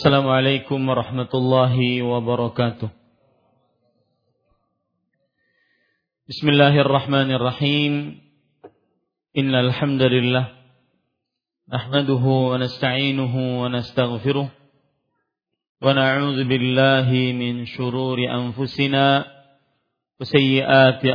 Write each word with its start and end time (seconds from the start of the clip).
Assalamualaikum 0.00 0.80
warahmatullahi 0.88 2.00
wabarakatuh. 2.00 2.88
Bismillahirrahmanirrahim. 6.24 8.16
Innal 9.36 9.68
alhamdulillah. 9.68 10.56
nahmaduhu 11.68 12.56
nasta'inuhu 12.56 13.60
wa 13.60 13.68
wa 15.84 15.92
na'udzu 15.92 16.48
min 17.36 17.68
shururi 17.68 18.24
anfusina 18.24 19.28
wa 19.28 20.24
sayyiati. 20.24 21.12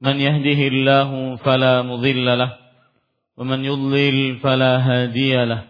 Man 0.00 0.16
yahdihillahu 0.16 1.44
fala 1.44 1.84
فلا 1.84 2.24
lah 2.24 2.40
له، 2.40 2.52
man 3.36 3.60
yudlil 3.68 4.40
fala 4.40 4.80
hadiya. 4.80 5.69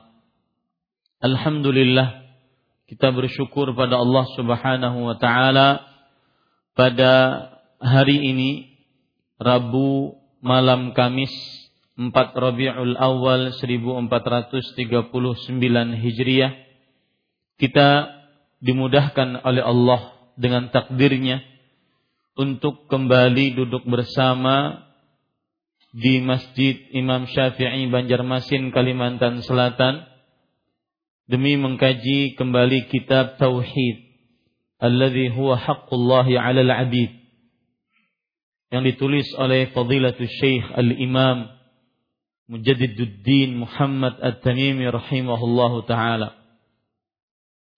Alhamdulillah 1.21 2.33
kita 2.89 3.13
bersyukur 3.13 3.77
pada 3.77 4.01
Allah 4.01 4.25
Subhanahu 4.33 5.05
wa 5.05 5.15
taala 5.21 5.85
pada 6.73 7.13
hari 7.77 8.17
ini 8.33 8.73
Rabu 9.37 10.17
malam 10.41 10.97
Kamis 10.97 11.29
4 11.93 12.09
Rabiul 12.33 12.97
Awal 12.97 13.53
1439 13.53 14.81
Hijriah. 16.01 16.57
Kita 17.61 17.89
dimudahkan 18.57 19.45
oleh 19.45 19.61
Allah 19.61 20.17
dengan 20.41 20.73
takdirnya 20.73 21.45
untuk 22.33 22.89
kembali 22.89 23.61
duduk 23.61 23.85
bersama 23.85 24.89
di 25.93 26.17
Masjid 26.17 26.81
Imam 26.97 27.29
Syafi'i 27.29 27.85
Banjarmasin 27.93 28.73
Kalimantan 28.73 29.45
Selatan 29.45 30.10
demi 31.31 31.55
mengkaji 31.55 32.35
kembali 32.35 32.91
kitab 32.91 33.39
tauhid 33.39 34.03
alladhi 34.83 35.31
huwa 35.31 35.55
haqqullahi 35.55 36.35
'alal 36.35 36.67
'abid 36.67 37.21
yang 38.71 38.83
ditulis 38.83 39.27
oleh 39.39 39.71
Fadilatul 39.71 40.27
Syekh 40.27 40.63
Al-Imam 40.75 41.47
Mujaddiduddin 42.51 43.63
Muhammad 43.63 44.19
At-Tamimi 44.19 44.83
rahimahullahu 44.91 45.87
taala. 45.87 46.35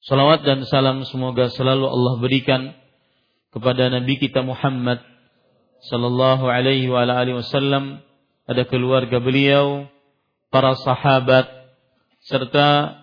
Salawat 0.01 0.41
dan 0.41 0.65
salam 0.65 1.05
semoga 1.05 1.53
selalu 1.53 1.85
Allah 1.85 2.13
berikan 2.17 2.61
kepada 3.53 3.93
Nabi 3.93 4.17
kita 4.17 4.41
Muhammad 4.41 4.97
sallallahu 5.93 6.49
alaihi 6.49 6.89
wa 6.89 7.05
alihi 7.05 7.37
wasallam, 7.37 8.01
ada 8.49 8.65
keluarga 8.65 9.21
beliau, 9.21 9.85
para 10.49 10.73
sahabat 10.73 11.45
serta 12.25 13.02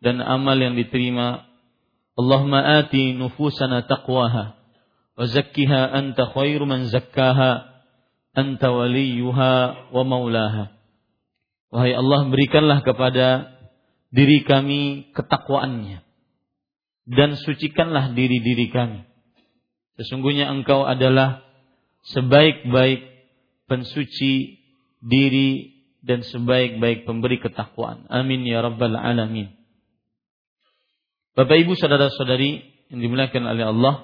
dan 0.00 0.20
amal 0.24 0.56
yang 0.56 0.74
diterima. 0.76 1.46
Allahumma 2.16 2.84
ati 2.84 3.16
nufusana 3.16 3.86
taqwaha 3.88 4.56
wa 5.16 5.24
zakkiha 5.24 5.92
anta 5.92 6.28
khairu 6.32 6.68
man 6.68 6.88
zakkaha 6.88 7.70
anta 8.36 8.68
waliyuha 8.68 9.52
wa 9.92 10.02
maulaha. 10.04 10.74
Wahai 11.70 11.94
Allah 11.94 12.26
berikanlah 12.26 12.82
kepada 12.82 13.56
diri 14.10 14.42
kami 14.42 15.12
ketakwaannya 15.14 16.02
dan 17.06 17.38
sucikanlah 17.38 18.12
diri-diri 18.12 18.68
kami. 18.74 19.06
Sesungguhnya 20.00 20.50
engkau 20.50 20.82
adalah 20.88 21.44
sebaik-baik 22.10 23.06
pensuci 23.70 24.58
diri 25.04 25.80
dan 26.00 26.24
sebaik-baik 26.24 27.04
pemberi 27.04 27.38
ketakwaan. 27.38 28.08
Amin 28.08 28.42
ya 28.48 28.64
rabbal 28.64 28.96
alamin. 28.96 29.59
Bapak 31.30 31.62
Ibu 31.62 31.78
saudara-saudari 31.78 32.58
yang 32.90 33.06
dimuliakan 33.06 33.54
oleh 33.54 33.70
Allah, 33.70 33.94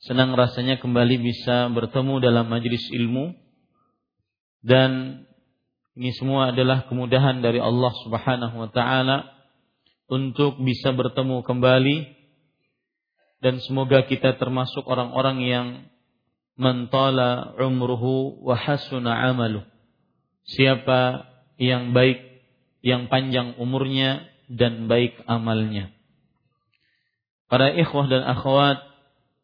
senang 0.00 0.32
rasanya 0.32 0.80
kembali 0.80 1.20
bisa 1.20 1.68
bertemu 1.68 2.24
dalam 2.24 2.48
majelis 2.48 2.80
ilmu 2.88 3.36
dan 4.64 5.22
ini 5.92 6.08
semua 6.16 6.56
adalah 6.56 6.88
kemudahan 6.88 7.44
dari 7.44 7.60
Allah 7.60 7.92
Subhanahu 8.08 8.64
wa 8.64 8.70
taala 8.72 9.28
untuk 10.08 10.56
bisa 10.64 10.96
bertemu 10.96 11.44
kembali 11.44 11.96
dan 13.44 13.60
semoga 13.60 14.08
kita 14.08 14.40
termasuk 14.40 14.88
orang-orang 14.88 15.38
yang 15.44 15.66
mentala 16.56 17.52
umruhu 17.60 18.40
wa 18.40 18.56
hasuna 18.56 19.28
amalu. 19.28 19.60
Siapa 20.48 21.28
yang 21.60 21.92
baik, 21.92 22.40
yang 22.80 23.12
panjang 23.12 23.52
umurnya 23.60 24.24
dan 24.48 24.88
baik 24.88 25.20
amalnya. 25.28 25.92
Para 27.52 27.68
ikhwah 27.68 28.08
dan 28.08 28.24
akhwat, 28.24 28.80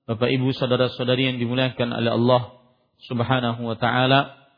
Bapak 0.08 0.32
Ibu 0.32 0.56
saudara-saudari 0.56 1.28
yang 1.28 1.36
dimuliakan 1.36 1.92
oleh 1.92 2.16
Allah 2.16 2.56
Subhanahu 3.04 3.60
wa 3.60 3.76
taala. 3.76 4.48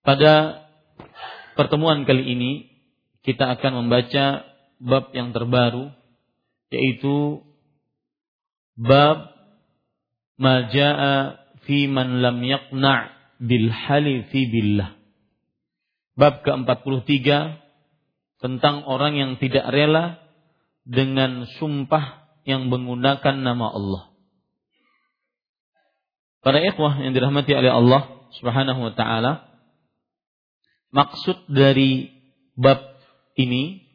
Pada 0.00 0.64
pertemuan 1.60 2.08
kali 2.08 2.24
ini 2.32 2.52
kita 3.20 3.60
akan 3.60 3.84
membaca 3.84 4.48
bab 4.80 5.12
yang 5.12 5.36
terbaru 5.36 5.92
yaitu 6.72 7.44
bab 8.80 9.28
majaa 10.40 11.44
fi 11.68 11.84
man 11.84 12.24
lam 12.24 12.40
yaqna' 12.40 13.12
bil 13.36 13.68
halifi 13.68 14.48
billah. 14.48 14.96
Bab 16.16 16.40
ke-43 16.40 17.28
tentang 18.40 18.88
orang 18.88 19.12
yang 19.20 19.32
tidak 19.36 19.68
rela 19.68 20.19
dengan 20.90 21.46
sumpah 21.62 22.26
yang 22.42 22.66
menggunakan 22.66 23.38
nama 23.38 23.70
Allah. 23.70 24.02
Para 26.42 26.58
ikhwah 26.58 26.98
yang 26.98 27.14
dirahmati 27.14 27.54
oleh 27.54 27.70
Allah 27.70 28.26
Subhanahu 28.34 28.90
wa 28.90 28.92
taala, 28.98 29.46
maksud 30.90 31.46
dari 31.46 32.10
bab 32.58 32.82
ini 33.38 33.86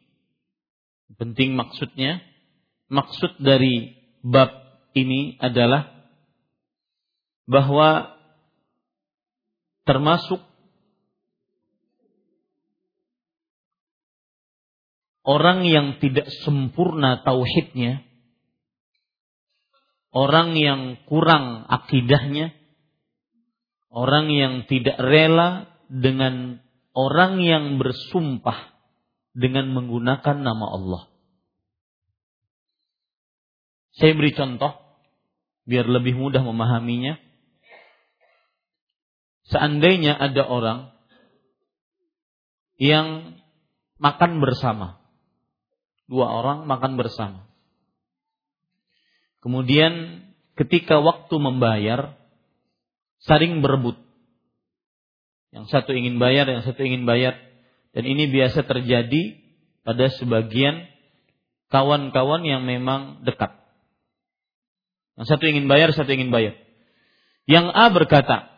penting 1.20 1.52
maksudnya. 1.52 2.24
Maksud 2.86 3.42
dari 3.42 3.98
bab 4.22 4.54
ini 4.94 5.36
adalah 5.42 5.90
bahwa 7.50 8.14
termasuk 9.82 10.38
orang 15.26 15.66
yang 15.66 15.98
tidak 15.98 16.30
sempurna 16.46 17.20
tauhidnya, 17.26 18.06
orang 20.14 20.54
yang 20.54 21.02
kurang 21.10 21.66
akidahnya, 21.66 22.54
orang 23.90 24.30
yang 24.30 24.54
tidak 24.70 24.94
rela 25.02 25.66
dengan 25.90 26.62
orang 26.94 27.42
yang 27.42 27.82
bersumpah 27.82 28.72
dengan 29.34 29.68
menggunakan 29.74 30.36
nama 30.40 30.66
Allah. 30.70 31.02
Saya 33.98 34.14
beri 34.14 34.32
contoh 34.32 34.72
biar 35.66 35.90
lebih 35.90 36.14
mudah 36.14 36.40
memahaminya. 36.40 37.18
Seandainya 39.46 40.14
ada 40.16 40.42
orang 40.42 40.90
yang 42.76 43.40
makan 43.96 44.42
bersama, 44.42 45.05
dua 46.06 46.26
orang 46.30 46.66
makan 46.70 46.98
bersama. 46.98 47.46
Kemudian 49.42 50.26
ketika 50.58 50.98
waktu 50.98 51.34
membayar, 51.38 52.18
saling 53.22 53.62
berebut. 53.62 53.94
Yang 55.54 55.70
satu 55.70 55.94
ingin 55.94 56.18
bayar, 56.18 56.50
yang 56.50 56.66
satu 56.66 56.82
ingin 56.82 57.06
bayar. 57.06 57.38
Dan 57.94 58.04
ini 58.04 58.28
biasa 58.28 58.66
terjadi 58.66 59.40
pada 59.86 60.10
sebagian 60.12 60.90
kawan-kawan 61.70 62.42
yang 62.44 62.66
memang 62.66 63.22
dekat. 63.24 63.54
Yang 65.16 65.26
satu 65.32 65.44
ingin 65.48 65.70
bayar, 65.70 65.94
satu 65.96 66.12
ingin 66.12 66.28
bayar. 66.28 66.58
Yang 67.48 67.72
A 67.72 67.88
berkata, 67.88 68.50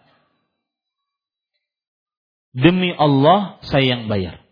demi 2.57 2.91
Allah 2.97 3.63
saya 3.63 3.95
yang 3.95 4.11
bayar. 4.11 4.43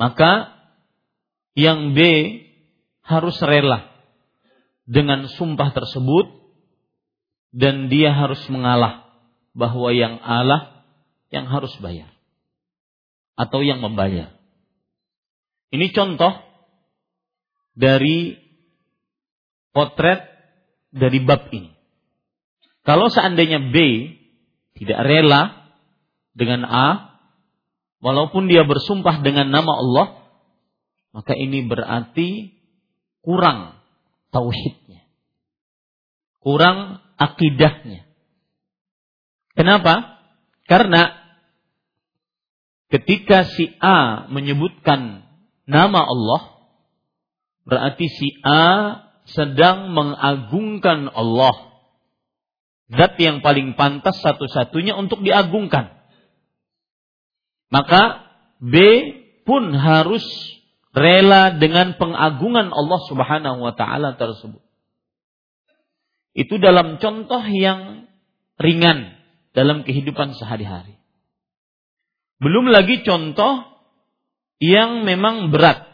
Maka 0.00 0.57
yang 1.58 1.98
B 1.98 1.98
harus 3.02 3.34
rela 3.42 3.90
dengan 4.86 5.26
sumpah 5.26 5.74
tersebut 5.74 6.30
dan 7.50 7.90
dia 7.90 8.14
harus 8.14 8.38
mengalah 8.46 9.10
bahwa 9.58 9.90
yang 9.90 10.22
Allah 10.22 10.86
yang 11.34 11.50
harus 11.50 11.74
bayar 11.82 12.14
atau 13.34 13.58
yang 13.66 13.82
membayar. 13.82 14.38
Ini 15.74 15.90
contoh 15.90 16.46
dari 17.74 18.38
potret 19.74 20.22
dari 20.94 21.18
bab 21.26 21.50
ini. 21.50 21.74
Kalau 22.86 23.10
seandainya 23.10 23.74
B 23.74 23.76
tidak 24.78 25.00
rela 25.04 25.74
dengan 26.38 26.62
A, 26.64 27.18
walaupun 27.98 28.46
dia 28.46 28.62
bersumpah 28.62 29.20
dengan 29.26 29.50
nama 29.50 29.74
Allah, 29.74 30.06
maka 31.12 31.32
ini 31.32 31.64
berarti 31.64 32.58
kurang 33.24 33.80
tauhidnya. 34.32 35.04
Kurang 36.38 37.02
akidahnya. 37.18 38.06
Kenapa? 39.58 40.22
Karena 40.68 41.10
ketika 42.92 43.48
si 43.48 43.74
A 43.82 44.28
menyebutkan 44.30 45.26
nama 45.66 46.00
Allah, 46.06 46.42
berarti 47.66 48.06
si 48.06 48.28
A 48.44 48.96
sedang 49.28 49.92
mengagungkan 49.92 51.10
Allah. 51.12 51.68
Zat 52.88 53.20
yang 53.20 53.44
paling 53.44 53.76
pantas 53.76 54.16
satu-satunya 54.24 54.96
untuk 54.96 55.20
diagungkan. 55.20 55.92
Maka 57.68 58.24
B 58.64 58.74
pun 59.44 59.76
harus 59.76 60.24
rela 60.98 61.54
dengan 61.54 61.94
pengagungan 61.94 62.74
Allah 62.74 63.00
Subhanahu 63.06 63.58
wa 63.62 63.72
taala 63.78 64.18
tersebut. 64.18 64.60
Itu 66.34 66.58
dalam 66.58 66.98
contoh 66.98 67.42
yang 67.46 68.10
ringan 68.58 69.18
dalam 69.54 69.86
kehidupan 69.86 70.34
sehari-hari. 70.34 70.98
Belum 72.38 72.70
lagi 72.70 73.02
contoh 73.02 73.66
yang 74.62 75.06
memang 75.06 75.50
berat 75.54 75.86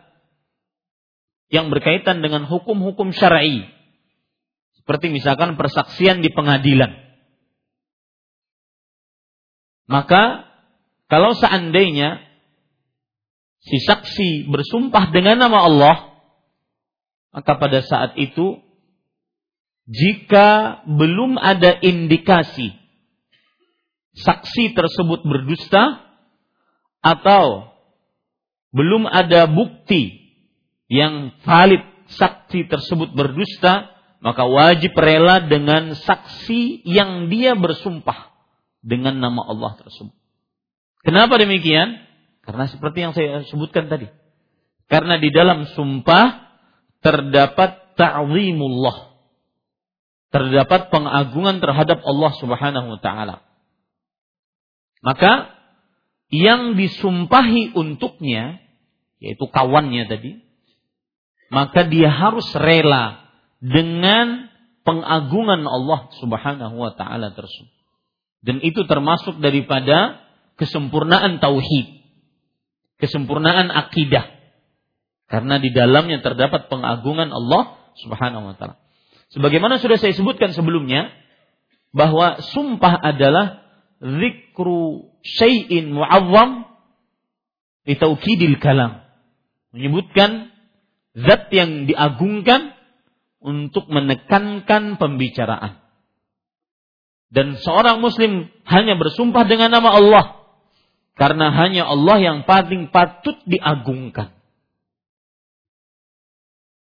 yang 1.52 1.70
berkaitan 1.70 2.24
dengan 2.24 2.48
hukum-hukum 2.48 3.12
syar'i. 3.14 3.64
Seperti 4.80 5.08
misalkan 5.08 5.56
persaksian 5.56 6.20
di 6.20 6.28
pengadilan. 6.28 6.92
Maka 9.88 10.48
kalau 11.08 11.36
seandainya 11.36 12.20
si 13.64 13.81
saksi 13.81 14.52
bersumpah 14.52 15.08
dengan 15.11 15.40
nama 15.40 15.64
Allah, 15.64 15.96
maka 17.32 17.56
pada 17.56 17.81
saat 17.81 18.14
itu 18.20 18.61
jika 19.88 20.81
belum 20.88 21.37
ada 21.37 21.76
indikasi 21.81 22.72
saksi 24.14 24.72
tersebut 24.72 25.26
berdusta 25.26 26.05
atau 27.05 27.75
belum 28.72 29.05
ada 29.05 29.50
bukti 29.50 30.25
yang 30.88 31.34
valid 31.43 31.82
saksi 32.10 32.69
tersebut 32.69 33.12
berdusta, 33.17 33.90
maka 34.20 34.44
wajib 34.46 34.93
rela 34.96 35.43
dengan 35.44 35.96
saksi 35.96 36.84
yang 36.84 37.28
dia 37.28 37.56
bersumpah 37.56 38.32
dengan 38.84 39.20
nama 39.20 39.40
Allah 39.44 39.76
tersebut. 39.81 40.14
Kenapa 41.05 41.37
demikian? 41.37 42.00
Karena 42.44 42.64
seperti 42.69 42.99
yang 43.00 43.12
saya 43.17 43.43
sebutkan 43.49 43.88
tadi. 43.88 44.08
Karena 44.87 45.17
di 45.17 45.32
dalam 45.32 45.64
sumpah 45.73 46.44
terdapat 47.00 47.96
ta'zimullah. 47.96 49.17
Terdapat 50.29 50.93
pengagungan 50.93 51.63
terhadap 51.63 52.05
Allah 52.05 52.32
Subhanahu 52.36 52.89
wa 52.96 53.01
taala. 53.01 53.36
Maka 55.05 55.53
yang 56.32 56.74
disumpahi 56.74 57.77
untuknya 57.77 58.58
yaitu 59.22 59.46
kawannya 59.48 60.05
tadi 60.10 60.44
maka 61.55 61.86
dia 61.86 62.10
harus 62.10 62.44
rela 62.56 63.31
dengan 63.63 64.51
pengagungan 64.84 65.65
Allah 65.65 66.13
Subhanahu 66.20 66.77
wa 66.77 66.93
taala 66.98 67.32
tersebut. 67.32 67.72
Dan 68.44 68.60
itu 68.60 68.84
termasuk 68.84 69.41
daripada 69.41 70.20
kesempurnaan 70.60 71.41
tauhid, 71.41 72.04
kesempurnaan 72.98 73.70
akidah. 73.70 74.31
Karena 75.27 75.58
di 75.58 75.72
dalamnya 75.72 76.20
terdapat 76.20 76.69
pengagungan 76.69 77.32
Allah 77.32 77.81
Subhanahu 77.98 78.53
wa 78.53 78.55
taala. 78.55 78.77
Sebagaimana 79.32 79.82
sudah 79.82 79.98
saya 79.98 80.15
sebutkan 80.15 80.55
sebelumnya 80.55 81.10
bahwa 81.94 82.43
sumpah 82.43 82.98
adalah 82.98 83.65
zikru 83.98 85.10
syai'in 85.24 85.91
mu'azzam 85.94 86.70
li 87.86 87.94
kalam. 88.60 89.03
Menyebutkan 89.74 90.55
zat 91.19 91.51
yang 91.51 91.91
diagungkan 91.91 92.74
untuk 93.43 93.91
menekankan 93.91 94.98
pembicaraan. 94.98 95.82
Dan 97.34 97.58
seorang 97.58 97.98
muslim 97.98 98.46
hanya 98.70 98.94
bersumpah 98.94 99.43
dengan 99.51 99.74
nama 99.74 99.91
Allah 99.98 100.44
karena 101.14 101.54
hanya 101.54 101.86
Allah 101.86 102.18
yang 102.18 102.38
paling 102.42 102.90
patut 102.90 103.38
diagungkan. 103.46 104.34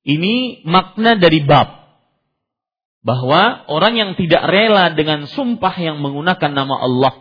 Ini 0.07 0.63
makna 0.65 1.19
dari 1.19 1.43
bab 1.43 1.87
bahwa 3.03 3.67
orang 3.67 3.95
yang 3.99 4.11
tidak 4.15 4.43
rela 4.47 4.95
dengan 4.95 5.27
sumpah 5.27 5.75
yang 5.79 5.99
menggunakan 5.99 6.51
nama 6.55 6.75
Allah 6.79 7.15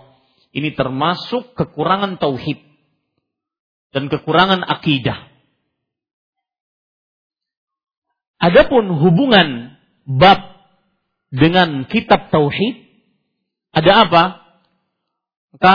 ini 0.55 0.71
termasuk 0.71 1.51
kekurangan 1.57 2.15
tauhid 2.15 2.63
dan 3.91 4.07
kekurangan 4.07 4.63
akidah. 4.63 5.27
Adapun 8.39 8.87
hubungan 8.87 9.75
bab 10.07 10.39
dengan 11.27 11.83
kitab 11.91 12.31
tauhid 12.31 12.85
ada 13.75 14.07
apa? 14.07 14.23
Maka 15.57 15.73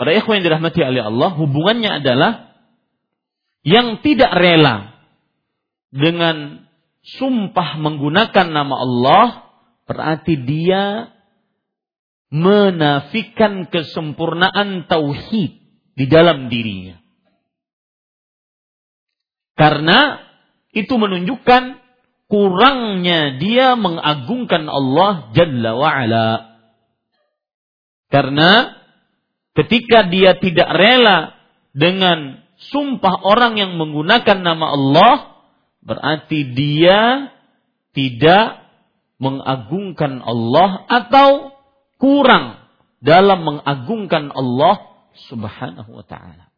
para 0.00 0.16
ikhwan 0.16 0.40
yang 0.40 0.48
dirahmati 0.48 0.80
oleh 0.80 1.04
Allah, 1.04 1.36
hubungannya 1.36 2.00
adalah 2.00 2.56
yang 3.60 4.00
tidak 4.00 4.32
rela 4.32 4.96
dengan 5.92 6.64
sumpah 7.04 7.76
menggunakan 7.76 8.48
nama 8.48 8.80
Allah 8.80 9.26
berarti 9.84 10.40
dia 10.40 11.12
menafikan 12.32 13.68
kesempurnaan 13.68 14.88
tauhid 14.88 15.52
di 15.92 16.04
dalam 16.08 16.48
dirinya. 16.48 16.96
Karena 19.52 20.16
itu 20.72 20.96
menunjukkan 20.96 21.76
kurangnya 22.32 23.36
dia 23.36 23.76
mengagungkan 23.76 24.64
Allah 24.64 25.28
Jalla 25.36 25.76
wa'ala. 25.76 26.28
Karena 28.08 28.79
ketika 29.54 30.06
dia 30.06 30.38
tidak 30.38 30.68
rela 30.70 31.34
dengan 31.74 32.42
sumpah 32.70 33.24
orang 33.24 33.56
yang 33.56 33.72
menggunakan 33.80 34.38
nama 34.44 34.66
Allah, 34.76 35.14
berarti 35.80 36.52
dia 36.52 37.32
tidak 37.96 38.60
mengagungkan 39.20 40.20
Allah 40.24 40.84
atau 40.88 41.56
kurang 42.00 42.60
dalam 43.00 43.44
mengagungkan 43.44 44.32
Allah 44.32 44.88
Subhanahu 45.28 45.90
wa 46.00 46.04
taala. 46.06 46.52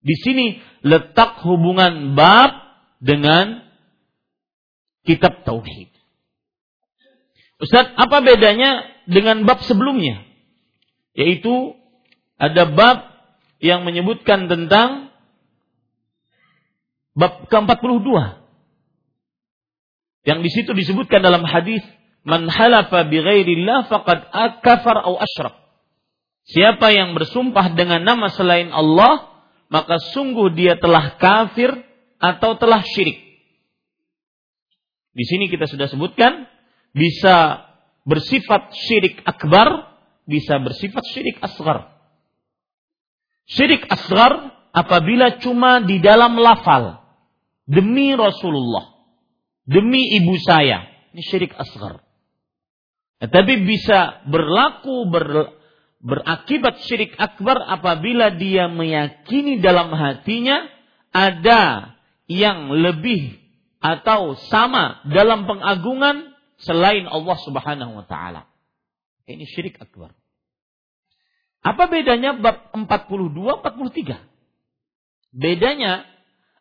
Di 0.00 0.14
sini 0.22 0.62
letak 0.86 1.42
hubungan 1.42 2.14
bab 2.14 2.52
dengan 3.02 3.66
kitab 5.02 5.42
tauhid. 5.42 5.90
Ustaz, 7.56 7.90
apa 7.96 8.20
bedanya 8.20 8.84
dengan 9.08 9.42
bab 9.48 9.64
sebelumnya? 9.64 10.22
Yaitu 11.16 11.74
ada 12.36 12.68
bab 12.68 12.98
yang 13.60 13.88
menyebutkan 13.88 14.48
tentang 14.48 15.08
bab 17.16 17.48
ke-42. 17.48 18.08
Yang 20.26 20.38
di 20.42 20.50
situ 20.52 20.70
disebutkan 20.76 21.24
dalam 21.24 21.46
hadis 21.46 21.80
man 22.26 22.50
halafa 22.50 23.08
bighairillah 23.08 23.88
faqad 23.88 24.28
akafar 24.28 25.00
au 25.06 25.16
asyrak. 25.16 25.56
Siapa 26.46 26.94
yang 26.94 27.16
bersumpah 27.18 27.74
dengan 27.74 28.06
nama 28.06 28.30
selain 28.30 28.70
Allah, 28.70 29.34
maka 29.66 29.98
sungguh 30.14 30.54
dia 30.54 30.78
telah 30.78 31.18
kafir 31.18 31.74
atau 32.22 32.54
telah 32.54 32.86
syirik. 32.86 33.18
Di 35.16 35.24
sini 35.24 35.48
kita 35.48 35.64
sudah 35.66 35.88
sebutkan 35.88 36.44
bisa 36.92 37.66
bersifat 38.06 38.70
syirik 38.76 39.24
akbar, 39.26 39.96
bisa 40.28 40.60
bersifat 40.60 41.02
syirik 41.10 41.40
asgar. 41.42 41.95
Syirik 43.46 43.86
asgar 43.86 44.50
apabila 44.74 45.38
cuma 45.38 45.78
di 45.80 46.02
dalam 46.02 46.34
lafal 46.36 46.98
demi 47.66 48.14
Rasulullah, 48.14 48.90
demi 49.62 50.18
ibu 50.18 50.34
saya, 50.42 50.86
ini 51.14 51.22
syirik 51.22 51.54
asgar. 51.54 52.02
Tapi 53.16 53.54
bisa 53.64 54.26
berlaku 54.28 55.08
ber, 55.08 55.56
berakibat 56.04 56.84
syirik 56.84 57.16
akbar 57.16 57.56
apabila 57.64 58.34
dia 58.34 58.68
meyakini 58.68 59.62
dalam 59.62 59.94
hatinya 59.94 60.68
ada 61.14 61.94
yang 62.28 62.68
lebih 62.74 63.40
atau 63.80 64.34
sama 64.50 65.00
dalam 65.08 65.46
pengagungan 65.46 66.34
selain 66.60 67.06
Allah 67.08 67.36
Subhanahu 67.40 68.02
wa 68.02 68.04
taala. 68.04 68.50
Ini 69.24 69.46
syirik 69.48 69.80
akbar. 69.80 70.12
Apa 71.66 71.90
bedanya 71.90 72.38
bab 72.38 72.70
42 72.70 73.34
43? 73.34 74.22
Bedanya 75.34 76.06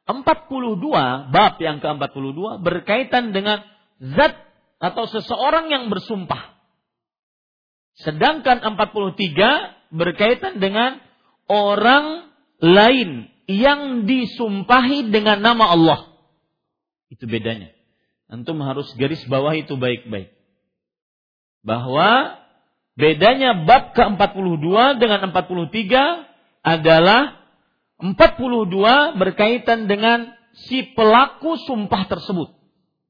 42 0.10 1.30
bab 1.30 1.54
yang 1.62 1.78
ke-42 1.78 2.66
berkaitan 2.66 3.30
dengan 3.30 3.62
zat 4.02 4.34
atau 4.82 5.06
seseorang 5.06 5.70
yang 5.70 5.94
bersumpah 5.94 6.56
Sedangkan 7.96 8.60
43 8.60 9.96
berkaitan 9.96 10.60
dengan 10.60 11.00
orang 11.48 12.28
lain 12.60 13.32
yang 13.48 14.04
disumpahi 14.04 15.08
dengan 15.16 15.40
nama 15.40 15.72
Allah. 15.72 16.00
Itu 17.08 17.24
bedanya. 17.30 17.72
Antum 18.28 18.60
harus 18.68 18.92
garis 19.00 19.24
bawah 19.32 19.56
itu 19.56 19.80
baik-baik. 19.80 20.36
Bahwa 21.64 22.36
bedanya 22.96 23.64
bab 23.68 23.92
ke-42 23.96 25.00
dengan 25.00 25.32
43 25.32 26.66
adalah 26.66 27.46
42 28.02 29.20
berkaitan 29.20 29.88
dengan 29.88 30.36
si 30.68 30.96
pelaku 30.96 31.56
sumpah 31.64 32.08
tersebut. 32.08 32.56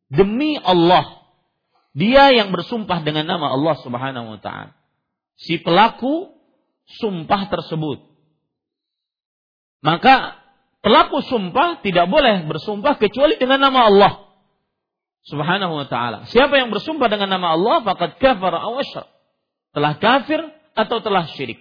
Demi 0.10 0.58
Allah 0.62 1.26
dia 1.96 2.28
yang 2.36 2.52
bersumpah 2.52 3.08
dengan 3.08 3.24
nama 3.24 3.56
Allah 3.56 3.80
Subhanahu 3.80 4.36
wa 4.36 4.40
taala. 4.44 4.76
Si 5.40 5.56
pelaku 5.64 6.36
sumpah 7.00 7.48
tersebut. 7.48 8.04
Maka 9.80 10.44
pelaku 10.84 11.24
sumpah 11.24 11.80
tidak 11.80 12.12
boleh 12.12 12.44
bersumpah 12.52 13.00
kecuali 13.00 13.40
dengan 13.40 13.72
nama 13.72 13.88
Allah 13.88 14.14
Subhanahu 15.24 15.72
wa 15.72 15.88
taala. 15.88 16.28
Siapa 16.28 16.60
yang 16.60 16.70
bersumpah 16.70 17.08
dengan 17.08 17.32
nama 17.32 17.56
Allah 17.56 17.80
faqad 17.88 18.20
kafara 18.20 18.60
aw 18.60 18.76
Telah 19.76 20.00
kafir 20.00 20.40
atau 20.72 21.04
telah 21.04 21.28
syirik. 21.36 21.60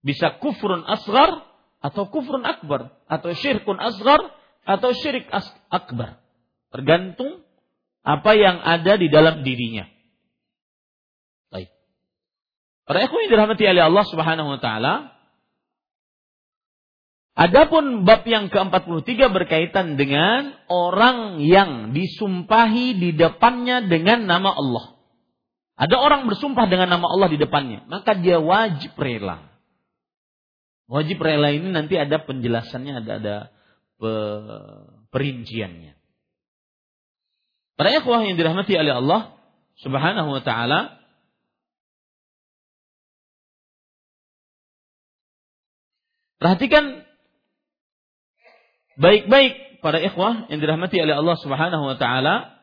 Bisa 0.00 0.40
kufrun 0.40 0.80
asgar 0.88 1.44
atau 1.84 2.08
kufrun 2.08 2.42
akbar 2.48 2.88
atau 3.04 3.36
syirkun 3.36 3.76
asgar 3.76 4.32
atau 4.64 4.96
syirik 4.96 5.28
akbar. 5.68 6.24
Tergantung 6.72 7.44
apa 8.00 8.32
yang 8.32 8.64
ada 8.64 8.96
di 8.96 9.12
dalam 9.12 9.44
dirinya. 9.44 9.84
Baik. 11.52 11.68
Para 12.88 13.04
ikhwan 13.04 13.28
dirahmati 13.28 13.68
oleh 13.68 13.84
Allah 13.84 14.04
Subhanahu 14.08 14.48
wa 14.56 14.60
taala, 14.64 15.12
Adapun 17.32 18.04
bab 18.04 18.28
yang 18.28 18.52
ke-43 18.52 19.32
berkaitan 19.32 19.96
dengan 19.96 20.52
orang 20.68 21.40
yang 21.40 21.96
disumpahi 21.96 22.92
di 23.00 23.16
depannya 23.16 23.88
dengan 23.88 24.28
nama 24.28 24.52
Allah. 24.52 24.91
Ada 25.82 25.98
orang 25.98 26.30
bersumpah 26.30 26.70
dengan 26.70 26.94
nama 26.94 27.10
Allah 27.10 27.26
di 27.26 27.42
depannya, 27.42 27.82
maka 27.90 28.14
dia 28.14 28.38
wajib 28.38 28.94
rela. 28.94 29.50
Wajib 30.86 31.18
rela 31.18 31.50
ini 31.50 31.74
nanti 31.74 31.98
ada 31.98 32.22
penjelasannya, 32.22 33.02
ada 33.02 33.12
ada 33.18 33.36
perinciannya. 35.10 35.98
Para 37.74 37.98
ikhwah 37.98 38.22
yang 38.22 38.38
dirahmati 38.38 38.78
oleh 38.78 38.94
Allah 38.94 39.34
Subhanahu 39.82 40.38
wa 40.38 40.42
taala 40.44 41.02
Perhatikan 46.42 47.06
baik-baik 48.98 49.78
para 49.78 50.02
ikhwah 50.02 50.50
yang 50.50 50.58
dirahmati 50.58 50.98
oleh 50.98 51.14
Allah 51.14 51.38
Subhanahu 51.38 51.86
wa 51.86 51.94
taala 51.94 52.61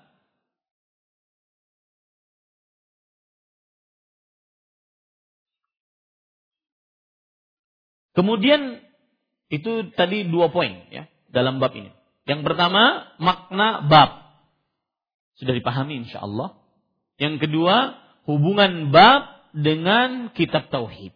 Kemudian 8.20 8.84
itu 9.48 9.96
tadi 9.96 10.28
dua 10.28 10.52
poin 10.52 10.84
ya 10.92 11.08
dalam 11.32 11.64
bab 11.64 11.72
ini. 11.72 11.88
Yang 12.28 12.44
pertama 12.44 13.16
makna 13.16 13.88
bab. 13.88 14.44
Sudah 15.40 15.56
dipahami 15.56 16.04
insya 16.04 16.28
Allah. 16.28 16.60
Yang 17.16 17.48
kedua, 17.48 17.96
hubungan 18.28 18.92
bab 18.92 19.48
dengan 19.56 20.36
kitab 20.36 20.68
tauhid. 20.68 21.16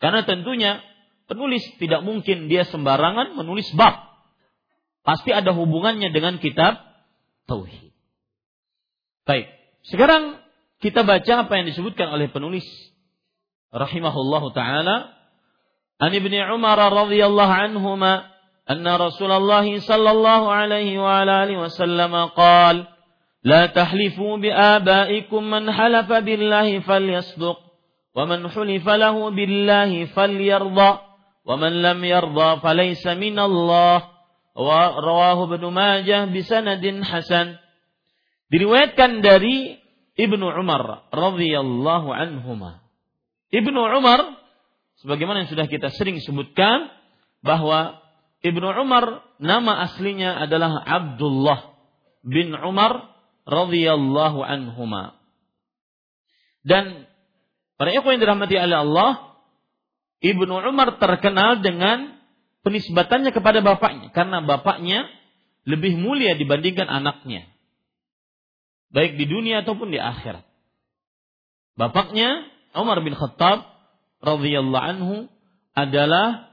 Karena 0.00 0.24
tentunya 0.24 0.80
penulis 1.28 1.60
tidak 1.76 2.00
mungkin 2.00 2.48
dia 2.48 2.64
sembarangan 2.64 3.36
menulis 3.36 3.68
bab. 3.76 4.08
Pasti 5.04 5.36
ada 5.36 5.52
hubungannya 5.52 6.16
dengan 6.16 6.40
kitab 6.40 6.80
tauhid. 7.44 7.92
Baik, 9.28 9.52
sekarang 9.84 10.40
kita 10.80 11.04
baca 11.04 11.44
apa 11.44 11.52
yang 11.60 11.68
disebutkan 11.68 12.08
oleh 12.08 12.32
penulis 12.32 12.64
rahimahullahu 13.68 14.56
taala 14.56 15.15
عن 16.02 16.14
ابن 16.14 16.34
عمر 16.34 16.78
رضي 17.02 17.26
الله 17.26 17.50
عنهما 17.52 18.22
أن 18.70 18.88
رسول 18.88 19.32
الله 19.32 19.78
صلى 19.78 20.10
الله 20.10 20.52
عليه 20.52 20.98
وعلى 20.98 21.44
آله 21.44 21.56
وسلم 21.58 22.14
قال: 22.26 22.86
"لا 23.44 23.66
تحلفوا 23.66 24.36
بآبائكم 24.36 25.42
من 25.44 25.72
حلف 25.72 26.08
بالله 26.12 26.80
فليصدق، 26.80 27.58
ومن 28.14 28.48
حلف 28.48 28.86
له 28.88 29.30
بالله 29.30 30.04
فليرضى، 30.04 30.98
ومن 31.46 31.72
لم 31.82 32.04
يرضى 32.04 32.60
فليس 32.60 33.06
من 33.06 33.38
الله" 33.38 34.02
ورواه 34.56 35.38
ابن 35.44 35.62
ماجه 35.72 36.24
بسند 36.24 36.84
حسن. 37.04 37.46
diriwayatkan 38.46 39.26
ابن 40.16 40.42
عمر 40.44 40.98
رضي 41.14 41.60
الله 41.60 42.14
عنهما 42.14 42.72
ابن 43.54 43.76
عمر 43.78 44.20
sebagaimana 45.02 45.44
yang 45.44 45.50
sudah 45.50 45.66
kita 45.68 45.92
sering 45.92 46.20
sebutkan 46.22 46.88
bahwa 47.44 48.00
Ibnu 48.44 48.62
Umar 48.62 49.24
nama 49.42 49.88
aslinya 49.88 50.38
adalah 50.38 50.80
Abdullah 50.84 51.74
bin 52.22 52.52
Umar 52.54 53.16
radhiyallahu 53.46 54.42
anhuma. 54.42 55.16
Dan 56.66 57.06
para 57.78 57.94
ikhwan 57.94 58.18
yang 58.18 58.22
dirahmati 58.26 58.54
oleh 58.58 58.78
Allah, 58.82 59.10
Ibnu 60.20 60.50
Umar 60.50 60.98
terkenal 60.98 61.62
dengan 61.62 62.18
penisbatannya 62.66 63.30
kepada 63.30 63.62
bapaknya 63.62 64.10
karena 64.10 64.42
bapaknya 64.42 65.06
lebih 65.66 65.94
mulia 65.98 66.34
dibandingkan 66.34 66.90
anaknya. 66.90 67.46
Baik 68.90 69.18
di 69.18 69.26
dunia 69.26 69.62
ataupun 69.62 69.90
di 69.94 69.98
akhirat. 69.98 70.42
Bapaknya 71.76 72.48
Umar 72.72 73.02
bin 73.04 73.12
Khattab 73.12 73.75
radhiyallahu 74.26 74.86
anhu 74.90 75.16
adalah 75.78 76.50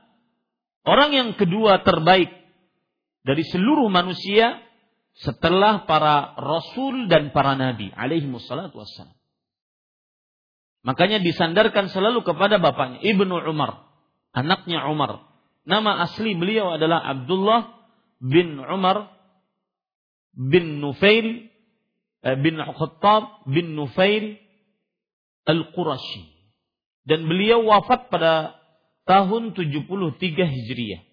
orang 0.86 1.12
yang 1.12 1.30
kedua 1.34 1.82
terbaik 1.82 2.30
dari 3.25 3.44
seluruh 3.50 3.89
manusia 3.89 4.62
setelah 5.18 5.86
para 5.89 6.38
rasul 6.38 7.10
dan 7.10 7.34
para 7.34 7.58
nabi 7.58 7.89
alaihi 7.94 8.30
wassalatu 8.30 8.82
wassalam. 8.82 9.15
Makanya 10.84 11.24
disandarkan 11.24 11.88
selalu 11.88 12.27
kepada 12.27 12.60
bapaknya 12.60 13.00
Ibnu 13.00 13.32
Umar, 13.48 13.88
anaknya 14.36 14.84
Umar. 14.92 15.32
Nama 15.63 16.03
asli 16.03 16.36
beliau 16.36 16.75
adalah 16.75 17.00
Abdullah 17.08 17.88
bin 18.20 18.60
Umar 18.60 19.15
bin 20.36 20.84
Nufail 20.84 21.48
eh, 22.20 22.36
bin 22.36 22.60
Khattab 22.60 23.48
bin 23.48 23.80
Nufail 23.80 24.44
Al-Qurashi. 25.48 26.33
Dan 27.03 27.27
beliau 27.27 27.67
wafat 27.67 28.07
pada 28.07 28.55
tahun 29.03 29.51
73 29.55 30.19
Hijriah. 30.48 31.03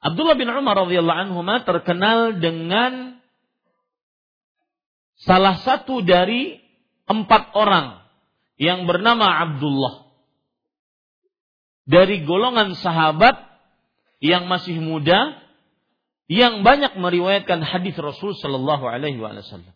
Abdullah 0.00 0.36
bin 0.36 0.48
Umar 0.48 0.88
radhiyallahu 0.88 1.20
anhu 1.28 1.40
terkenal 1.64 2.40
dengan 2.40 3.20
salah 5.20 5.60
satu 5.60 6.00
dari 6.00 6.56
empat 7.04 7.52
orang 7.52 8.00
yang 8.56 8.88
bernama 8.88 9.28
Abdullah 9.44 10.08
dari 11.84 12.24
golongan 12.24 12.76
sahabat 12.80 13.36
yang 14.24 14.48
masih 14.48 14.80
muda 14.80 15.36
yang 16.30 16.62
banyak 16.62 16.94
meriwayatkan 16.94 17.60
hadis 17.60 17.98
Rasul 17.98 18.38
Shallallahu 18.38 18.86
Alaihi 18.86 19.18
Wasallam 19.18 19.74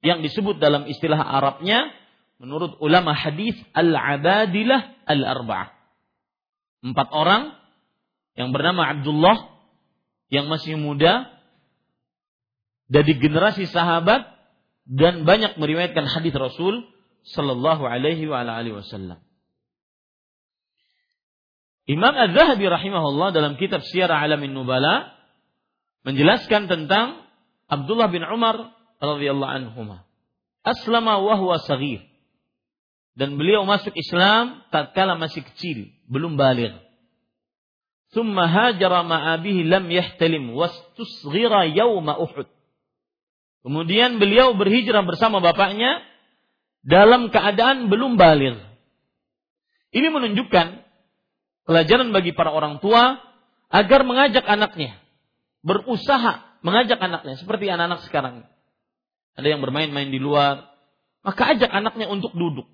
yang 0.00 0.22
disebut 0.22 0.62
dalam 0.62 0.86
istilah 0.86 1.18
Arabnya 1.18 1.90
menurut 2.36 2.76
ulama 2.84 3.16
hadis 3.16 3.56
al-abadilah 3.72 5.06
al-arba'ah 5.08 5.76
empat 6.84 7.08
orang 7.10 7.56
yang 8.36 8.52
bernama 8.52 8.92
Abdullah 8.92 9.36
yang 10.28 10.46
masih 10.46 10.76
muda 10.76 11.30
dari 12.86 13.18
generasi 13.18 13.66
sahabat 13.66 14.26
dan 14.86 15.26
banyak 15.26 15.58
meriwayatkan 15.58 16.06
hadis 16.06 16.34
Rasul 16.36 16.86
sallallahu 17.26 17.82
alaihi 17.82 18.30
wa 18.30 18.46
alihi 18.46 18.78
wasallam. 18.78 19.18
Imam 21.86 22.14
Az-Zahabi 22.14 22.66
rahimahullah 22.66 23.30
dalam 23.30 23.54
kitab 23.58 23.82
Syiar 23.82 24.10
Alamin 24.10 24.54
Nubala 24.54 25.14
menjelaskan 26.02 26.66
tentang 26.66 27.26
Abdullah 27.66 28.10
bin 28.10 28.22
Umar 28.26 28.74
radhiyallahu 28.98 29.50
anhuma. 29.50 30.06
Aslama 30.66 31.22
wa 31.22 31.34
huwa 31.38 31.62
saghir. 31.62 32.02
Dan 33.16 33.40
beliau 33.40 33.64
masuk 33.64 33.96
Islam 33.96 34.60
tatkala 34.68 35.16
masih 35.16 35.40
kecil, 35.40 35.88
belum 36.04 36.36
balik. 36.36 36.76
Thumma 38.12 38.44
hajara 38.44 39.02
ma'abihi 39.02 39.64
lam 39.64 39.88
yahtalim 39.88 40.52
wastusghira 40.52 41.64
yawma 41.72 42.20
Uhud. 42.20 42.48
Kemudian 43.64 44.20
beliau 44.20 44.54
berhijrah 44.54 45.02
bersama 45.02 45.40
bapaknya 45.40 46.04
dalam 46.84 47.32
keadaan 47.32 47.88
belum 47.88 48.20
balik. 48.20 48.60
Ini 49.96 50.12
menunjukkan 50.12 50.66
pelajaran 51.66 52.12
bagi 52.12 52.36
para 52.36 52.52
orang 52.52 52.78
tua 52.84 53.16
agar 53.72 54.06
mengajak 54.06 54.44
anaknya 54.44 55.00
berusaha 55.66 56.46
mengajak 56.62 56.98
anaknya 57.02 57.34
seperti 57.38 57.66
anak-anak 57.66 58.06
sekarang. 58.06 58.34
Ada 59.34 59.46
yang 59.50 59.60
bermain-main 59.60 60.08
di 60.08 60.22
luar, 60.22 60.66
maka 61.26 61.54
ajak 61.54 61.68
anaknya 61.68 62.06
untuk 62.06 62.32
duduk. 62.32 62.70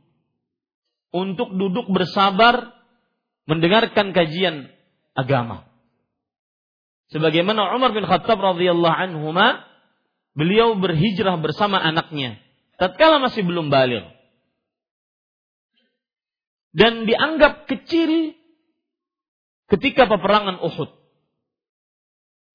Untuk 1.12 1.52
duduk 1.52 1.92
bersabar 1.92 2.72
mendengarkan 3.44 4.16
kajian 4.16 4.72
agama. 5.12 5.68
Sebagaimana 7.12 7.76
Umar 7.76 7.92
bin 7.92 8.08
Khattab 8.08 8.40
radhiyallahu 8.40 8.96
anhu 8.96 9.36
beliau 10.32 10.72
berhijrah 10.80 11.36
bersama 11.36 11.76
anaknya 11.76 12.40
tatkala 12.80 13.20
masih 13.20 13.44
belum 13.44 13.68
balik. 13.68 14.08
Dan 16.72 17.04
dianggap 17.04 17.68
kecil 17.68 18.32
ketika 19.68 20.08
peperangan 20.08 20.56
Uhud. 20.64 20.90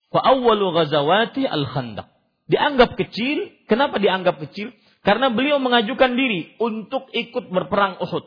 Fa 0.10 0.20
awwalu 0.26 0.74
ghazawati 0.74 1.46
al-Khandaq. 1.46 2.10
Dianggap 2.48 2.98
kecil, 2.98 3.54
kenapa 3.70 4.02
dianggap 4.02 4.42
kecil? 4.50 4.74
Karena 5.06 5.30
beliau 5.30 5.62
mengajukan 5.62 6.18
diri 6.18 6.58
untuk 6.58 7.12
ikut 7.14 7.54
berperang 7.54 8.02
Uhud. 8.02 8.26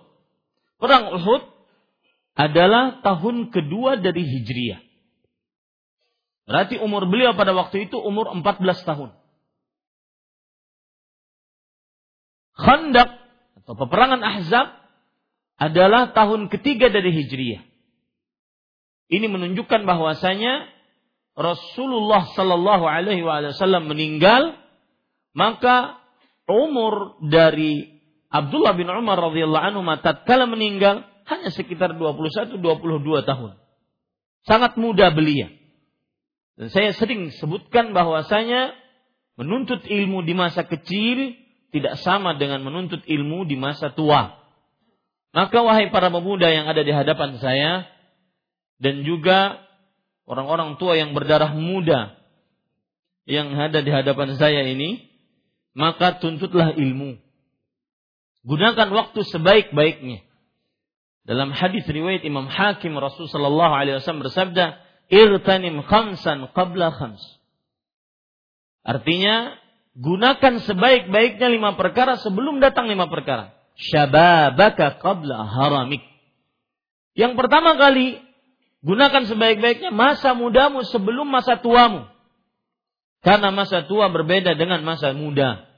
Perang 0.80 1.12
Uhud 1.20 1.42
adalah 2.40 3.04
tahun 3.04 3.52
kedua 3.52 4.00
dari 4.00 4.24
Hijriah. 4.24 4.80
Berarti 6.48 6.80
umur 6.80 7.06
beliau 7.06 7.36
pada 7.36 7.52
waktu 7.52 7.86
itu 7.86 8.00
umur 8.00 8.32
14 8.32 8.64
tahun. 8.88 9.12
Khandak 12.56 13.20
atau 13.62 13.74
peperangan 13.76 14.20
Ahzab 14.24 14.66
adalah 15.60 16.16
tahun 16.16 16.48
ketiga 16.48 16.88
dari 16.88 17.12
Hijriyah. 17.12 17.62
Ini 19.12 19.26
menunjukkan 19.28 19.84
bahwasanya 19.84 20.64
Rasulullah 21.36 22.24
Sallallahu 22.32 22.84
Alaihi 22.88 23.22
Wasallam 23.22 23.86
meninggal, 23.92 24.56
maka 25.36 26.00
umur 26.48 27.20
dari 27.28 27.99
Abdullah 28.30 28.78
bin 28.78 28.86
Umar 28.86 29.18
radhiyallahu 29.18 29.64
anhu 29.74 29.82
tatkala 29.98 30.46
meninggal 30.46 31.02
hanya 31.26 31.50
sekitar 31.50 31.98
21-22 31.98 33.26
tahun. 33.26 33.58
Sangat 34.46 34.78
muda 34.78 35.10
belia. 35.10 35.50
Dan 36.54 36.70
saya 36.70 36.94
sering 36.94 37.34
sebutkan 37.34 37.90
bahwasanya 37.90 38.74
menuntut 39.34 39.82
ilmu 39.82 40.22
di 40.22 40.34
masa 40.38 40.62
kecil 40.62 41.34
tidak 41.74 41.98
sama 42.02 42.38
dengan 42.38 42.62
menuntut 42.62 43.02
ilmu 43.02 43.46
di 43.46 43.58
masa 43.58 43.90
tua. 43.90 44.38
Maka 45.30 45.62
wahai 45.62 45.90
para 45.94 46.10
pemuda 46.10 46.50
yang 46.50 46.66
ada 46.66 46.82
di 46.82 46.90
hadapan 46.90 47.38
saya 47.38 47.86
dan 48.82 49.06
juga 49.06 49.62
orang-orang 50.26 50.78
tua 50.78 50.98
yang 50.98 51.14
berdarah 51.14 51.54
muda 51.54 52.18
yang 53.30 53.54
ada 53.54 53.78
di 53.78 53.90
hadapan 53.94 54.34
saya 54.34 54.66
ini, 54.66 55.06
maka 55.78 56.18
tuntutlah 56.18 56.74
ilmu. 56.74 57.29
Gunakan 58.44 58.88
waktu 58.92 59.20
sebaik-baiknya. 59.28 60.24
Dalam 61.28 61.52
hadis 61.52 61.84
riwayat 61.84 62.24
Imam 62.24 62.48
Hakim 62.48 62.96
Rasul 62.96 63.28
sallallahu 63.28 63.74
alaihi 63.76 64.00
wasallam 64.00 64.24
bersabda, 64.24 64.80
"Irtanim 65.12 65.84
khamsan 65.84 66.48
qabla 66.56 66.90
khams." 66.96 67.20
Artinya, 68.80 69.60
Gunakan 70.00 70.62
sebaik-baiknya 70.64 71.50
lima 71.50 71.74
perkara 71.74 72.14
sebelum 72.22 72.62
datang 72.62 72.86
lima 72.86 73.10
perkara. 73.10 73.52
Syababaka 73.74 75.02
qabla 75.02 75.50
haramik. 75.50 76.00
Yang 77.18 77.34
pertama 77.34 77.74
kali, 77.74 78.22
gunakan 78.86 79.26
sebaik-baiknya 79.26 79.90
masa 79.90 80.30
mudamu 80.32 80.86
sebelum 80.86 81.26
masa 81.26 81.58
tuamu. 81.58 82.06
Karena 83.20 83.50
masa 83.50 83.84
tua 83.84 84.08
berbeda 84.08 84.54
dengan 84.54 84.80
masa 84.86 85.10
muda. 85.10 85.68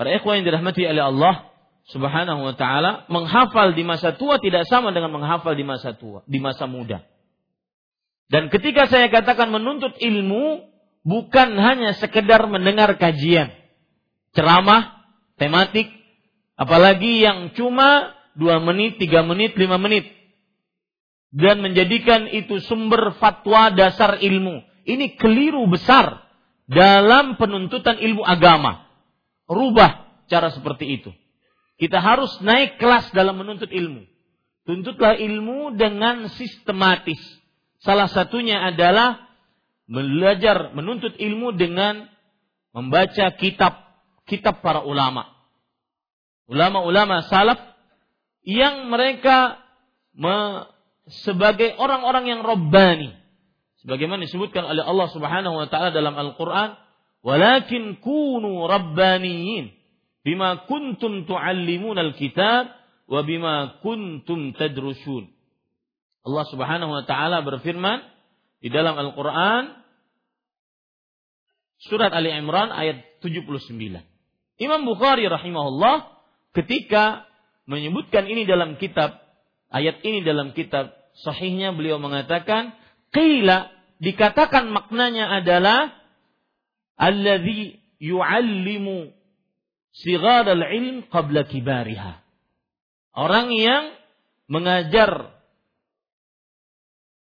Para 0.00 0.16
ikhwan 0.16 0.40
yang 0.40 0.48
dirahmati 0.48 0.80
oleh 0.88 1.04
Allah 1.12 1.52
Subhanahu 1.92 2.40
wa 2.40 2.56
taala, 2.56 3.04
menghafal 3.12 3.76
di 3.76 3.84
masa 3.84 4.16
tua 4.16 4.40
tidak 4.40 4.64
sama 4.64 4.96
dengan 4.96 5.12
menghafal 5.12 5.52
di 5.52 5.60
masa 5.60 5.92
tua, 5.92 6.24
di 6.24 6.40
masa 6.40 6.64
muda. 6.64 7.04
Dan 8.32 8.48
ketika 8.48 8.88
saya 8.88 9.12
katakan 9.12 9.52
menuntut 9.52 10.00
ilmu, 10.00 10.72
bukan 11.04 11.52
hanya 11.52 11.92
sekedar 12.00 12.48
mendengar 12.48 12.96
kajian, 12.96 13.52
ceramah, 14.32 15.04
tematik, 15.36 15.92
apalagi 16.56 17.20
yang 17.20 17.52
cuma 17.52 18.16
dua 18.32 18.56
menit, 18.56 18.96
tiga 18.96 19.20
menit, 19.20 19.52
lima 19.60 19.76
menit, 19.76 20.08
dan 21.28 21.60
menjadikan 21.60 22.24
itu 22.24 22.56
sumber 22.64 23.20
fatwa 23.20 23.68
dasar 23.68 24.16
ilmu. 24.16 24.64
Ini 24.88 25.20
keliru 25.20 25.68
besar 25.68 26.24
dalam 26.64 27.36
penuntutan 27.36 28.00
ilmu 28.00 28.24
agama. 28.24 28.89
Rubah 29.50 30.22
cara 30.30 30.54
seperti 30.54 31.02
itu. 31.02 31.10
Kita 31.74 31.98
harus 31.98 32.38
naik 32.38 32.78
kelas 32.78 33.10
dalam 33.10 33.42
menuntut 33.42 33.66
ilmu. 33.66 34.06
Tuntutlah 34.62 35.18
ilmu 35.18 35.74
dengan 35.74 36.30
sistematis. 36.30 37.18
Salah 37.82 38.06
satunya 38.06 38.62
adalah 38.62 39.26
belajar 39.90 40.70
menuntut 40.70 41.18
ilmu 41.18 41.56
dengan 41.58 42.06
membaca 42.70 43.34
kitab 43.34 43.90
kitab 44.30 44.62
para 44.62 44.86
ulama. 44.86 45.26
Ulama-ulama 46.46 47.26
salaf 47.26 47.58
yang 48.46 48.86
mereka 48.86 49.58
me, 50.14 50.66
sebagai 51.26 51.74
orang-orang 51.74 52.30
yang 52.30 52.40
robbani. 52.46 53.10
Sebagaimana 53.82 54.28
disebutkan 54.28 54.62
oleh 54.68 54.84
Allah 54.84 55.08
Subhanahu 55.10 55.56
wa 55.56 55.66
taala 55.66 55.90
dalam 55.90 56.14
Al-Qur'an, 56.14 56.76
"Walakin 57.20 58.00
kunu 58.00 58.64
rabbaniyin 58.64 59.72
bima 60.24 60.64
kuntum 60.64 61.28
tuallimuna 61.28 62.00
al-kitab 62.00 62.72
wa 63.08 63.20
bima 63.24 63.80
kuntum 63.84 64.56
tadrusun." 64.56 65.28
Allah 66.24 66.44
Subhanahu 66.52 66.92
wa 66.92 67.04
taala 67.08 67.40
berfirman 67.40 68.04
di 68.60 68.68
dalam 68.68 68.96
Al-Qur'an 68.96 69.80
surat 71.80 72.12
Ali 72.12 72.28
Imran 72.28 72.68
ayat 72.68 73.20
79. 73.24 73.72
Imam 74.60 74.84
Bukhari 74.84 75.24
rahimahullah 75.24 76.12
ketika 76.52 77.24
menyebutkan 77.64 78.28
ini 78.28 78.44
dalam 78.44 78.76
kitab 78.76 79.16
ayat 79.72 80.04
ini 80.04 80.20
dalam 80.20 80.52
kitab 80.52 80.92
sahihnya 81.24 81.72
beliau 81.72 81.96
mengatakan 81.96 82.76
qila 83.14 83.72
dikatakan 84.02 84.68
maknanya 84.68 85.40
adalah 85.40 85.99
alladhi 87.00 87.80
yu'allimu 87.96 89.08
sigar 89.96 90.44
al-ilm 90.44 91.08
qabla 91.08 91.48
kibariha. 91.48 92.20
Orang 93.16 93.50
yang 93.56 93.96
mengajar 94.46 95.32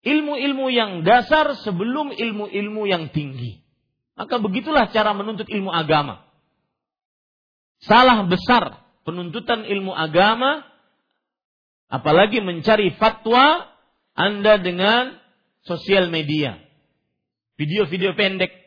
ilmu-ilmu 0.03 0.67
yang 0.69 0.91
dasar 1.07 1.55
sebelum 1.63 2.11
ilmu-ilmu 2.11 2.83
yang 2.85 3.09
tinggi. 3.15 3.63
Maka 4.13 4.37
begitulah 4.37 4.91
cara 4.93 5.15
menuntut 5.15 5.49
ilmu 5.49 5.71
agama. 5.73 6.27
Salah 7.81 8.23
besar 8.29 8.83
penuntutan 9.03 9.65
ilmu 9.67 9.91
agama, 9.91 10.63
apalagi 11.89 12.39
mencari 12.39 12.93
fatwa 12.95 13.65
Anda 14.13 14.61
dengan 14.61 15.17
sosial 15.65 16.13
media. 16.13 16.61
Video-video 17.57 18.13
pendek. 18.13 18.62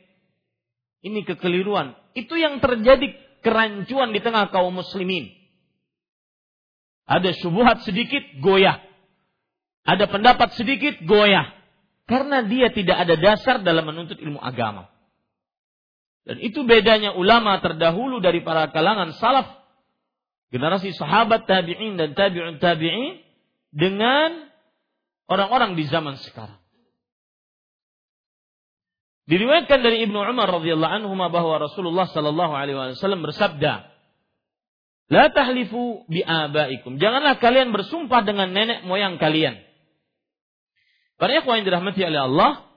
Ini 1.04 1.24
kekeliruan. 1.24 1.96
Itu 2.16 2.36
yang 2.36 2.60
terjadi 2.60 3.12
kerancuan 3.44 4.16
di 4.16 4.20
tengah 4.24 4.48
kaum 4.50 4.74
muslimin. 4.74 5.30
Ada 7.06 7.36
syubhat 7.38 7.86
sedikit, 7.86 8.22
goyah. 8.42 8.82
Ada 9.86 10.10
pendapat 10.10 10.58
sedikit, 10.58 10.98
goyah. 11.06 11.54
Karena 12.10 12.42
dia 12.42 12.74
tidak 12.74 13.06
ada 13.06 13.14
dasar 13.14 13.62
dalam 13.62 13.86
menuntut 13.86 14.18
ilmu 14.18 14.42
agama. 14.42 14.90
Dan 16.26 16.42
itu 16.42 16.66
bedanya 16.66 17.14
ulama 17.14 17.62
terdahulu 17.62 18.18
dari 18.18 18.42
para 18.42 18.74
kalangan 18.74 19.14
salaf. 19.14 19.46
Generasi 20.50 20.90
sahabat 20.98 21.46
tabi'in 21.46 21.94
dan 21.94 22.18
tabi'un 22.18 22.58
tabi'in 22.58 23.22
dengan 23.70 24.50
orang-orang 25.30 25.78
di 25.78 25.86
zaman 25.86 26.18
sekarang. 26.18 26.58
Diriwayatkan 29.26 29.82
dari 29.82 30.06
Ibnu 30.06 30.22
Umar 30.22 30.46
radhiyallahu 30.62 30.92
anhu 31.02 31.12
bahwa 31.18 31.58
Rasulullah 31.58 32.06
sallallahu 32.06 32.54
alaihi 32.54 32.78
wasallam 32.78 33.26
bersabda, 33.26 33.90
"La 35.10 35.34
tahlifu 35.34 36.06
bi 36.06 36.22
abaikum." 36.22 37.02
Janganlah 37.02 37.42
kalian 37.42 37.74
bersumpah 37.74 38.22
dengan 38.22 38.54
nenek 38.54 38.86
moyang 38.86 39.18
kalian. 39.18 39.58
Para 41.18 41.42
ikhwan 41.42 41.62
yang 41.62 41.66
dirahmati 41.66 42.06
oleh 42.06 42.20
Allah, 42.22 42.70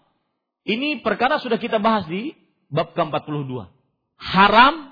ini 0.65 1.05
perkara 1.05 1.38
sudah 1.38 1.62
kita 1.62 1.77
bahas 1.77 2.09
di 2.09 2.33
bab 2.73 2.97
ke-42. 2.97 3.69
Haram 4.19 4.89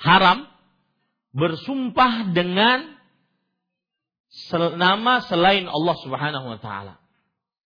haram 0.00 0.48
bersumpah 1.30 2.32
dengan 2.32 2.98
nama 4.74 5.22
selain 5.28 5.68
Allah 5.68 5.96
Subhanahu 6.02 6.46
wa 6.56 6.58
taala. 6.58 6.98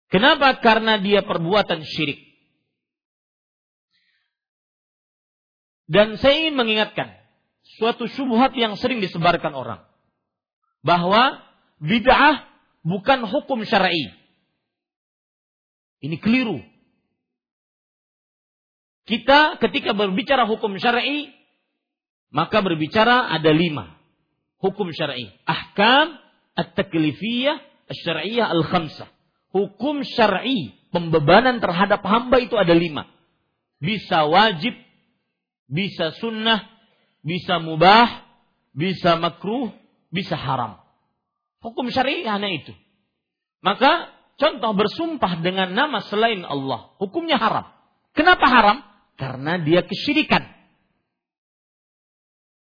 Kenapa? 0.08 0.60
Karena 0.60 0.96
dia 1.00 1.24
perbuatan 1.24 1.84
syirik. 1.84 2.27
Dan 5.88 6.20
saya 6.20 6.36
ingin 6.44 6.56
mengingatkan 6.60 7.16
suatu 7.80 8.04
syubhat 8.12 8.52
yang 8.54 8.76
sering 8.76 9.00
disebarkan 9.00 9.56
orang 9.56 9.80
bahwa 10.84 11.40
bid'ah 11.80 12.44
bukan 12.84 13.24
hukum 13.24 13.64
syar'i. 13.64 14.12
Ini 16.04 16.16
keliru. 16.20 16.60
Kita 19.08 19.56
ketika 19.58 19.96
berbicara 19.96 20.44
hukum 20.44 20.76
syar'i 20.76 21.32
maka 22.28 22.60
berbicara 22.60 23.32
ada 23.32 23.48
lima 23.48 23.96
hukum 24.60 24.92
syar'i. 24.92 25.32
Ahkam 25.48 26.20
at-taklifiyah 26.52 27.56
asy-syar'iyyah 27.88 28.46
al-khamsah. 28.52 29.08
Hukum 29.48 30.04
syar'i 30.04 30.76
pembebanan 30.92 31.58
terhadap 31.64 32.04
hamba 32.04 32.36
itu 32.42 32.54
ada 32.60 32.76
lima. 32.76 33.08
Bisa 33.80 34.28
wajib, 34.28 34.74
bisa 35.68 36.16
sunnah, 36.16 36.64
bisa 37.20 37.60
mubah, 37.60 38.24
bisa 38.72 39.20
makruh, 39.20 39.70
bisa 40.08 40.34
haram. 40.34 40.80
Hukum 41.60 41.92
syar'i 41.92 42.24
hanya 42.24 42.48
itu. 42.48 42.72
Maka 43.60 44.08
contoh 44.40 44.72
bersumpah 44.72 45.44
dengan 45.44 45.76
nama 45.76 46.00
selain 46.08 46.42
Allah, 46.42 46.96
hukumnya 46.96 47.36
haram. 47.36 47.68
Kenapa 48.16 48.46
haram? 48.48 48.78
Karena 49.20 49.60
dia 49.60 49.84
kesyirikan. 49.84 50.46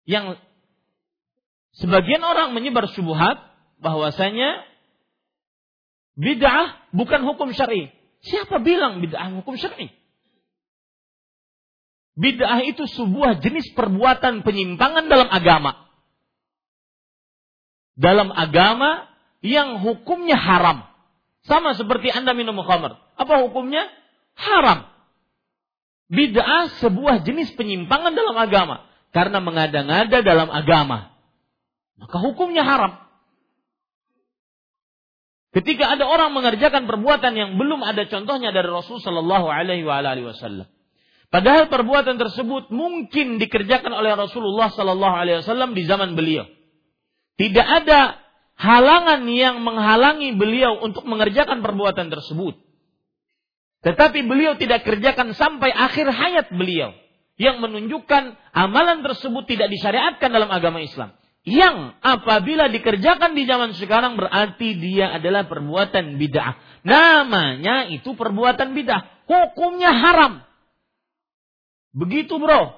Yang 0.04 0.38
sebagian 1.80 2.20
orang 2.20 2.52
menyebar 2.52 2.86
syubhat 2.92 3.40
bahwasanya 3.80 4.68
bid'ah 6.14 6.92
bukan 6.94 7.24
hukum 7.24 7.50
syar'i. 7.56 7.90
Siapa 8.24 8.60
bilang 8.60 9.00
bid'ah 9.00 9.32
hukum 9.40 9.56
syar'i? 9.56 9.90
Bid'ah 12.14 12.62
itu 12.62 12.86
sebuah 12.86 13.42
jenis 13.42 13.74
perbuatan 13.74 14.46
penyimpangan 14.46 15.10
dalam 15.10 15.26
agama. 15.26 15.90
Dalam 17.98 18.30
agama 18.30 19.10
yang 19.42 19.82
hukumnya 19.82 20.38
haram. 20.38 20.86
Sama 21.44 21.74
seperti 21.74 22.14
Anda 22.14 22.32
minum 22.32 22.56
khamr. 22.62 22.96
Apa 23.18 23.34
hukumnya? 23.44 23.90
Haram. 24.38 24.86
Bid'ah 26.06 26.70
sebuah 26.78 27.26
jenis 27.26 27.52
penyimpangan 27.58 28.14
dalam 28.14 28.38
agama. 28.38 28.86
Karena 29.10 29.42
mengada-ngada 29.42 30.22
dalam 30.22 30.48
agama. 30.54 31.14
Maka 31.98 32.16
hukumnya 32.22 32.62
haram. 32.62 33.04
Ketika 35.54 35.94
ada 35.94 36.02
orang 36.10 36.34
mengerjakan 36.34 36.90
perbuatan 36.90 37.38
yang 37.38 37.50
belum 37.54 37.78
ada 37.86 38.10
contohnya 38.10 38.50
dari 38.50 38.66
Rasul 38.66 38.98
Shallallahu 38.98 39.46
Alaihi 39.46 39.86
Wasallam, 39.86 40.66
Padahal 41.34 41.66
perbuatan 41.66 42.14
tersebut 42.14 42.70
mungkin 42.70 43.42
dikerjakan 43.42 43.90
oleh 43.90 44.14
Rasulullah 44.14 44.70
Sallallahu 44.70 45.16
Alaihi 45.18 45.42
Wasallam 45.42 45.74
di 45.74 45.82
zaman 45.82 46.14
beliau. 46.14 46.46
Tidak 47.34 47.66
ada 47.82 48.22
halangan 48.54 49.26
yang 49.26 49.58
menghalangi 49.58 50.38
beliau 50.38 50.78
untuk 50.78 51.02
mengerjakan 51.10 51.58
perbuatan 51.58 52.06
tersebut. 52.06 52.54
Tetapi 53.82 54.22
beliau 54.22 54.54
tidak 54.54 54.86
kerjakan 54.86 55.34
sampai 55.34 55.74
akhir 55.74 56.06
hayat 56.06 56.54
beliau. 56.54 56.94
Yang 57.34 57.66
menunjukkan 57.66 58.54
amalan 58.54 59.02
tersebut 59.02 59.50
tidak 59.50 59.74
disyariatkan 59.74 60.30
dalam 60.30 60.46
agama 60.54 60.86
Islam. 60.86 61.18
Yang 61.42 61.98
apabila 61.98 62.70
dikerjakan 62.70 63.34
di 63.34 63.42
zaman 63.42 63.74
sekarang 63.74 64.14
berarti 64.14 64.78
dia 64.78 65.18
adalah 65.18 65.50
perbuatan 65.50 66.14
bid'ah. 66.14 66.54
Namanya 66.86 67.90
itu 67.90 68.14
perbuatan 68.14 68.70
bid'ah. 68.70 69.26
Hukumnya 69.26 69.90
haram. 69.90 70.53
Begitu 71.94 72.42
bro. 72.42 72.74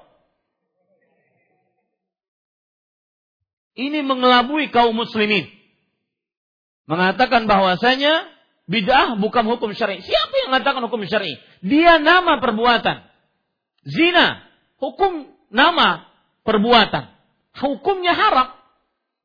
Ini 3.77 4.05
mengelabui 4.05 4.69
kaum 4.73 4.97
muslimin. 4.97 5.49
Mengatakan 6.89 7.45
bahwasanya 7.49 8.29
bid'ah 8.69 9.17
bukan 9.21 9.45
hukum 9.49 9.73
syar'i. 9.77 10.01
Siapa 10.01 10.33
yang 10.45 10.49
mengatakan 10.53 10.81
hukum 10.85 11.05
syar'i? 11.05 11.37
Dia 11.61 12.01
nama 12.01 12.41
perbuatan. 12.41 13.05
Zina, 13.85 14.45
hukum 14.81 15.29
nama 15.53 16.09
perbuatan. 16.45 17.13
Hukumnya 17.57 18.17
haram. 18.17 18.53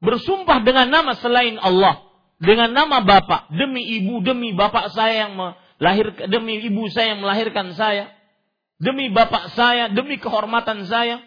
Bersumpah 0.04 0.64
dengan 0.68 0.88
nama 0.90 1.16
selain 1.20 1.56
Allah. 1.60 2.04
Dengan 2.42 2.76
nama 2.76 3.04
bapak. 3.04 3.54
Demi 3.56 3.88
ibu, 4.02 4.20
demi 4.20 4.52
bapak 4.52 4.92
saya 4.92 5.28
yang 5.28 5.38
melahirkan, 5.38 6.28
demi 6.28 6.60
ibu 6.60 6.90
saya 6.92 7.16
yang 7.16 7.22
melahirkan 7.24 7.72
saya 7.78 8.21
demi 8.82 9.14
bapak 9.14 9.54
saya, 9.54 9.94
demi 9.94 10.18
kehormatan 10.18 10.90
saya. 10.90 11.22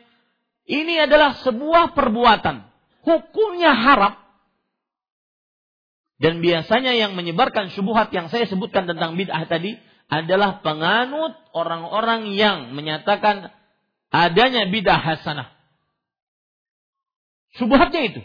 Ini 0.67 1.07
adalah 1.07 1.39
sebuah 1.47 1.95
perbuatan. 1.95 2.67
Hukumnya 3.07 3.71
haram. 3.71 4.19
Dan 6.19 6.43
biasanya 6.43 6.97
yang 6.99 7.15
menyebarkan 7.15 7.71
syubhat 7.71 8.11
yang 8.11 8.33
saya 8.33 8.49
sebutkan 8.51 8.91
tentang 8.91 9.15
bid'ah 9.15 9.45
tadi 9.47 9.77
adalah 10.09 10.65
penganut 10.65 11.37
orang-orang 11.53 12.33
yang 12.33 12.73
menyatakan 12.73 13.53
adanya 14.09 14.67
bidah 14.69 14.99
hasanah. 14.99 15.53
Subhatnya 17.55 18.03
itu. 18.09 18.23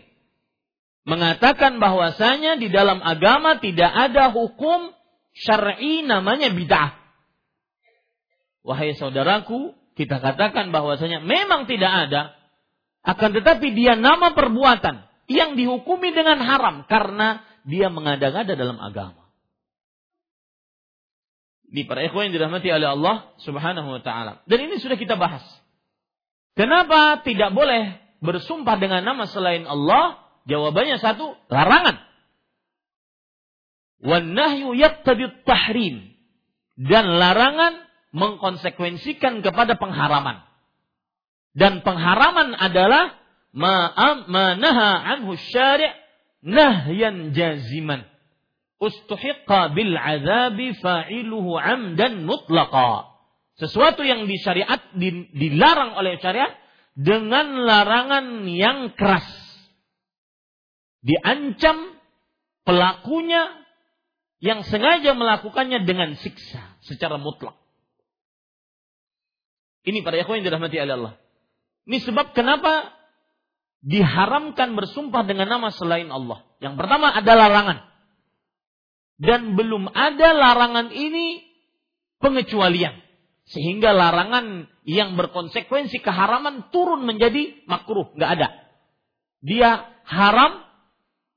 Mengatakan 1.06 1.82
bahwasanya 1.82 2.62
di 2.62 2.70
dalam 2.70 3.02
agama 3.02 3.58
tidak 3.58 3.90
ada 3.90 4.32
hukum 4.32 4.94
syar'i 5.34 6.06
namanya 6.06 6.54
bid'ah. 6.54 6.99
Wahai 8.70 8.94
saudaraku, 8.94 9.74
kita 9.98 10.22
katakan 10.22 10.70
bahwasanya 10.70 11.26
memang 11.26 11.66
tidak 11.66 11.90
ada, 11.90 12.38
akan 13.02 13.34
tetapi 13.34 13.74
dia 13.74 13.98
nama 13.98 14.38
perbuatan 14.38 15.10
yang 15.26 15.58
dihukumi 15.58 16.14
dengan 16.14 16.38
haram 16.38 16.86
karena 16.86 17.42
dia 17.66 17.90
mengada-ngada 17.90 18.54
dalam 18.54 18.78
agama. 18.78 19.26
Di 21.66 21.82
para 21.90 22.06
ikhwan 22.06 22.30
yang 22.30 22.38
dirahmati 22.38 22.70
oleh 22.70 22.94
Allah 22.94 23.34
Subhanahu 23.42 23.90
wa 23.90 24.02
taala. 24.06 24.46
Dan 24.46 24.70
ini 24.70 24.78
sudah 24.78 25.02
kita 25.02 25.18
bahas. 25.18 25.42
Kenapa 26.54 27.26
tidak 27.26 27.50
boleh 27.58 27.98
bersumpah 28.22 28.78
dengan 28.78 29.02
nama 29.02 29.26
selain 29.26 29.66
Allah? 29.66 30.22
Jawabannya 30.46 31.02
satu, 31.02 31.34
larangan. 31.50 32.06
Wan 34.06 34.38
nahyu 34.38 34.78
tahrim. 35.46 36.14
Dan 36.78 37.18
larangan 37.18 37.89
mengkonsekuensikan 38.12 39.46
kepada 39.46 39.78
pengharaman. 39.78 40.42
Dan 41.54 41.82
pengharaman 41.82 42.56
adalah 42.58 43.18
ma'naha 43.54 44.90
anhu 45.18 45.34
syari' 45.38 45.94
nahyan 46.46 47.36
jaziman. 47.36 48.06
Ustuhiqqa 48.80 49.76
bil 49.76 49.92
azabi 49.98 50.72
fa'iluhu 50.80 51.60
amdan 51.60 52.24
mutlaqa. 52.24 53.12
Sesuatu 53.60 54.08
yang 54.08 54.24
disyariat 54.24 54.96
dilarang 55.36 56.00
oleh 56.00 56.16
syariat 56.24 56.56
dengan 56.96 57.68
larangan 57.68 58.48
yang 58.48 58.96
keras. 58.96 59.28
Diancam 61.04 62.00
pelakunya 62.64 63.52
yang 64.40 64.64
sengaja 64.64 65.12
melakukannya 65.12 65.84
dengan 65.84 66.16
siksa 66.16 66.80
secara 66.88 67.20
mutlak. 67.20 67.59
Ini 69.88 70.04
para 70.04 70.20
ikhwan 70.20 70.44
yang 70.44 70.48
dirahmati 70.52 70.78
oleh 70.80 70.96
Allah. 70.96 71.14
Ini 71.88 71.98
sebab 72.04 72.36
kenapa 72.36 72.94
diharamkan 73.80 74.76
bersumpah 74.76 75.24
dengan 75.24 75.48
nama 75.48 75.72
selain 75.72 76.12
Allah. 76.12 76.44
Yang 76.60 76.76
pertama 76.76 77.16
ada 77.16 77.34
larangan. 77.34 77.78
Dan 79.20 79.56
belum 79.56 79.92
ada 79.92 80.36
larangan 80.36 80.92
ini 80.92 81.44
pengecualian. 82.20 83.00
Sehingga 83.50 83.96
larangan 83.96 84.70
yang 84.86 85.18
berkonsekuensi 85.18 86.04
keharaman 86.06 86.70
turun 86.70 87.08
menjadi 87.08 87.66
makruh. 87.66 88.14
Nggak 88.14 88.32
ada. 88.38 88.48
Dia 89.40 89.90
haram 90.06 90.70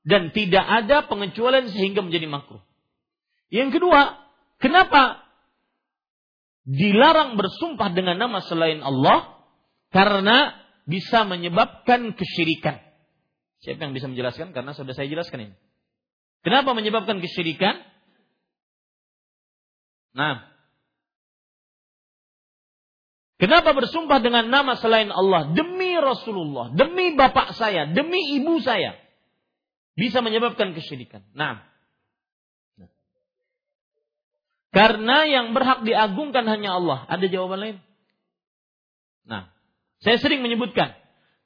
dan 0.03 0.35
tidak 0.35 0.61
ada 0.67 1.07
pengecualian 1.07 1.71
sehingga 1.71 2.03
menjadi 2.03 2.27
makruh. 2.27 2.59
Yang 3.47 3.79
kedua, 3.79 4.19
kenapa 4.59 5.22
dilarang 6.63 7.35
bersumpah 7.35 7.91
dengan 7.91 8.19
nama 8.19 8.39
selain 8.43 8.79
Allah? 8.83 9.43
Karena 9.93 10.57
bisa 10.89 11.23
menyebabkan 11.23 12.17
kesyirikan. 12.17 12.81
Siapa 13.63 13.87
yang 13.87 13.93
bisa 13.95 14.09
menjelaskan? 14.11 14.51
Karena 14.51 14.75
sudah 14.75 14.91
saya 14.91 15.07
jelaskan 15.07 15.51
ini. 15.51 15.55
Kenapa 16.43 16.75
menyebabkan 16.75 17.23
kesyirikan? 17.23 17.79
Nah, 20.13 20.53
Kenapa 23.43 23.75
bersumpah 23.75 24.23
dengan 24.23 24.47
nama 24.47 24.79
selain 24.79 25.11
Allah? 25.11 25.51
Demi 25.51 25.99
Rasulullah, 25.99 26.71
demi 26.71 27.11
bapak 27.11 27.51
saya, 27.59 27.91
demi 27.91 28.39
ibu 28.39 28.63
saya. 28.63 28.95
Bisa 29.99 30.23
menyebabkan 30.23 30.71
kesyirikan. 30.71 31.27
Nah. 31.35 31.72
Karena 34.73 35.29
yang 35.29 35.53
berhak 35.53 35.85
diagungkan 35.85 36.49
hanya 36.49 36.75
Allah. 36.81 37.05
Ada 37.05 37.29
jawaban 37.29 37.61
lain? 37.61 37.77
Nah. 39.23 39.53
Saya 40.03 40.19
sering 40.19 40.43
menyebutkan, 40.43 40.91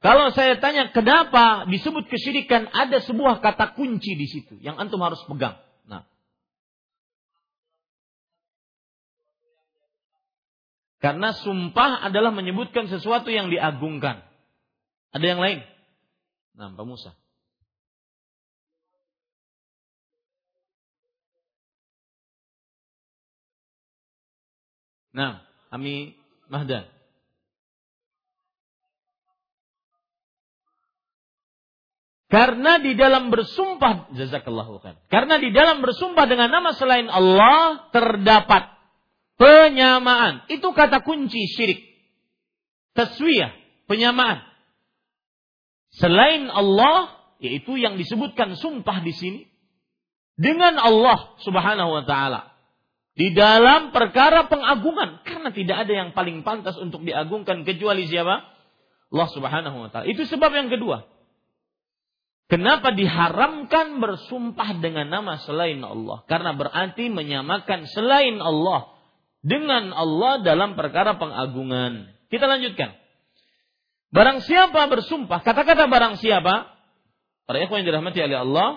kalau 0.02 0.34
saya 0.34 0.58
tanya 0.58 0.90
kenapa 0.90 1.70
disebut 1.70 2.10
kesyirikan, 2.10 2.66
ada 2.74 2.98
sebuah 3.06 3.38
kata 3.38 3.78
kunci 3.78 4.18
di 4.18 4.26
situ 4.26 4.58
yang 4.66 4.82
antum 4.82 4.98
harus 5.06 5.22
pegang. 5.30 5.62
Nah, 5.86 6.02
karena 10.98 11.38
sumpah 11.38 12.02
adalah 12.10 12.34
menyebutkan 12.34 12.90
sesuatu 12.90 13.30
yang 13.30 13.54
diagungkan. 13.54 14.26
Ada 15.14 15.26
yang 15.38 15.42
lain? 15.42 15.60
Nah, 16.58 16.74
Pak 16.74 16.86
Musa. 16.90 17.14
Nah, 25.18 25.42
Ami 25.74 26.14
Mahdan. 26.46 26.86
Karena 32.28 32.76
di 32.84 32.92
dalam 32.94 33.32
bersumpah, 33.32 34.12
jazakallahu 34.14 34.84
khair. 34.84 35.00
Karena 35.08 35.40
di 35.40 35.50
dalam 35.56 35.80
bersumpah 35.80 36.28
dengan 36.28 36.52
nama 36.52 36.76
selain 36.76 37.08
Allah 37.08 37.88
terdapat 37.96 38.68
penyamaan. 39.40 40.44
Itu 40.52 40.76
kata 40.76 41.02
kunci 41.08 41.48
syirik. 41.48 41.88
Taswiyah, 42.94 43.56
penyamaan. 43.88 44.44
Selain 45.96 46.52
Allah, 46.52 47.16
yaitu 47.40 47.80
yang 47.80 47.96
disebutkan 47.96 48.60
sumpah 48.60 49.00
di 49.02 49.16
sini 49.16 49.42
dengan 50.36 50.76
Allah 50.78 51.40
Subhanahu 51.42 51.96
wa 51.96 52.04
taala. 52.04 52.57
Di 53.18 53.34
dalam 53.34 53.90
perkara 53.90 54.46
pengagungan 54.46 55.26
karena 55.26 55.50
tidak 55.50 55.90
ada 55.90 55.94
yang 56.06 56.10
paling 56.14 56.46
pantas 56.46 56.78
untuk 56.78 57.02
diagungkan 57.02 57.66
kecuali 57.66 58.06
siapa? 58.06 58.46
Allah 59.10 59.30
Subhanahu 59.34 59.78
wa 59.82 59.90
taala. 59.90 60.06
Itu 60.06 60.30
sebab 60.30 60.54
yang 60.54 60.70
kedua. 60.70 61.10
Kenapa 62.48 62.94
diharamkan 62.94 64.00
bersumpah 64.00 64.80
dengan 64.80 65.10
nama 65.10 65.42
selain 65.42 65.82
Allah? 65.82 66.24
Karena 66.30 66.54
berarti 66.56 67.10
menyamakan 67.10 67.90
selain 67.90 68.38
Allah 68.40 68.94
dengan 69.42 69.92
Allah 69.92 70.46
dalam 70.46 70.78
perkara 70.78 71.18
pengagungan. 71.18 72.14
Kita 72.30 72.46
lanjutkan. 72.46 72.96
Barang 74.14 74.40
siapa 74.46 74.88
bersumpah, 74.88 75.44
kata-kata 75.44 75.92
barang 75.92 76.22
siapa, 76.24 76.72
para 77.44 77.58
ikhwan 77.60 77.84
yang 77.84 77.92
dirahmati 77.92 78.20
oleh 78.24 78.40
Allah. 78.40 78.70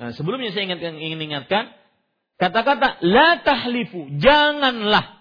Nah, 0.00 0.10
sebelumnya 0.16 0.54
saya 0.56 0.72
ingatkan, 0.72 0.96
ingin 0.96 1.20
ingatkan, 1.20 1.74
kata-kata 2.38 3.02
la 3.04 3.42
tahlifu, 3.44 4.18
janganlah. 4.22 5.18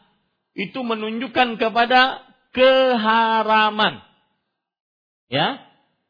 Itu 0.58 0.82
menunjukkan 0.82 1.62
kepada 1.62 2.26
keharaman. 2.56 4.02
Ya, 5.28 5.62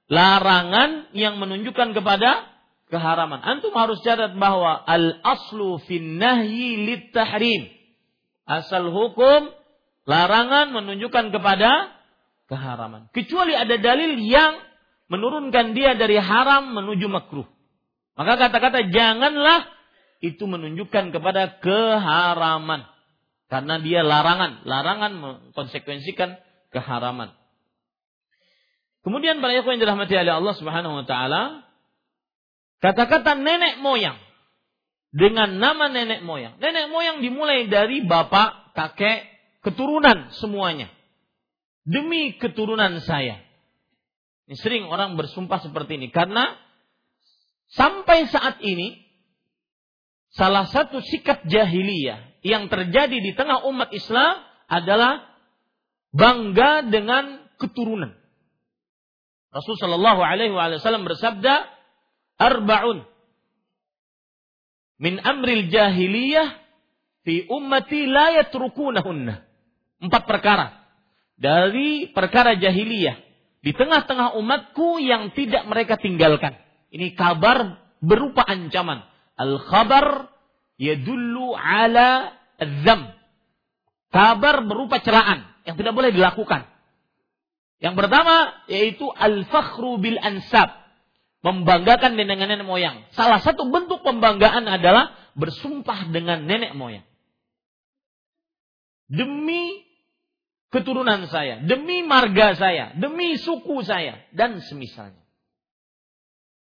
larangan 0.07 1.11
yang 1.11 1.41
menunjukkan 1.41 1.91
kepada 1.91 2.47
keharaman. 2.87 3.43
Antum 3.43 3.75
harus 3.75 3.99
catat 4.03 4.39
bahwa 4.39 4.79
al 4.87 5.19
aslu 5.23 5.83
fin 5.83 6.15
nahyi 6.15 7.11
tahrim. 7.11 7.67
Asal 8.47 8.87
hukum 8.87 9.51
larangan 10.07 10.71
menunjukkan 10.71 11.35
kepada 11.35 11.91
keharaman. 12.47 13.11
Kecuali 13.11 13.51
ada 13.51 13.75
dalil 13.75 14.23
yang 14.23 14.63
menurunkan 15.11 15.75
dia 15.75 15.99
dari 15.99 16.15
haram 16.15 16.71
menuju 16.71 17.11
makruh. 17.11 17.47
Maka 18.15 18.47
kata-kata 18.47 18.87
janganlah 18.89 19.76
itu 20.19 20.43
menunjukkan 20.49 21.13
kepada 21.13 21.61
keharaman. 21.61 22.85
Karena 23.47 23.79
dia 23.79 24.03
larangan. 24.03 24.65
Larangan 24.67 25.11
mengkonsekuensikan 25.15 26.35
keharaman. 26.73 27.31
Kemudian 29.07 29.39
para 29.39 29.55
ikhwan 29.55 29.79
yang 29.79 29.87
dirahmati 29.87 30.19
oleh 30.19 30.35
Allah 30.35 30.55
Subhanahu 30.59 30.99
wa 30.99 31.05
taala, 31.07 31.63
kata-kata 32.83 33.39
nenek 33.39 33.79
moyang 33.79 34.19
dengan 35.15 35.55
nama 35.55 35.87
nenek 35.87 36.27
moyang. 36.27 36.59
Nenek 36.59 36.91
moyang 36.91 37.23
dimulai 37.23 37.71
dari 37.71 38.03
bapak, 38.03 38.75
kakek, 38.75 39.23
keturunan 39.63 40.35
semuanya. 40.35 40.91
Demi 41.87 42.35
keturunan 42.35 42.99
saya. 42.99 43.39
Ini 44.47 44.55
sering 44.59 44.83
orang 44.91 45.15
bersumpah 45.15 45.63
seperti 45.63 45.95
ini 45.99 46.11
karena 46.11 46.55
sampai 47.71 48.27
saat 48.27 48.59
ini 48.59 49.06
salah 50.37 50.69
satu 50.69 51.01
sikap 51.01 51.49
jahiliyah 51.49 52.45
yang 52.45 52.69
terjadi 52.69 53.17
di 53.17 53.33
tengah 53.33 53.65
umat 53.65 53.89
Islam 53.89 54.45
adalah 54.69 55.25
bangga 56.13 56.85
dengan 56.85 57.41
keturunan. 57.57 58.13
Rasul 59.49 59.73
Shallallahu 59.81 60.21
Alaihi 60.21 60.53
Wasallam 60.53 61.09
bersabda, 61.09 61.65
"Arbaun 62.37 63.01
min 65.01 65.17
amril 65.17 65.73
jahiliyah 65.73 66.67
fi 67.25 67.43
ummati 67.49 68.05
la 68.05 68.39
yatrukunahunna. 68.39 69.35
Empat 69.97 70.23
perkara. 70.23 70.87
Dari 71.37 72.13
perkara 72.13 72.55
jahiliyah. 72.55 73.17
Di 73.61 73.73
tengah-tengah 73.73 74.37
umatku 74.37 75.01
yang 75.01 75.33
tidak 75.33 75.65
mereka 75.65 75.97
tinggalkan. 75.97 76.55
Ini 76.93 77.17
kabar 77.17 77.81
berupa 77.99 78.45
ancaman. 78.45 79.03
Al-khabar 79.37 80.33
yadullu 80.81 81.53
ala 81.53 82.33
zam. 82.81 83.13
Kabar 84.09 84.65
berupa 84.65 84.97
celaan 84.99 85.45
yang 85.63 85.77
tidak 85.77 85.93
boleh 85.93 86.09
dilakukan. 86.09 86.65
Yang 87.77 87.95
pertama 88.01 88.65
yaitu 88.65 89.05
al-fakhru 89.05 90.01
bil 90.01 90.17
ansab. 90.17 90.73
Membanggakan 91.45 92.17
dengan 92.17 92.41
nenek 92.41 92.65
moyang. 92.65 93.05
Salah 93.13 93.37
satu 93.39 93.69
bentuk 93.69 94.01
pembanggaan 94.01 94.65
adalah 94.65 95.13
bersumpah 95.37 96.09
dengan 96.09 96.43
nenek 96.49 96.73
moyang. 96.73 97.05
Demi 99.07 99.85
keturunan 100.73 101.29
saya, 101.31 101.63
demi 101.63 102.03
marga 102.03 102.57
saya, 102.57 102.91
demi 102.97 103.39
suku 103.39 103.85
saya, 103.85 104.19
dan 104.35 104.59
semisalnya. 104.59 105.23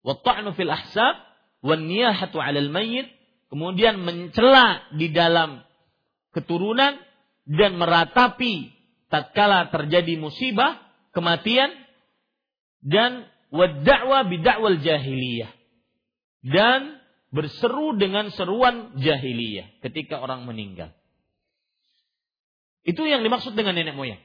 Watta'nu 0.06 0.54
fil 0.54 0.70
ahsab, 0.70 1.16
wan 1.64 1.88
niyahatu 1.88 2.38
'alal 2.42 2.70
mayyit, 2.70 3.10
kemudian 3.50 4.02
mencela 4.02 4.86
di 4.96 5.10
dalam 5.14 5.64
keturunan 6.36 7.00
dan 7.48 7.80
meratapi 7.80 8.74
tatkala 9.08 9.72
terjadi 9.72 10.20
musibah, 10.20 10.78
kematian 11.16 11.72
dan 12.84 13.26
wadda'wa 13.50 14.28
bid'awal 14.28 14.80
jahiliyah. 14.84 15.52
Dan 16.48 17.02
berseru 17.34 17.98
dengan 18.00 18.32
seruan 18.32 18.96
jahiliyah 18.96 19.84
ketika 19.84 20.24
orang 20.24 20.48
meninggal. 20.48 20.96
Itu 22.88 23.04
yang 23.04 23.20
dimaksud 23.20 23.52
dengan 23.52 23.76
nenek 23.76 24.00
moyang. 24.00 24.22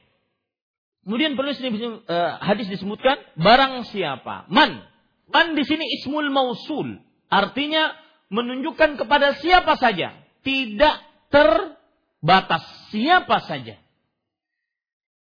Kemudian 1.03 1.35
penulis 1.35 1.59
uh, 1.59 2.39
hadis 2.39 2.71
disebutkan 2.71 3.19
barang 3.35 3.91
siapa 3.91 4.47
man 4.47 4.87
man 5.27 5.51
di 5.51 5.67
sini 5.67 5.83
ismul 5.99 6.31
mausul 6.31 7.03
artinya 7.33 7.97
menunjukkan 8.29 9.01
kepada 9.01 9.41
siapa 9.41 9.73
saja. 9.81 10.13
Tidak 10.45 10.95
terbatas. 11.33 12.61
Siapa 12.93 13.41
saja. 13.49 13.81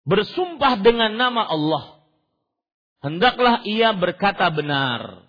Bersumpah 0.05 0.77
dengan 0.81 1.17
nama 1.17 1.49
Allah. 1.49 2.05
Hendaklah 3.01 3.65
ia 3.65 3.97
berkata 3.97 4.53
benar. 4.53 5.25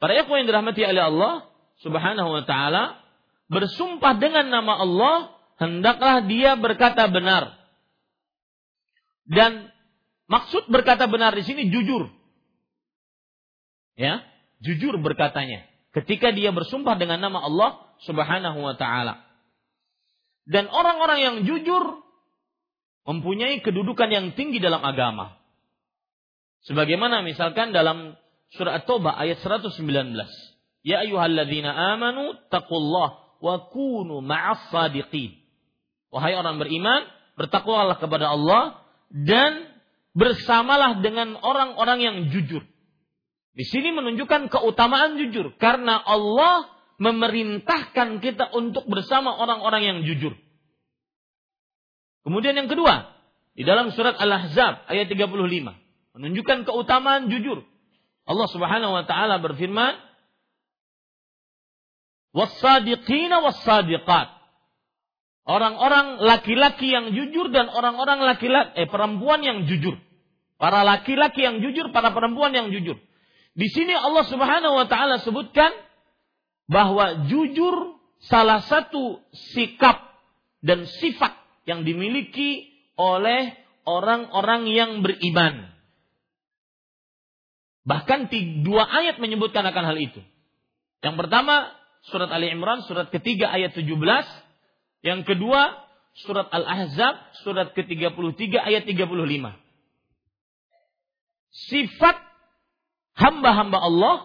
Para 0.00 0.18
ikhwan 0.18 0.42
yang 0.42 0.48
dirahmati 0.50 0.82
oleh 0.82 1.02
Allah 1.02 1.34
subhanahu 1.78 2.30
wa 2.34 2.42
taala 2.42 2.98
bersumpah 3.46 4.18
dengan 4.18 4.50
nama 4.50 4.82
Allah 4.82 5.16
hendaklah 5.62 6.26
dia 6.26 6.58
berkata 6.58 7.06
benar. 7.06 7.54
Dan 9.22 9.70
maksud 10.26 10.66
berkata 10.66 11.06
benar 11.06 11.38
di 11.38 11.46
sini 11.46 11.70
jujur. 11.70 12.10
Ya, 13.94 14.26
jujur 14.58 14.98
berkatanya 14.98 15.71
ketika 15.92 16.32
dia 16.32 16.50
bersumpah 16.50 16.96
dengan 16.96 17.20
nama 17.20 17.44
Allah 17.44 17.70
Subhanahu 18.04 18.58
wa 18.60 18.74
taala. 18.74 19.22
Dan 20.42 20.66
orang-orang 20.66 21.18
yang 21.22 21.36
jujur 21.46 22.02
mempunyai 23.06 23.62
kedudukan 23.62 24.10
yang 24.10 24.26
tinggi 24.34 24.58
dalam 24.58 24.82
agama. 24.82 25.38
Sebagaimana 26.66 27.22
misalkan 27.22 27.70
dalam 27.74 28.14
surah 28.54 28.82
At-Taubah 28.82 29.18
ayat 29.18 29.42
119. 29.42 29.78
Ya 30.82 31.02
ayyuhalladzina 31.06 31.70
amanu 31.94 32.34
taqullah 32.50 33.38
wa 33.38 33.54
kunu 33.70 34.22
ma'as 34.22 34.70
sadiqin. 34.70 35.38
Wahai 36.10 36.34
orang 36.36 36.58
beriman, 36.58 37.06
bertakwalah 37.38 37.98
kepada 37.98 38.30
Allah 38.30 38.82
dan 39.10 39.66
bersamalah 40.12 41.00
dengan 41.00 41.34
orang-orang 41.40 41.98
yang 42.04 42.16
jujur. 42.28 42.62
Di 43.52 43.68
sini 43.68 43.92
menunjukkan 43.92 44.48
keutamaan 44.48 45.20
jujur 45.20 45.52
karena 45.60 46.00
Allah 46.00 46.72
memerintahkan 46.96 48.24
kita 48.24 48.48
untuk 48.56 48.88
bersama 48.88 49.36
orang-orang 49.36 49.82
yang 49.84 49.98
jujur. 50.08 50.32
Kemudian 52.22 52.56
yang 52.56 52.70
kedua, 52.70 53.12
di 53.52 53.66
dalam 53.68 53.92
surat 53.92 54.16
Al-Ahzab 54.16 54.88
ayat 54.88 55.10
35 55.12 55.28
menunjukkan 56.16 56.58
keutamaan 56.64 57.28
jujur. 57.28 57.66
Allah 58.24 58.48
Subhanahu 58.48 58.92
wa 58.94 59.04
taala 59.04 59.42
berfirman, 59.42 59.98
"Was-sadiqina 62.32 63.42
was-sadiqat." 63.44 64.40
Orang-orang 65.42 66.22
laki-laki 66.22 66.94
yang 66.94 67.10
jujur 67.10 67.50
dan 67.50 67.66
orang-orang 67.66 68.22
laki-laki 68.22 68.78
eh 68.78 68.86
perempuan 68.86 69.42
yang 69.42 69.66
jujur. 69.66 69.98
Para 70.54 70.86
laki-laki 70.86 71.42
yang 71.42 71.58
jujur, 71.58 71.90
para 71.90 72.14
perempuan 72.14 72.54
yang 72.54 72.70
jujur. 72.70 72.94
Di 73.52 73.68
sini 73.68 73.92
Allah 73.92 74.24
Subhanahu 74.24 74.74
wa 74.80 74.86
taala 74.88 75.20
sebutkan 75.20 75.70
bahwa 76.68 77.28
jujur 77.28 78.00
salah 78.24 78.64
satu 78.64 79.20
sikap 79.54 80.00
dan 80.64 80.88
sifat 80.88 81.36
yang 81.68 81.84
dimiliki 81.84 82.70
oleh 82.96 83.52
orang-orang 83.84 84.70
yang 84.72 84.90
beriman. 85.04 85.68
Bahkan 87.82 88.30
dua 88.62 88.86
ayat 88.86 89.18
menyebutkan 89.18 89.66
akan 89.66 89.84
hal 89.90 89.98
itu. 89.98 90.22
Yang 91.02 91.16
pertama, 91.18 91.66
surat 92.06 92.30
Ali 92.30 92.46
Imran, 92.54 92.86
surat 92.86 93.10
ketiga 93.10 93.50
ayat 93.50 93.74
17 93.74 93.90
yang 95.02 95.26
kedua, 95.26 95.82
surat 96.22 96.46
Al-Ahzab, 96.46 97.42
surat 97.42 97.74
ke-33 97.74 98.54
ayat 98.54 98.86
35. 98.86 99.50
Sifat 101.52 102.16
hamba-hamba 103.16 103.78
Allah 103.78 104.16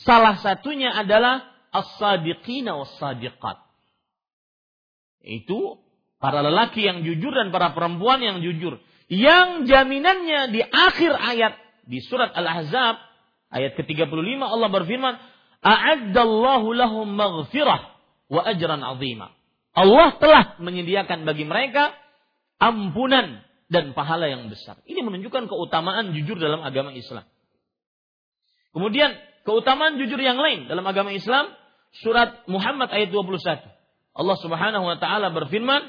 salah 0.00 0.38
satunya 0.38 0.94
adalah 0.94 1.46
as-sadiqina 1.74 2.74
was-sadiqat. 2.78 3.58
Itu 5.22 5.82
para 6.22 6.42
lelaki 6.42 6.82
yang 6.82 7.02
jujur 7.06 7.34
dan 7.34 7.50
para 7.54 7.74
perempuan 7.74 8.22
yang 8.22 8.38
jujur. 8.42 8.78
Yang 9.08 9.70
jaminannya 9.70 10.52
di 10.52 10.60
akhir 10.60 11.12
ayat 11.16 11.54
di 11.88 12.04
surat 12.04 12.32
Al-Ahzab 12.36 13.00
ayat 13.48 13.72
ke-35 13.80 14.12
Allah 14.44 14.68
berfirman, 14.68 15.14
"A'addallahu 15.64 16.68
lahum 16.76 17.08
maghfirah 17.16 17.80
wa 18.28 18.40
ajran 18.44 18.84
'azima." 18.84 19.32
Allah 19.72 20.08
telah 20.20 20.44
menyediakan 20.60 21.24
bagi 21.24 21.48
mereka 21.48 21.94
ampunan 22.58 23.46
dan 23.70 23.94
pahala 23.94 24.26
yang 24.28 24.48
besar. 24.50 24.80
Ini 24.84 25.00
menunjukkan 25.04 25.46
keutamaan 25.46 26.12
jujur 26.12 26.36
dalam 26.36 26.60
agama 26.64 26.92
Islam. 26.92 27.24
Kemudian 28.72 29.16
keutamaan 29.48 29.96
jujur 29.96 30.20
yang 30.20 30.36
lain 30.36 30.68
dalam 30.68 30.84
agama 30.84 31.12
Islam 31.14 31.50
surat 32.04 32.44
Muhammad 32.50 32.92
ayat 32.92 33.08
21. 33.08 33.64
Allah 34.18 34.36
Subhanahu 34.42 34.84
wa 34.84 34.96
taala 34.98 35.30
berfirman, 35.32 35.88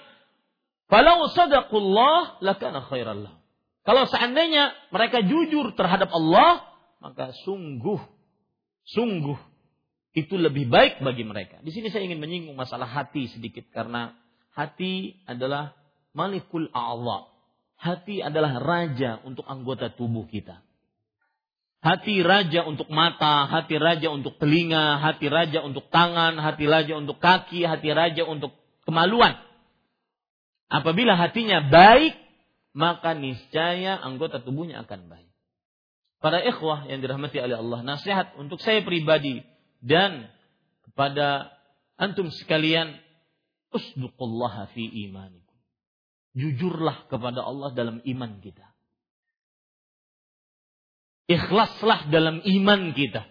"Falau 0.88 1.28
sadaqullah 1.34 2.40
lakana 2.46 2.86
khairal 2.86 3.36
Kalau 3.84 4.06
seandainya 4.06 4.76
mereka 4.94 5.26
jujur 5.26 5.74
terhadap 5.74 6.14
Allah, 6.14 6.62
maka 7.02 7.34
sungguh 7.42 7.98
sungguh 8.86 9.40
itu 10.14 10.36
lebih 10.36 10.70
baik 10.70 11.02
bagi 11.06 11.24
mereka. 11.26 11.62
Di 11.62 11.72
sini 11.74 11.94
saya 11.94 12.06
ingin 12.06 12.22
menyinggung 12.22 12.58
masalah 12.58 12.90
hati 12.90 13.30
sedikit 13.30 13.66
karena 13.70 14.14
hati 14.54 15.22
adalah 15.30 15.78
malikul 16.18 16.68
Allah. 16.74 17.30
Hati 17.80 18.20
adalah 18.20 18.60
raja 18.60 19.24
untuk 19.24 19.48
anggota 19.48 19.88
tubuh 19.94 20.28
kita. 20.28 20.60
Hati 21.80 22.20
raja 22.20 22.68
untuk 22.68 22.92
mata, 22.92 23.48
hati 23.48 23.80
raja 23.80 24.12
untuk 24.12 24.36
telinga, 24.36 25.00
hati 25.00 25.32
raja 25.32 25.64
untuk 25.64 25.88
tangan, 25.88 26.36
hati 26.36 26.68
raja 26.68 27.00
untuk 27.00 27.24
kaki, 27.24 27.64
hati 27.64 27.90
raja 27.96 28.28
untuk 28.28 28.52
kemaluan. 28.84 29.40
Apabila 30.68 31.16
hatinya 31.16 31.64
baik, 31.64 32.20
maka 32.76 33.16
niscaya 33.16 33.96
anggota 33.96 34.44
tubuhnya 34.44 34.84
akan 34.86 35.08
baik. 35.08 35.32
Para 36.20 36.44
ikhwah 36.44 36.84
yang 36.92 37.00
dirahmati 37.00 37.40
oleh 37.40 37.58
Allah, 37.58 37.80
nasihat 37.82 38.36
untuk 38.36 38.60
saya 38.60 38.84
pribadi 38.84 39.40
dan 39.80 40.28
kepada 40.84 41.48
antum 41.96 42.28
sekalian 42.28 43.00
usduqullaha 43.72 44.68
fi 44.76 44.84
imanikum. 45.10 45.58
Jujurlah 46.38 47.10
kepada 47.10 47.42
Allah 47.42 47.74
dalam 47.74 48.04
iman 48.04 48.32
kita. 48.44 48.69
Ikhlaslah 51.30 52.10
dalam 52.10 52.42
iman 52.42 52.82
kita. 52.98 53.22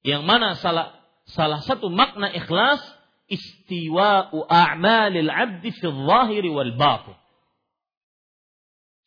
Yang 0.00 0.22
mana 0.24 0.56
salah 0.56 0.96
salah 1.28 1.60
satu 1.60 1.92
makna 1.92 2.32
ikhlas 2.32 2.80
istiwa'u 3.28 4.48
a'malil 4.48 5.28
'abdi 5.28 5.76
fi 5.76 5.86
dhahiri 5.92 6.48
wal 6.48 6.72
batin. 6.72 7.14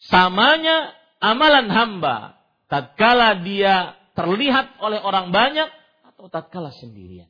Samanya 0.05 0.93
amalan 1.17 1.65
hamba 1.73 2.37
tatkala 2.69 3.41
dia 3.41 3.97
terlihat 4.13 4.77
oleh 4.85 5.01
orang 5.01 5.33
banyak 5.33 5.67
atau 6.13 6.29
tatkala 6.29 6.69
sendirian. 6.77 7.27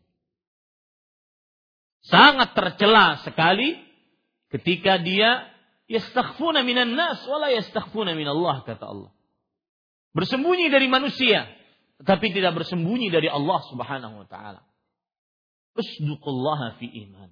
Sangat 2.03 2.51
tercela 2.51 3.23
sekali 3.23 3.79
ketika 4.51 4.99
dia 4.99 5.47
yastakhfuna 5.87 6.67
minan 6.67 6.99
nas 6.99 7.23
wala 7.25 7.47
yastakhfuna 7.55 8.11
minallah 8.11 8.67
kata 8.67 8.85
Allah. 8.85 9.14
Bersembunyi 10.15 10.71
dari 10.71 10.87
manusia 10.87 11.43
tetapi 11.99 12.35
tidak 12.35 12.59
bersembunyi 12.59 13.07
dari 13.07 13.31
Allah 13.31 13.59
Subhanahu 13.71 14.23
wa 14.23 14.27
taala. 14.27 14.63
Usduqullaha 15.75 16.79
fi 16.79 16.87
iman. 17.07 17.31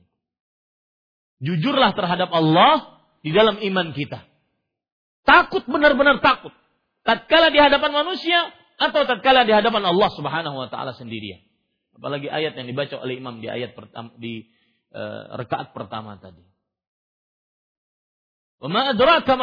Jujurlah 1.43 1.91
terhadap 1.95 2.31
Allah 2.31 3.03
di 3.23 3.35
dalam 3.35 3.59
iman 3.59 3.91
kita. 3.91 4.23
Takut 5.23 5.63
benar-benar 5.67 6.19
takut. 6.23 6.51
Tatkala 7.03 7.51
di 7.51 7.59
hadapan 7.59 7.91
manusia 7.91 8.51
atau 8.79 9.03
tatkala 9.03 9.43
di 9.43 9.51
hadapan 9.51 9.83
Allah 9.83 10.09
Subhanahu 10.15 10.55
wa 10.55 10.67
taala 10.71 10.95
sendirian. 10.95 11.43
Apalagi 11.95 12.31
ayat 12.31 12.55
yang 12.55 12.67
dibaca 12.67 12.95
oleh 12.99 13.19
imam 13.19 13.43
di 13.43 13.47
ayat 13.51 13.75
pertama 13.75 14.15
di 14.15 14.47
uh, 14.95 15.39
rekaat 15.39 15.75
pertama 15.75 16.15
tadi. 16.19 16.43
Wa 18.63 18.71
ma 18.71 18.95
adraka? 18.95 19.35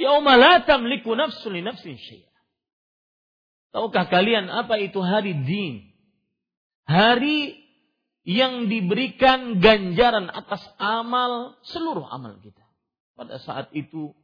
Yauma 0.00 0.40
la 0.40 0.64
tamliku 0.64 1.12
nafsun 1.12 1.52
li 1.52 1.60
nafsin 1.60 2.00
syai'a. 2.00 2.32
Tahukah 3.76 4.08
kalian 4.08 4.48
apa 4.48 4.80
itu 4.80 4.98
hari 5.04 5.36
din? 5.44 5.92
Hari 6.88 7.60
yang 8.24 8.66
diberikan 8.72 9.60
ganjaran 9.60 10.32
atas 10.32 10.64
amal 10.80 11.60
seluruh 11.68 12.08
amal 12.08 12.40
kita. 12.40 12.64
Pada 13.14 13.36
saat 13.38 13.68
itu 13.76 14.16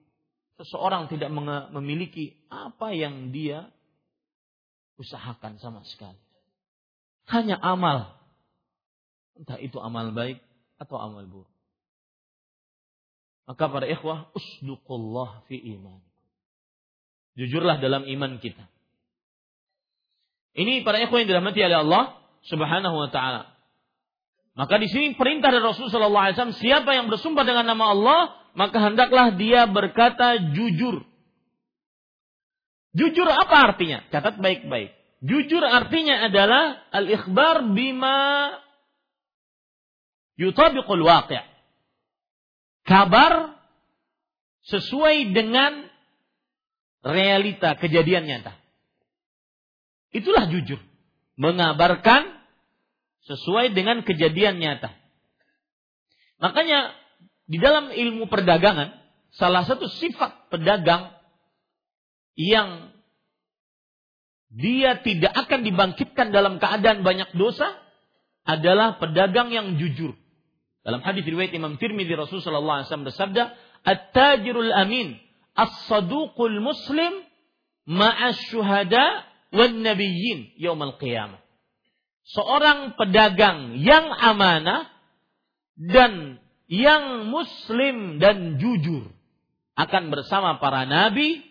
seseorang 0.57 1.13
tidak 1.13 1.29
memiliki 1.71 2.33
apa 2.49 2.97
yang 2.97 3.31
dia 3.31 3.69
usahakan 4.97 5.61
sama 5.61 5.85
sekali. 5.85 6.19
Hanya 7.29 7.61
amal. 7.61 8.17
Entah 9.37 9.61
itu 9.61 9.77
amal 9.77 10.17
baik 10.17 10.41
atau 10.81 10.97
amal 10.97 11.29
buruk. 11.29 11.56
Maka 13.47 13.65
para 13.71 13.87
ikhwah, 13.87 14.35
usduqullah 14.35 15.47
fi 15.47 15.57
iman. 15.79 16.03
Jujurlah 17.39 17.79
dalam 17.79 18.03
iman 18.03 18.43
kita. 18.43 18.67
Ini 20.57 20.83
para 20.83 20.99
ikhwah 20.99 21.23
yang 21.23 21.29
dirahmati 21.31 21.61
oleh 21.63 21.79
Allah 21.85 22.05
Subhanahu 22.49 22.97
wa 22.97 23.09
taala. 23.13 23.55
Maka 24.57 24.81
di 24.81 24.89
sini 24.89 25.13
perintah 25.15 25.53
dari 25.53 25.61
Rasulullah 25.61 26.33
SAW, 26.33 26.57
siapa 26.57 26.97
yang 26.97 27.13
bersumpah 27.13 27.45
dengan 27.45 27.69
nama 27.69 27.93
Allah, 27.93 28.21
maka 28.57 28.81
hendaklah 28.81 29.37
dia 29.37 29.69
berkata 29.69 30.41
jujur. 30.57 31.05
Jujur 32.97 33.29
apa 33.29 33.57
artinya? 33.69 34.01
Catat 34.09 34.41
baik-baik. 34.41 34.97
Jujur 35.21 35.61
artinya 35.61 36.25
adalah 36.25 36.89
al-ikhbar 36.89 37.69
bima 37.77 38.57
yutabiqul 40.41 41.05
waqi'. 41.05 41.56
Kabar 42.87 43.59
sesuai 44.71 45.35
dengan 45.35 45.91
realita 47.03 47.75
kejadian 47.75 48.31
nyata. 48.31 48.55
Itulah 50.15 50.47
jujur. 50.49 50.79
Mengabarkan 51.37 52.31
sesuai 53.27 53.75
dengan 53.75 54.07
kejadian 54.07 54.63
nyata. 54.63 54.95
Makanya 56.39 56.95
di 57.51 57.59
dalam 57.59 57.91
ilmu 57.91 58.31
perdagangan, 58.31 58.95
salah 59.35 59.67
satu 59.67 59.91
sifat 59.91 60.51
pedagang 60.51 61.11
yang 62.39 62.95
dia 64.53 65.03
tidak 65.03 65.35
akan 65.35 65.67
dibangkitkan 65.67 66.31
dalam 66.31 66.63
keadaan 66.63 67.03
banyak 67.03 67.35
dosa 67.35 67.67
adalah 68.47 68.97
pedagang 69.03 69.51
yang 69.51 69.75
jujur. 69.77 70.15
Dalam 70.87 71.03
hadis 71.03 71.27
riwayat 71.27 71.51
Imam 71.51 71.75
Tirmidzi 71.83 72.15
Rasulullah 72.15 72.87
SAW 72.87 73.11
bersabda, 73.11 73.59
"At-tajirul 73.83 74.71
amin, 74.71 75.19
as-saduqul 75.59 76.63
muslim 76.63 77.27
ma'as 77.91 78.39
syuhada 78.47 79.27
wan 79.51 79.83
nabiyyin 79.83 80.55
yaumal 80.55 80.95
qiyamah." 81.03 81.43
Seorang 82.31 82.95
pedagang 82.95 83.83
yang 83.83 84.15
amanah 84.15 84.87
dan 85.75 86.39
yang 86.71 87.35
muslim 87.35 88.23
dan 88.23 88.63
jujur 88.63 89.11
akan 89.75 90.15
bersama 90.15 90.63
para 90.63 90.87
nabi 90.87 91.43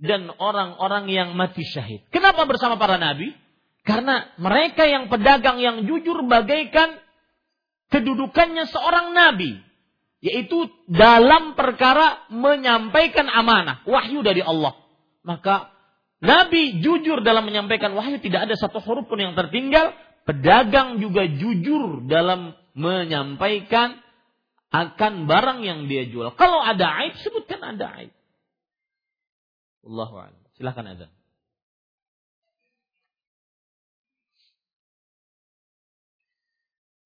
dan 0.00 0.32
orang-orang 0.32 1.12
yang 1.12 1.36
mati 1.36 1.60
syahid. 1.60 2.08
Kenapa 2.08 2.48
bersama 2.48 2.80
para 2.80 2.96
nabi? 2.96 3.36
Karena 3.84 4.32
mereka 4.40 4.84
yang 4.88 5.12
pedagang 5.12 5.60
yang 5.60 5.84
jujur 5.84 6.24
bagaikan 6.24 7.00
kedudukannya 7.88 8.68
seorang 8.68 9.16
nabi, 9.16 9.58
yaitu 10.24 10.68
dalam 10.88 11.54
perkara 11.54 12.28
menyampaikan 12.32 13.28
amanah, 13.28 13.84
wahyu 13.88 14.20
dari 14.24 14.44
Allah. 14.44 14.76
Maka 15.24 15.72
nabi 16.20 16.80
jujur 16.80 17.20
dalam 17.24 17.48
menyampaikan 17.48 17.92
wahyu, 17.96 18.20
tidak 18.20 18.48
ada 18.48 18.54
satu 18.56 18.80
huruf 18.80 19.08
pun 19.08 19.20
yang 19.20 19.36
tertinggal. 19.36 19.92
Pedagang 20.28 21.00
juga 21.00 21.24
jujur 21.24 22.04
dalam 22.04 22.52
menyampaikan 22.76 23.96
akan 24.68 25.24
barang 25.24 25.64
yang 25.64 25.88
dia 25.88 26.04
jual. 26.04 26.36
Kalau 26.36 26.60
ada 26.60 26.84
aib, 27.04 27.16
sebutkan 27.24 27.64
ada 27.64 27.88
aib. 28.04 28.12
Allah 29.88 30.36
Silahkan 30.60 30.84
ada. 30.84 31.06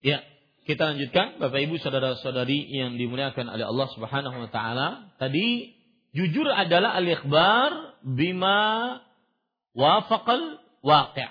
Ya, 0.03 0.19
kita 0.63 0.95
lanjutkan 0.95 1.43
Bapak 1.43 1.59
Ibu 1.59 1.83
saudara-saudari 1.83 2.71
yang 2.71 2.95
dimuliakan 2.95 3.51
oleh 3.51 3.67
Allah 3.67 3.89
Subhanahu 3.99 4.47
wa 4.47 4.51
taala. 4.51 5.11
Tadi 5.19 5.75
jujur 6.15 6.47
adalah 6.47 6.95
al-ikhbar 6.95 7.99
bima 8.07 9.03
wafaqal 9.75 10.63
waqi'. 10.87 11.31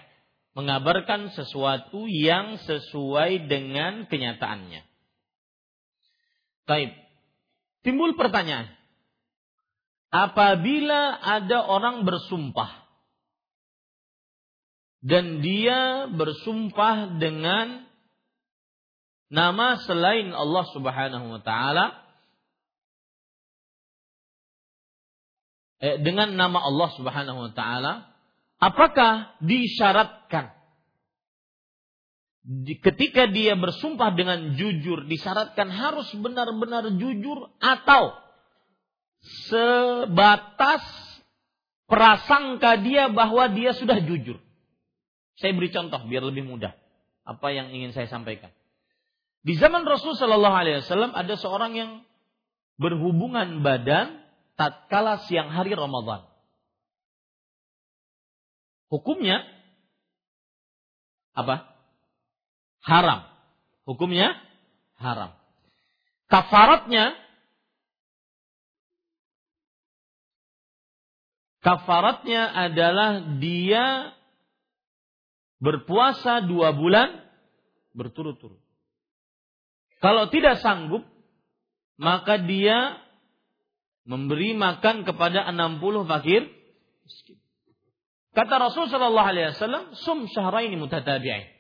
Mengabarkan 0.52 1.32
sesuatu 1.32 2.12
yang 2.12 2.60
sesuai 2.68 3.48
dengan 3.48 4.04
kenyataannya. 4.12 4.84
Baik. 6.68 6.92
Timbul 7.88 8.20
pertanyaan. 8.20 8.68
Apabila 10.12 11.16
ada 11.24 11.64
orang 11.72 12.04
bersumpah 12.04 12.84
dan 15.00 15.40
dia 15.40 16.12
bersumpah 16.12 17.16
dengan 17.16 17.88
nama 19.32 19.80
selain 19.88 20.30
Allah 20.36 20.66
Subhanahu 20.76 21.26
wa 21.32 21.42
taala 21.42 21.96
eh, 25.80 25.98
dengan 26.04 26.36
nama 26.36 26.60
Allah 26.60 26.90
Subhanahu 27.00 27.50
wa 27.50 27.52
taala 27.56 28.12
apakah 28.60 29.40
disyaratkan 29.40 30.52
ketika 32.84 33.32
dia 33.32 33.56
bersumpah 33.56 34.12
dengan 34.20 34.60
jujur 34.60 35.08
disyaratkan 35.08 35.72
harus 35.72 36.12
benar-benar 36.20 36.92
jujur 37.00 37.48
atau 37.64 38.20
sebatas 39.48 40.84
prasangka 41.86 42.80
dia 42.82 43.12
bahwa 43.12 43.52
dia 43.52 43.76
sudah 43.78 44.02
jujur. 44.02 44.40
Saya 45.38 45.52
beri 45.52 45.70
contoh 45.74 46.02
biar 46.08 46.24
lebih 46.24 46.48
mudah 46.48 46.74
apa 47.28 47.48
yang 47.54 47.70
ingin 47.70 47.92
saya 47.94 48.10
sampaikan. 48.10 48.50
Di 49.42 49.58
zaman 49.58 49.82
Rasul 49.90 50.14
Shallallahu 50.14 50.54
Alaihi 50.54 50.86
Wasallam 50.86 51.18
ada 51.18 51.34
seorang 51.34 51.74
yang 51.74 51.92
berhubungan 52.78 53.66
badan 53.66 54.22
tatkala 54.54 55.26
siang 55.26 55.50
hari 55.50 55.74
Ramadan. 55.74 56.30
Hukumnya 58.92 59.42
apa? 61.34 61.72
haram. 62.82 63.26
Hukumnya 63.86 64.38
haram. 64.98 65.34
Kafaratnya 66.30 67.18
kafaratnya 71.62 72.50
adalah 72.50 73.38
dia 73.38 74.16
berpuasa 75.62 76.42
dua 76.46 76.74
bulan 76.74 77.22
berturut-turut. 77.94 78.61
Kalau 80.02 80.28
tidak 80.34 80.58
sanggup, 80.60 81.06
maka 82.02 82.42
dia 82.42 82.98
memberi 84.04 84.58
makan 84.58 85.06
kepada 85.06 85.46
60 85.54 86.10
fakir 86.10 86.50
Kata 88.32 88.64
Rasul 88.64 88.88
Shallallahu 88.88 89.28
Alaihi 89.28 89.52
Wasallam, 89.52 89.92
sum 90.00 90.24
syahraini 90.32 90.80
mutatabi'in. 90.80 91.52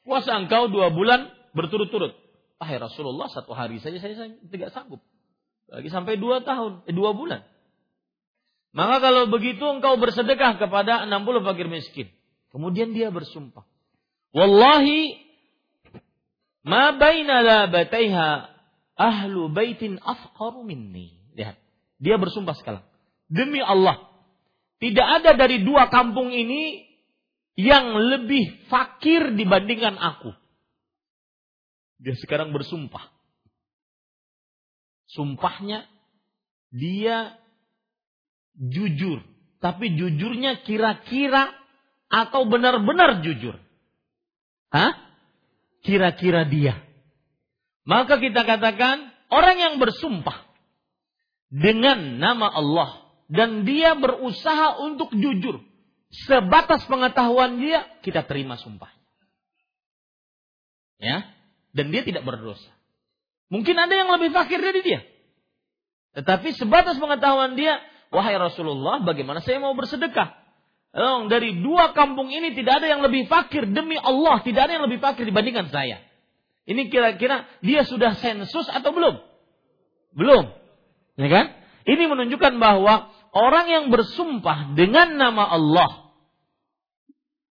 Puasa 0.00 0.32
engkau 0.32 0.72
dua 0.72 0.88
bulan 0.88 1.28
berturut-turut. 1.52 2.16
Wahai 2.56 2.80
Rasulullah 2.80 3.28
satu 3.28 3.52
hari 3.52 3.84
saja 3.84 4.00
saya 4.00 4.32
tidak 4.48 4.72
sanggup. 4.72 5.04
Lagi 5.68 5.92
sampai 5.92 6.16
dua 6.16 6.40
tahun, 6.40 6.88
eh, 6.88 6.96
dua 6.96 7.12
bulan. 7.12 7.44
Maka 8.72 8.96
kalau 9.04 9.28
begitu 9.28 9.60
engkau 9.60 10.00
bersedekah 10.00 10.56
kepada 10.56 11.04
60 11.04 11.44
fakir 11.44 11.68
miskin. 11.68 12.08
Kemudian 12.48 12.96
dia 12.96 13.12
bersumpah. 13.12 13.68
Wallahi 14.32 15.20
Ma 16.64 16.92
baina 16.92 17.40
labataiha 17.40 18.28
ahlu 19.00 19.48
baitin 19.48 19.96
afqaru 19.96 20.64
minni. 20.64 21.16
Lihat. 21.32 21.56
Dia 22.00 22.16
bersumpah 22.20 22.56
sekarang. 22.56 22.84
Demi 23.28 23.60
Allah. 23.64 24.08
Tidak 24.80 25.06
ada 25.20 25.36
dari 25.36 25.60
dua 25.60 25.92
kampung 25.92 26.32
ini 26.32 26.88
yang 27.56 27.92
lebih 27.92 28.68
fakir 28.72 29.36
dibandingkan 29.36 30.00
aku. 30.00 30.32
Dia 32.00 32.16
sekarang 32.16 32.56
bersumpah. 32.56 33.12
Sumpahnya 35.12 35.84
dia 36.72 37.36
jujur. 38.56 39.20
Tapi 39.60 39.92
jujurnya 40.00 40.64
kira-kira 40.64 41.52
atau 42.08 42.48
benar-benar 42.48 43.20
jujur. 43.20 43.60
Hah? 44.72 45.09
Kira-kira 45.80 46.44
dia. 46.44 46.76
Maka 47.88 48.20
kita 48.20 48.44
katakan 48.44 49.08
orang 49.32 49.56
yang 49.56 49.74
bersumpah 49.80 50.44
dengan 51.50 52.20
nama 52.20 52.46
Allah 52.52 52.90
dan 53.26 53.64
dia 53.66 53.96
berusaha 53.96 54.78
untuk 54.84 55.10
jujur 55.16 55.64
sebatas 56.26 56.84
pengetahuan 56.90 57.62
dia 57.62 57.86
kita 58.02 58.26
terima 58.26 58.58
sumpah. 58.58 58.90
Ya, 61.00 61.24
dan 61.72 61.88
dia 61.94 62.04
tidak 62.04 62.28
berdosa. 62.28 62.68
Mungkin 63.48 63.72
ada 63.74 63.94
yang 63.94 64.12
lebih 64.12 64.30
fakir 64.36 64.60
dari 64.60 64.84
dia. 64.84 65.00
Tetapi 66.14 66.54
sebatas 66.58 67.00
pengetahuan 67.00 67.56
dia, 67.56 67.80
wahai 68.12 68.36
Rasulullah, 68.36 69.00
bagaimana 69.00 69.40
saya 69.40 69.62
mau 69.62 69.72
bersedekah? 69.72 70.34
Dari 71.30 71.62
dua 71.62 71.94
kampung 71.94 72.34
ini 72.34 72.50
tidak 72.50 72.82
ada 72.82 72.86
yang 72.90 73.02
lebih 73.06 73.30
fakir 73.30 73.70
demi 73.70 73.94
Allah, 73.94 74.42
tidak 74.42 74.66
ada 74.66 74.72
yang 74.78 74.84
lebih 74.90 74.98
fakir 74.98 75.22
dibandingkan 75.22 75.70
saya. 75.70 76.02
Ini 76.66 76.90
kira-kira 76.90 77.46
dia 77.62 77.86
sudah 77.86 78.18
sensus 78.18 78.66
atau 78.66 78.90
belum? 78.90 79.22
Belum. 80.18 80.44
Ya 81.14 81.28
kan? 81.30 81.46
Ini 81.86 82.04
menunjukkan 82.10 82.58
bahwa 82.58 83.10
orang 83.30 83.66
yang 83.70 83.84
bersumpah 83.94 84.74
dengan 84.74 85.14
nama 85.14 85.46
Allah 85.46 86.10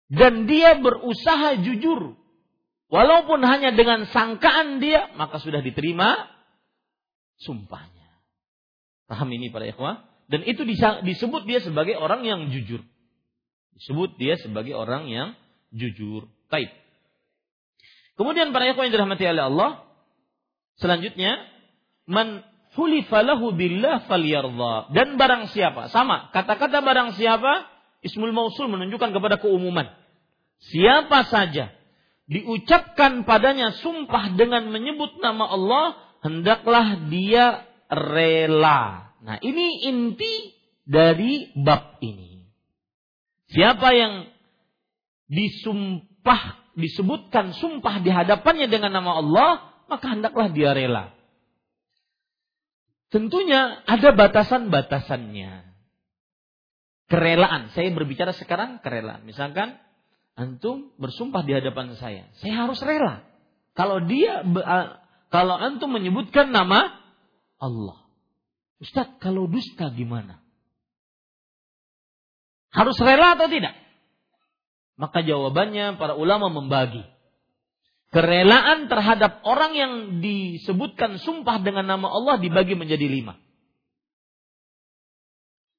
dan 0.08 0.48
dia 0.48 0.78
berusaha 0.80 1.60
jujur 1.60 2.16
walaupun 2.88 3.40
hanya 3.44 3.74
dengan 3.74 4.08
sangkaan 4.08 4.80
dia 4.80 5.12
maka 5.14 5.40
sudah 5.40 5.60
diterima 5.60 6.28
sumpahnya. 7.40 8.08
Paham 9.06 9.28
ini 9.30 9.52
para 9.52 9.68
ikhwah? 9.68 10.08
Dan 10.26 10.42
itu 10.42 10.66
disebut 11.06 11.46
dia 11.46 11.62
sebagai 11.62 11.94
orang 11.94 12.26
yang 12.26 12.50
jujur. 12.50 12.82
Disebut 13.76 14.16
dia 14.16 14.40
sebagai 14.40 14.72
orang 14.72 15.08
yang 15.08 15.28
jujur. 15.72 16.28
Taib. 16.48 16.72
Kemudian 18.16 18.50
para 18.56 18.64
ikhwah 18.72 18.88
yang 18.88 18.94
dirahmati 18.96 19.28
oleh 19.28 19.44
Allah, 19.44 19.70
selanjutnya 20.80 21.44
man 22.08 22.40
hulifalahu 22.72 23.52
billah. 23.52 24.08
Dan 24.92 25.20
barang 25.20 25.52
siapa, 25.52 25.92
sama, 25.92 26.32
kata-kata 26.32 26.80
barang 26.80 27.20
siapa, 27.20 27.68
ismul 28.00 28.32
mausul 28.32 28.72
menunjukkan 28.72 29.12
kepada 29.12 29.36
keumuman. 29.36 29.92
Siapa 30.56 31.28
saja 31.28 31.76
diucapkan 32.26 33.28
padanya 33.28 33.76
sumpah 33.76 34.34
dengan 34.34 34.72
menyebut 34.72 35.20
nama 35.20 35.46
Allah, 35.46 35.86
hendaklah 36.24 37.06
dia 37.12 37.68
rela. 37.92 39.14
Nah, 39.22 39.36
ini 39.42 39.86
inti 39.86 40.56
dari 40.86 41.50
bab 41.54 41.98
ini. 42.02 42.35
Siapa 43.50 43.94
yang 43.94 44.26
disumpah 45.30 46.66
disebutkan 46.76 47.56
sumpah 47.56 48.04
di 48.04 48.12
hadapannya 48.12 48.68
dengan 48.68 48.92
nama 48.92 49.18
Allah, 49.18 49.50
maka 49.88 50.12
hendaklah 50.12 50.52
dia 50.52 50.76
rela. 50.76 51.16
Tentunya 53.08 53.80
ada 53.86 54.12
batasan-batasannya. 54.12 55.72
Kerelaan. 57.06 57.70
Saya 57.70 57.94
berbicara 57.94 58.34
sekarang 58.34 58.82
kerelaan. 58.82 59.22
Misalkan 59.22 59.78
antum 60.34 60.90
bersumpah 60.98 61.46
di 61.46 61.54
hadapan 61.54 61.94
saya, 61.96 62.26
saya 62.42 62.66
harus 62.66 62.82
rela. 62.82 63.22
Kalau 63.78 64.02
dia 64.04 64.42
kalau 65.30 65.54
antum 65.54 65.94
menyebutkan 65.94 66.50
nama 66.50 66.98
Allah. 67.62 68.04
Ustaz, 68.82 69.08
kalau 69.22 69.48
dusta 69.48 69.88
gimana? 69.94 70.45
Harus 72.76 73.00
rela 73.00 73.40
atau 73.40 73.48
tidak? 73.48 73.72
Maka 75.00 75.24
jawabannya 75.24 75.96
para 75.96 76.12
ulama 76.12 76.52
membagi. 76.52 77.00
Kerelaan 78.12 78.92
terhadap 78.92 79.40
orang 79.48 79.72
yang 79.72 79.92
disebutkan 80.20 81.16
sumpah 81.16 81.64
dengan 81.64 81.88
nama 81.88 82.12
Allah 82.12 82.36
dibagi 82.36 82.76
menjadi 82.76 83.08
lima. 83.08 83.40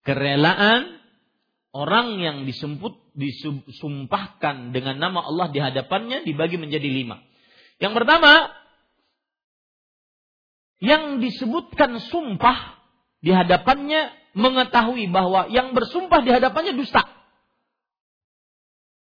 Kerelaan 0.02 0.98
orang 1.78 2.18
yang 2.18 2.38
disebut 2.50 3.14
disumpahkan 3.14 4.74
dengan 4.74 4.98
nama 4.98 5.22
Allah 5.22 5.54
di 5.54 5.62
hadapannya 5.62 6.26
dibagi 6.26 6.58
menjadi 6.58 6.90
lima. 6.90 7.22
Yang 7.78 7.94
pertama, 7.94 8.50
yang 10.82 11.22
disebutkan 11.22 12.02
sumpah 12.02 12.82
di 13.22 13.34
hadapannya 13.34 14.17
mengetahui 14.38 15.10
bahwa 15.10 15.50
yang 15.50 15.74
bersumpah 15.74 16.22
di 16.22 16.30
hadapannya 16.30 16.78
dusta. 16.78 17.04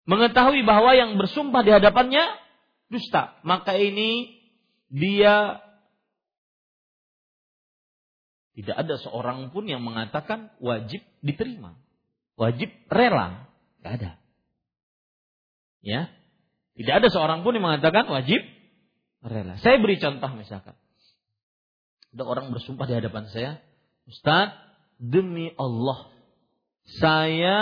Mengetahui 0.04 0.68
bahwa 0.68 0.92
yang 1.00 1.16
bersumpah 1.16 1.64
di 1.64 1.72
hadapannya 1.72 2.28
dusta, 2.92 3.40
maka 3.48 3.80
ini 3.80 4.36
dia 4.92 5.64
tidak 8.54 8.76
ada 8.86 8.96
seorang 9.02 9.50
pun 9.50 9.66
yang 9.66 9.82
mengatakan 9.82 10.54
wajib 10.62 11.02
diterima. 11.26 11.74
Wajib 12.38 12.70
rela. 12.92 13.50
Tidak 13.82 13.92
ada. 13.98 14.12
Ya. 15.82 16.14
Tidak 16.78 16.94
ada 16.94 17.08
seorang 17.10 17.42
pun 17.42 17.58
yang 17.58 17.66
mengatakan 17.66 18.06
wajib 18.06 18.42
rela. 19.26 19.58
Saya 19.58 19.82
beri 19.82 19.98
contoh 19.98 20.30
misalkan. 20.38 20.78
Ada 22.14 22.24
orang 22.30 22.54
bersumpah 22.54 22.86
di 22.86 22.94
hadapan 22.94 23.26
saya. 23.34 23.58
Ustaz, 24.06 24.54
demi 24.98 25.54
Allah. 25.56 26.12
Saya, 27.00 27.58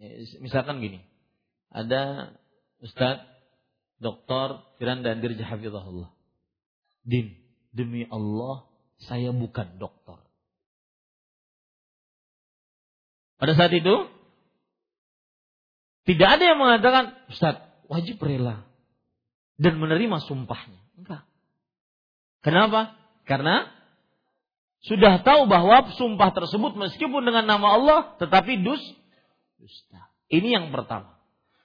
eh, 0.00 0.26
misalkan 0.42 0.82
gini. 0.82 1.00
Ada 1.74 2.34
Ustaz, 2.82 3.22
Dr. 4.02 4.62
Firanda 4.78 5.14
Dirja 5.16 5.46
Hafizahullah. 5.46 6.10
Din, 7.04 7.34
demi 7.74 8.06
Allah 8.08 8.68
saya 9.04 9.34
bukan 9.34 9.78
dokter. 9.80 10.18
Pada 13.38 13.52
saat 13.58 13.72
itu 13.74 14.08
tidak 16.04 16.28
ada 16.38 16.44
yang 16.44 16.60
mengatakan, 16.60 17.04
Ustaz, 17.32 17.64
wajib 17.88 18.20
rela 18.20 18.68
dan 19.56 19.80
menerima 19.80 20.20
sumpahnya. 20.24 20.80
Enggak. 21.00 21.24
Kenapa? 22.44 22.94
Karena 23.24 23.72
sudah 24.84 25.24
tahu 25.24 25.48
bahwa 25.48 25.88
sumpah 25.96 26.30
tersebut 26.36 26.76
meskipun 26.76 27.24
dengan 27.24 27.48
nama 27.48 27.80
Allah 27.80 28.00
tetapi 28.20 28.60
dus 28.60 28.82
dusta. 29.56 30.12
Ini 30.28 30.60
yang 30.60 30.66
pertama 30.70 31.14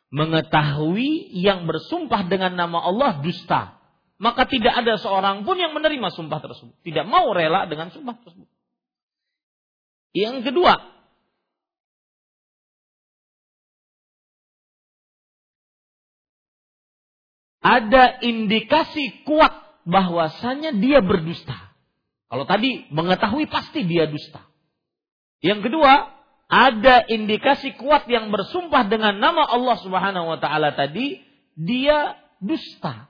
mengetahui 0.09 1.29
yang 1.37 1.69
bersumpah 1.69 2.25
dengan 2.25 2.57
nama 2.57 2.81
Allah 2.81 3.21
dusta, 3.21 3.77
maka 4.17 4.49
tidak 4.49 4.73
ada 4.73 4.97
seorang 4.97 5.45
pun 5.45 5.55
yang 5.57 5.73
menerima 5.77 6.09
sumpah 6.09 6.41
tersebut, 6.41 6.75
tidak 6.81 7.05
mau 7.05 7.29
rela 7.29 7.69
dengan 7.69 7.93
sumpah 7.93 8.17
tersebut. 8.17 8.49
Yang 10.17 10.49
kedua, 10.49 10.73
ada 17.61 18.17
indikasi 18.25 19.21
kuat 19.29 19.53
bahwasanya 19.85 20.73
dia 20.73 21.05
berdusta. 21.05 21.68
Kalau 22.29 22.45
tadi 22.45 22.85
mengetahui 22.93 23.49
pasti 23.49 23.83
dia 23.89 24.05
dusta. 24.05 24.45
Yang 25.41 25.69
kedua, 25.69 26.13
ada 26.49 27.05
indikasi 27.09 27.73
kuat 27.77 28.05
yang 28.05 28.29
bersumpah 28.29 28.85
dengan 28.85 29.17
nama 29.17 29.45
Allah 29.49 29.77
Subhanahu 29.81 30.29
wa 30.33 30.37
taala 30.37 30.77
tadi, 30.77 31.21
dia 31.57 32.17
dusta. 32.37 33.09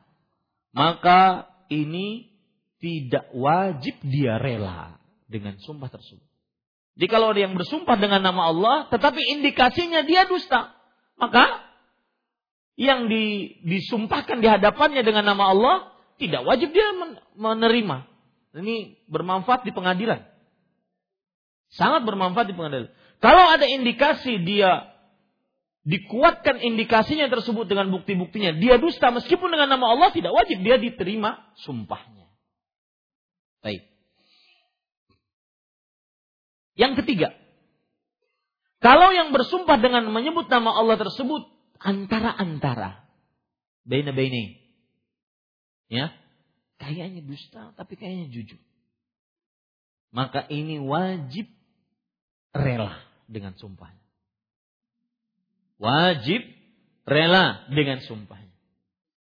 Maka 0.72 1.52
ini 1.68 2.32
tidak 2.80 3.28
wajib 3.36 4.00
dia 4.08 4.40
rela 4.40 5.00
dengan 5.28 5.60
sumpah 5.60 5.92
tersebut. 5.92 6.24
Jadi 7.00 7.08
kalau 7.08 7.32
ada 7.32 7.40
yang 7.44 7.56
bersumpah 7.56 7.96
dengan 7.96 8.20
nama 8.20 8.52
Allah, 8.52 8.76
tetapi 8.92 9.40
indikasinya 9.40 10.04
dia 10.04 10.28
dusta, 10.28 10.76
maka 11.16 11.64
yang 12.80 13.12
di, 13.12 13.56
disumpahkan 13.64 14.40
di 14.40 14.48
hadapannya 14.48 15.04
dengan 15.04 15.28
nama 15.28 15.52
Allah 15.52 15.76
tidak 16.20 16.44
wajib 16.44 16.76
dia 16.76 16.92
menerima. 17.40 18.09
Ini 18.54 19.06
bermanfaat 19.06 19.62
di 19.62 19.72
pengadilan. 19.72 20.26
Sangat 21.70 22.02
bermanfaat 22.02 22.50
di 22.50 22.56
pengadilan. 22.58 22.90
Kalau 23.22 23.46
ada 23.46 23.70
indikasi 23.70 24.42
dia 24.42 24.90
dikuatkan 25.86 26.58
indikasinya 26.62 27.30
tersebut 27.30 27.70
dengan 27.70 27.94
bukti-buktinya, 27.94 28.58
dia 28.58 28.82
dusta 28.82 29.14
meskipun 29.14 29.54
dengan 29.54 29.70
nama 29.70 29.94
Allah 29.94 30.10
tidak 30.10 30.34
wajib 30.34 30.62
dia 30.66 30.82
diterima 30.82 31.46
sumpahnya. 31.62 32.30
Baik. 33.62 33.86
Yang 36.80 36.94
ketiga, 37.04 37.30
kalau 38.80 39.12
yang 39.12 39.36
bersumpah 39.36 39.76
dengan 39.84 40.08
menyebut 40.08 40.48
nama 40.48 40.72
Allah 40.72 40.96
tersebut 40.96 41.52
antara-antara, 41.84 43.04
baina 43.84 44.16
baini. 44.16 44.64
Ya. 45.92 46.16
Kayaknya 46.80 47.22
dusta 47.28 47.76
tapi 47.76 48.00
kayaknya 48.00 48.32
jujur. 48.32 48.60
Maka 50.10 50.48
ini 50.50 50.82
wajib 50.82 51.46
rela 52.56 52.98
dengan 53.30 53.54
sumpahnya. 53.60 54.02
Wajib 55.78 56.42
rela 57.06 57.68
dengan 57.70 58.02
sumpahnya. 58.02 58.56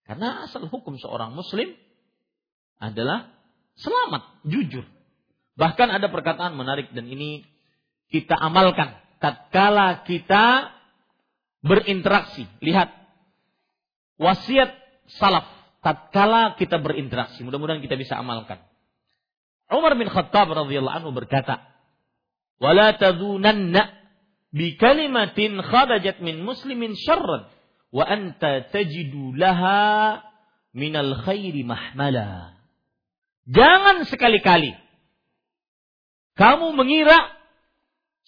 Karena 0.08 0.47
asal 0.47 0.66
hukum 0.68 0.97
seorang 0.97 1.32
muslim 1.38 1.72
adalah 2.82 3.30
selamat, 3.78 4.41
jujur. 4.47 4.84
Bahkan 5.56 5.88
ada 5.93 6.10
perkataan 6.10 6.58
menarik 6.58 6.89
dan 6.95 7.06
ini 7.06 7.45
kita 8.10 8.34
amalkan 8.34 8.97
tatkala 9.22 10.02
kita 10.04 10.74
berinteraksi. 11.62 12.49
Lihat 12.60 12.89
wasiat 14.18 14.74
salaf 15.22 15.61
tatkala 15.82 16.56
kita 16.56 16.78
berinteraksi. 16.78 17.42
Mudah-mudahan 17.42 17.82
kita 17.82 17.98
bisa 17.98 18.18
amalkan. 18.18 18.62
Umar 19.72 19.98
bin 19.98 20.08
Khattab 20.08 20.52
radhiyallahu 20.52 20.98
anhu 21.02 21.12
berkata, 21.16 21.66
"Wala 22.62 22.96
tadhunanna 22.96 24.02
bi 24.52 24.76
kalimatin 24.76 25.60
kharajat 25.64 26.20
min 26.20 26.44
muslimin 26.44 26.94
syarran 26.94 27.48
wa 27.92 28.04
anta 28.04 28.68
tajidu 28.72 29.36
laha 29.36 30.20
minal 30.76 31.16
khairi 31.24 31.64
mahmala. 31.64 32.56
Jangan 33.48 34.08
sekali-kali 34.08 34.76
kamu 36.40 36.72
mengira 36.74 37.18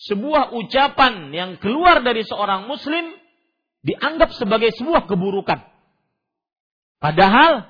sebuah 0.03 0.51
ucapan 0.51 1.31
yang 1.31 1.51
keluar 1.61 2.03
dari 2.03 2.27
seorang 2.27 2.67
muslim 2.67 3.15
dianggap 3.83 4.35
sebagai 4.35 4.75
sebuah 4.75 5.07
keburukan. 5.07 5.63
Padahal 7.03 7.67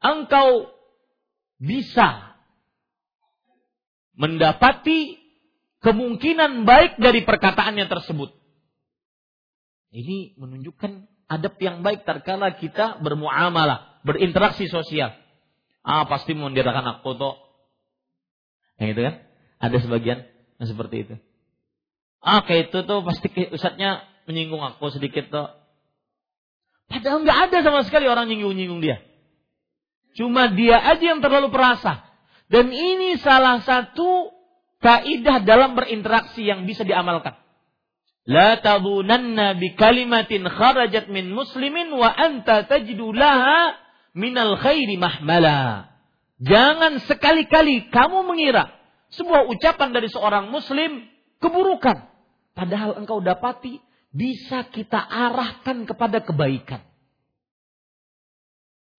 engkau 0.00 0.72
bisa 1.60 2.40
mendapati 4.16 5.20
kemungkinan 5.84 6.64
baik 6.64 6.96
dari 6.96 7.20
perkataannya 7.20 7.84
tersebut. 7.84 8.32
Ini 9.92 10.40
menunjukkan 10.40 11.04
adab 11.28 11.60
yang 11.60 11.84
baik 11.84 12.08
terkala 12.08 12.56
kita 12.56 12.96
bermuamalah, 13.04 14.00
berinteraksi 14.08 14.72
sosial. 14.72 15.12
Ah, 15.84 16.08
pasti 16.08 16.32
mau 16.32 16.48
anak 16.48 17.04
foto. 17.04 17.36
Yang 18.80 18.88
itu 18.96 19.00
kan? 19.04 19.14
Ada 19.60 19.76
sebagian 19.84 20.18
yang 20.56 20.68
seperti 20.72 20.96
itu. 21.04 21.14
Ah, 22.24 22.40
kayak 22.40 22.72
itu 22.72 22.88
tuh 22.88 23.04
pasti 23.04 23.28
ustadznya 23.52 24.00
menyinggung 24.24 24.64
aku 24.64 24.88
sedikit 24.88 25.28
tuh. 25.28 25.61
Padahal 26.92 27.24
nggak 27.24 27.38
ada 27.48 27.58
sama 27.64 27.80
sekali 27.88 28.04
orang 28.04 28.28
nyinggung-nyinggung 28.28 28.84
dia. 28.84 29.00
Cuma 30.12 30.52
dia 30.52 30.76
aja 30.76 31.16
yang 31.16 31.24
terlalu 31.24 31.48
perasa. 31.48 32.04
Dan 32.52 32.68
ini 32.68 33.16
salah 33.16 33.64
satu 33.64 34.28
kaidah 34.84 35.40
dalam 35.40 35.72
berinteraksi 35.72 36.44
yang 36.44 36.68
bisa 36.68 36.84
diamalkan. 36.84 37.40
La 38.28 38.60
tadunanna 38.60 39.56
bi 39.56 39.72
kalimatin 39.72 40.46
kharajat 40.46 41.08
min 41.08 41.32
muslimin 41.32 41.90
wa 41.96 42.12
anta 42.12 42.68
tajidu 42.68 43.16
minal 44.12 44.60
khairi 44.60 45.00
mahmala. 45.00 45.88
Jangan 46.42 47.00
sekali-kali 47.08 47.88
kamu 47.88 48.28
mengira 48.28 48.68
sebuah 49.16 49.48
ucapan 49.48 49.90
dari 49.96 50.12
seorang 50.12 50.52
muslim 50.52 51.08
keburukan. 51.40 52.04
Padahal 52.52 53.00
engkau 53.00 53.24
dapati 53.24 53.80
bisa 54.12 54.68
kita 54.68 55.00
arahkan 55.00 55.88
kepada 55.88 56.20
kebaikan. 56.20 56.84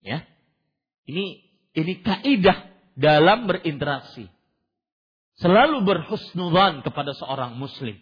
Ya. 0.04 0.26
Ini 1.06 1.26
ini 1.74 1.94
kaidah 2.02 2.70
dalam 2.98 3.46
berinteraksi 3.50 4.28
selalu 5.38 5.86
berhusnudzan 5.86 6.86
kepada 6.86 7.14
seorang 7.18 7.58
muslim. 7.58 7.98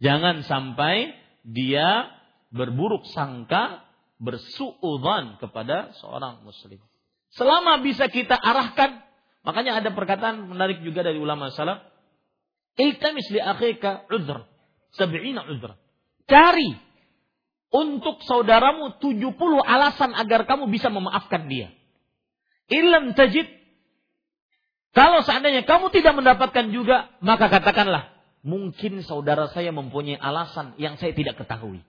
Jangan 0.00 0.44
sampai 0.44 1.16
dia 1.40 2.12
berburuk 2.52 3.08
sangka, 3.12 3.84
bersuudzan 4.20 5.40
kepada 5.40 5.96
seorang 6.00 6.44
muslim. 6.44 6.80
Selama 7.32 7.80
bisa 7.80 8.08
kita 8.08 8.36
arahkan, 8.36 9.04
makanya 9.44 9.80
ada 9.80 9.90
perkataan 9.92 10.48
menarik 10.52 10.84
juga 10.84 11.04
dari 11.04 11.16
ulama 11.16 11.52
salaf, 11.52 11.80
iltamis 12.76 13.28
li 13.32 13.40
akhika 13.40 14.08
udhr, 14.12 14.44
sab'ina 14.96 15.46
udhr. 15.46 15.76
Cari 16.26 16.74
untuk 17.70 18.24
saudaramu 18.24 18.98
70 18.98 19.36
alasan 19.62 20.16
agar 20.16 20.48
kamu 20.48 20.72
bisa 20.72 20.88
memaafkan 20.88 21.46
dia. 21.46 21.70
Ilam 22.66 23.14
tajid 23.14 23.46
kalau 24.96 25.20
seandainya 25.20 25.68
kamu 25.68 25.92
tidak 25.92 26.16
mendapatkan 26.16 26.72
juga, 26.72 27.12
maka 27.20 27.52
katakanlah, 27.52 28.16
mungkin 28.40 29.04
saudara 29.04 29.52
saya 29.52 29.68
mempunyai 29.68 30.16
alasan 30.16 30.72
yang 30.80 30.96
saya 30.96 31.12
tidak 31.12 31.36
ketahui. 31.36 31.84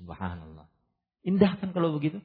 Subhanallah. 0.00 0.64
Indah 1.28 1.60
kan 1.60 1.76
kalau 1.76 1.92
begitu? 1.92 2.24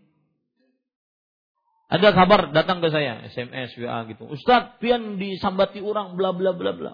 Ada 1.92 2.16
kabar 2.16 2.56
datang 2.56 2.80
ke 2.80 2.88
saya, 2.88 3.28
SMS, 3.28 3.76
WA 3.76 4.08
gitu. 4.08 4.32
Ustaz, 4.32 4.80
pian 4.80 5.20
disambati 5.20 5.84
orang, 5.84 6.16
bla 6.16 6.32
bla 6.32 6.56
bla 6.56 6.72
bla. 6.72 6.92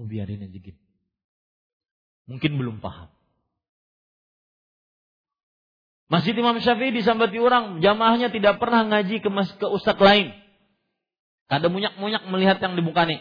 Oh 0.00 0.08
biarin 0.08 0.40
aja 0.40 0.56
gitu. 0.56 0.85
Mungkin 2.26 2.58
belum 2.58 2.82
paham. 2.82 3.10
Masjid 6.06 6.34
Imam 6.38 6.54
Syafi'i 6.62 6.94
disambati 6.94 7.38
orang, 7.38 7.82
jamaahnya 7.82 8.30
tidak 8.30 8.62
pernah 8.62 8.86
ngaji 8.86 9.18
ke, 9.18 9.26
mas, 9.26 9.50
ke 9.58 9.66
ustaz 9.66 9.98
lain. 9.98 10.30
Ada 11.50 11.66
munyak-munyak 11.66 12.26
melihat 12.30 12.58
yang 12.62 12.78
di 12.78 12.82
nih. 12.82 13.20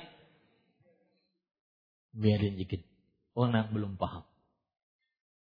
Biarin 2.14 2.58
dikit. 2.58 2.86
Orang 3.34 3.74
belum 3.74 3.98
paham. 3.98 4.26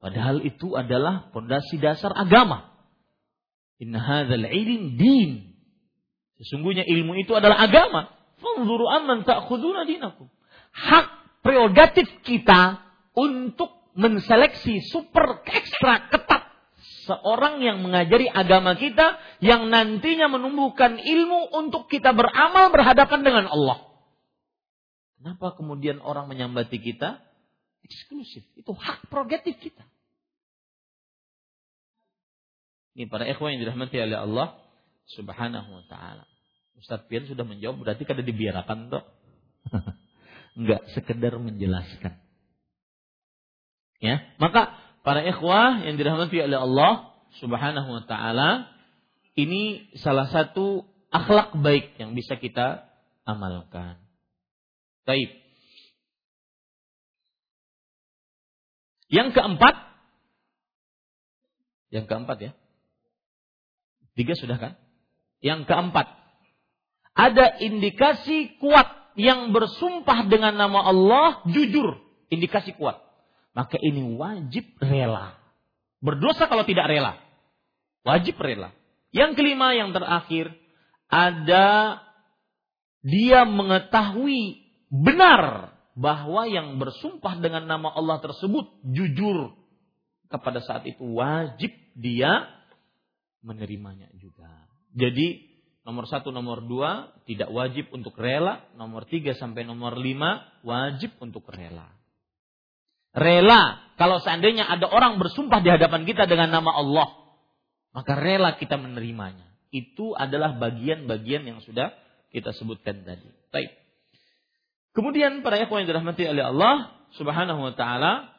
Padahal 0.02 0.42
itu 0.42 0.74
adalah 0.74 1.30
fondasi 1.32 1.80
dasar 1.80 2.12
agama. 2.14 2.70
Inna 3.80 3.98
hadzal 4.00 4.44
ilm 4.44 5.00
din. 5.00 5.56
Sesungguhnya 6.40 6.84
ilmu 6.84 7.16
itu 7.20 7.32
adalah 7.32 7.62
agama. 7.64 8.12
Fanzuru 8.40 8.88
amman 8.88 9.24
ta'khuduna 9.24 9.84
dinakum. 9.84 10.28
Hak 10.72 11.40
prerogatif 11.44 12.08
kita 12.24 12.89
untuk 13.14 13.92
menseleksi 13.98 14.86
super 14.86 15.42
ekstra 15.46 16.10
ketat 16.12 16.50
seorang 17.10 17.58
yang 17.58 17.82
mengajari 17.82 18.30
agama 18.30 18.78
kita 18.78 19.18
yang 19.42 19.66
nantinya 19.66 20.30
menumbuhkan 20.30 21.00
ilmu 21.00 21.50
untuk 21.58 21.90
kita 21.90 22.14
beramal 22.14 22.70
berhadapan 22.70 23.20
dengan 23.26 23.46
Allah. 23.50 23.90
Kenapa 25.20 25.58
kemudian 25.58 26.00
orang 26.00 26.30
menyambati 26.30 26.80
kita? 26.80 27.20
Eksklusif. 27.84 28.46
Itu 28.56 28.72
hak 28.72 29.10
prerogatif 29.10 29.58
kita. 29.58 29.84
Ini 32.96 33.10
para 33.10 33.28
ikhwan 33.28 33.56
yang 33.56 33.68
dirahmati 33.68 33.96
oleh 34.00 34.18
Allah 34.18 34.48
subhanahu 35.12 35.68
wa 35.68 35.84
ta'ala. 35.88 36.24
Ustaz 36.80 37.04
Pian 37.10 37.28
sudah 37.28 37.44
menjawab 37.44 37.84
berarti 37.84 38.08
kada 38.08 38.24
dibiarkan 38.24 38.88
toh. 38.88 39.04
Enggak, 40.58 40.88
sekedar 40.96 41.36
menjelaskan. 41.36 42.29
Ya, 44.00 44.24
maka 44.40 44.80
para 45.04 45.20
ikhwah 45.20 45.84
yang 45.84 46.00
dirahmati 46.00 46.40
oleh 46.40 46.56
Allah 46.56 47.12
Subhanahu 47.36 48.00
wa 48.00 48.02
taala, 48.08 48.72
ini 49.36 49.92
salah 50.00 50.26
satu 50.32 50.88
akhlak 51.12 51.52
baik 51.60 52.00
yang 52.00 52.16
bisa 52.16 52.40
kita 52.40 52.88
amalkan. 53.28 54.00
Baik. 55.04 55.36
Yang 59.12 59.36
keempat, 59.36 59.74
yang 61.92 62.08
keempat 62.08 62.36
ya. 62.40 62.52
Tiga 64.16 64.32
sudah 64.32 64.56
kan? 64.56 64.72
Yang 65.44 65.68
keempat, 65.68 66.08
ada 67.12 67.46
indikasi 67.60 68.56
kuat 68.62 68.88
yang 69.18 69.52
bersumpah 69.52 70.24
dengan 70.30 70.56
nama 70.56 70.88
Allah 70.88 71.44
jujur, 71.52 72.00
indikasi 72.32 72.72
kuat 72.80 73.09
maka 73.56 73.76
ini 73.82 74.14
wajib 74.14 74.78
rela. 74.78 75.34
Berdosa 76.00 76.46
kalau 76.46 76.62
tidak 76.64 76.88
rela. 76.88 77.18
Wajib 78.06 78.38
rela. 78.40 78.72
Yang 79.10 79.42
kelima, 79.42 79.74
yang 79.74 79.90
terakhir, 79.90 80.54
ada 81.10 81.98
dia 83.02 83.42
mengetahui 83.44 84.62
benar 84.88 85.74
bahwa 85.98 86.46
yang 86.46 86.78
bersumpah 86.78 87.42
dengan 87.42 87.66
nama 87.66 87.90
Allah 87.90 88.22
tersebut 88.22 88.86
jujur 88.86 89.52
kepada 90.30 90.62
saat 90.62 90.86
itu 90.86 91.02
wajib 91.02 91.74
dia 91.98 92.46
menerimanya 93.42 94.08
juga. 94.16 94.48
Jadi 94.94 95.42
nomor 95.82 96.06
satu, 96.06 96.30
nomor 96.30 96.62
dua 96.62 97.10
tidak 97.26 97.50
wajib 97.50 97.90
untuk 97.90 98.14
rela, 98.14 98.62
nomor 98.78 99.10
tiga 99.10 99.34
sampai 99.34 99.66
nomor 99.66 99.98
lima 99.98 100.46
wajib 100.62 101.18
untuk 101.18 101.50
rela. 101.50 101.99
Rela 103.10 103.90
kalau 104.00 104.16
seandainya 104.22 104.64
ada 104.64 104.88
orang 104.88 105.20
bersumpah 105.20 105.60
di 105.60 105.68
hadapan 105.68 106.08
kita 106.08 106.24
dengan 106.24 106.48
nama 106.48 106.72
Allah, 106.72 107.08
maka 107.92 108.16
rela 108.16 108.56
kita 108.56 108.80
menerimanya. 108.80 109.44
Itu 109.70 110.16
adalah 110.16 110.56
bagian-bagian 110.56 111.44
yang 111.44 111.60
sudah 111.60 111.92
kita 112.32 112.56
sebutkan 112.56 113.04
tadi. 113.04 113.28
Baik. 113.52 113.70
Kemudian 114.96 115.44
para 115.44 115.60
ikhwan 115.60 115.84
yang 115.84 115.94
dirahmati 115.94 116.26
oleh 116.26 116.42
Allah 116.48 116.96
Subhanahu 117.14 117.60
wa 117.60 117.74
taala 117.76 118.34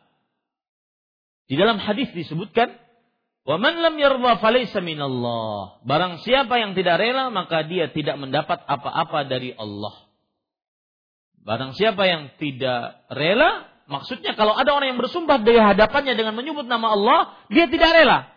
di 1.47 1.55
dalam 1.55 1.79
hadis 1.79 2.11
disebutkan 2.15 2.75
Wa 3.41 3.57
man 3.57 3.73
lam 3.81 3.97
yarda 3.97 4.37
minallah. 4.85 5.81
Barang 5.81 6.21
siapa 6.21 6.61
yang 6.61 6.77
tidak 6.77 7.01
rela 7.01 7.33
maka 7.33 7.65
dia 7.65 7.89
tidak 7.89 8.21
mendapat 8.21 8.61
apa-apa 8.69 9.25
dari 9.25 9.57
Allah. 9.57 10.09
Barang 11.41 11.73
siapa 11.73 12.05
yang 12.05 12.37
tidak 12.37 13.01
rela, 13.09 13.65
maksudnya 13.91 14.33
kalau 14.33 14.55
ada 14.55 14.71
orang 14.71 14.95
yang 14.95 14.99
bersumpah 15.03 15.43
di 15.43 15.59
hadapannya 15.59 16.15
dengan 16.15 16.33
menyebut 16.33 16.65
nama 16.65 16.95
Allah, 16.95 17.19
dia 17.51 17.67
tidak 17.67 17.91
rela. 17.91 18.31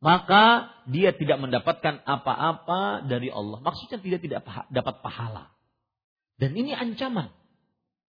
Maka 0.00 0.72
dia 0.88 1.12
tidak 1.12 1.36
mendapatkan 1.44 2.00
apa-apa 2.08 3.04
dari 3.04 3.28
Allah. 3.28 3.60
Maksudnya 3.60 4.00
tidak 4.00 4.20
tidak 4.24 4.40
dapat 4.72 4.94
pahala. 5.04 5.52
Dan 6.40 6.56
ini 6.56 6.72
ancaman. 6.72 7.28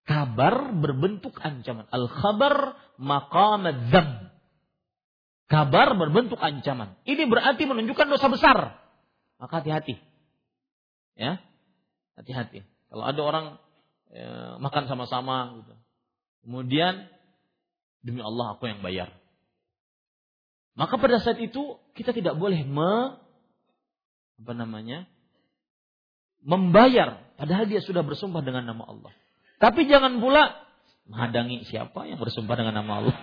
Kabar 0.08 0.72
berbentuk 0.72 1.36
ancaman. 1.36 1.84
Al-khabar 1.92 2.80
maqam 2.96 3.68
dzam. 3.92 4.32
Kabar 5.52 5.92
berbentuk 6.00 6.40
ancaman. 6.40 6.96
Ini 7.04 7.28
berarti 7.28 7.68
menunjukkan 7.68 8.08
dosa 8.08 8.26
besar. 8.32 8.58
Maka 9.36 9.60
hati-hati. 9.60 10.00
Ya. 11.12 11.44
Hati-hati. 12.16 12.64
Kalau 12.88 13.04
ada 13.04 13.20
orang 13.20 13.46
ya, 14.08 14.56
makan 14.56 14.88
sama-sama 14.88 15.60
gitu. 15.60 15.81
Kemudian 16.42 17.06
demi 18.02 18.18
Allah 18.22 18.58
aku 18.58 18.66
yang 18.66 18.82
bayar. 18.82 19.14
Maka 20.74 20.96
pada 20.98 21.20
saat 21.22 21.38
itu 21.38 21.78
kita 21.94 22.10
tidak 22.16 22.34
boleh 22.34 22.64
me 22.64 23.20
apa 24.42 24.52
namanya? 24.58 25.06
membayar 26.42 27.22
padahal 27.38 27.70
dia 27.70 27.78
sudah 27.78 28.02
bersumpah 28.02 28.42
dengan 28.42 28.66
nama 28.66 28.82
Allah. 28.90 29.14
Tapi 29.62 29.86
jangan 29.86 30.18
pula 30.18 30.58
menghadangi 31.06 31.62
siapa 31.70 32.10
yang 32.10 32.18
bersumpah 32.18 32.58
dengan 32.58 32.82
nama 32.82 32.92
Allah. 32.98 33.16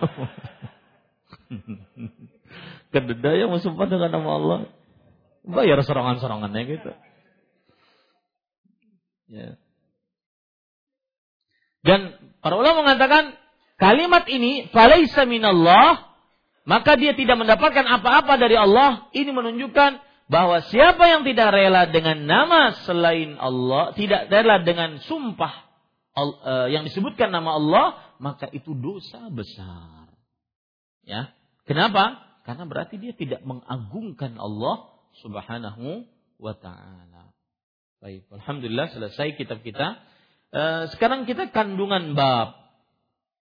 Kededa 2.92 3.30
yang 3.36 3.52
bersumpah 3.52 3.86
dengan 3.86 4.10
nama 4.10 4.30
Allah. 4.40 4.58
Bayar 5.44 5.84
serangan-serangannya 5.84 6.62
gitu. 6.64 6.90
Ya. 9.30 9.60
Dan 11.80 12.16
para 12.44 12.56
ulama 12.60 12.84
mengatakan 12.84 13.36
kalimat 13.80 14.28
ini 14.28 14.68
falaisa 14.68 15.24
minallah 15.24 16.10
maka 16.68 16.94
dia 16.94 17.16
tidak 17.16 17.40
mendapatkan 17.40 17.82
apa-apa 17.82 18.36
dari 18.36 18.54
Allah. 18.54 19.10
Ini 19.10 19.32
menunjukkan 19.32 19.90
bahwa 20.30 20.62
siapa 20.70 21.10
yang 21.10 21.26
tidak 21.26 21.50
rela 21.50 21.90
dengan 21.90 22.22
nama 22.28 22.78
selain 22.86 23.34
Allah, 23.40 23.90
tidak 23.98 24.30
rela 24.30 24.62
dengan 24.62 25.02
sumpah 25.02 25.66
eh, 26.14 26.66
yang 26.70 26.86
disebutkan 26.86 27.34
nama 27.34 27.58
Allah, 27.58 27.86
maka 28.22 28.46
itu 28.54 28.76
dosa 28.76 29.26
besar. 29.32 30.14
Ya. 31.02 31.34
Kenapa? 31.66 32.22
Karena 32.46 32.70
berarti 32.70 33.02
dia 33.02 33.14
tidak 33.18 33.42
mengagungkan 33.42 34.38
Allah 34.38 34.94
Subhanahu 35.18 36.06
wa 36.38 36.54
taala. 36.54 37.34
Baik, 38.00 38.30
alhamdulillah 38.30 38.94
selesai 38.94 39.34
kitab 39.34 39.60
kita. 39.66 39.98
Eh, 40.50 40.84
sekarang 40.94 41.26
kita 41.26 41.54
kandungan 41.54 42.18
bab. 42.18 42.58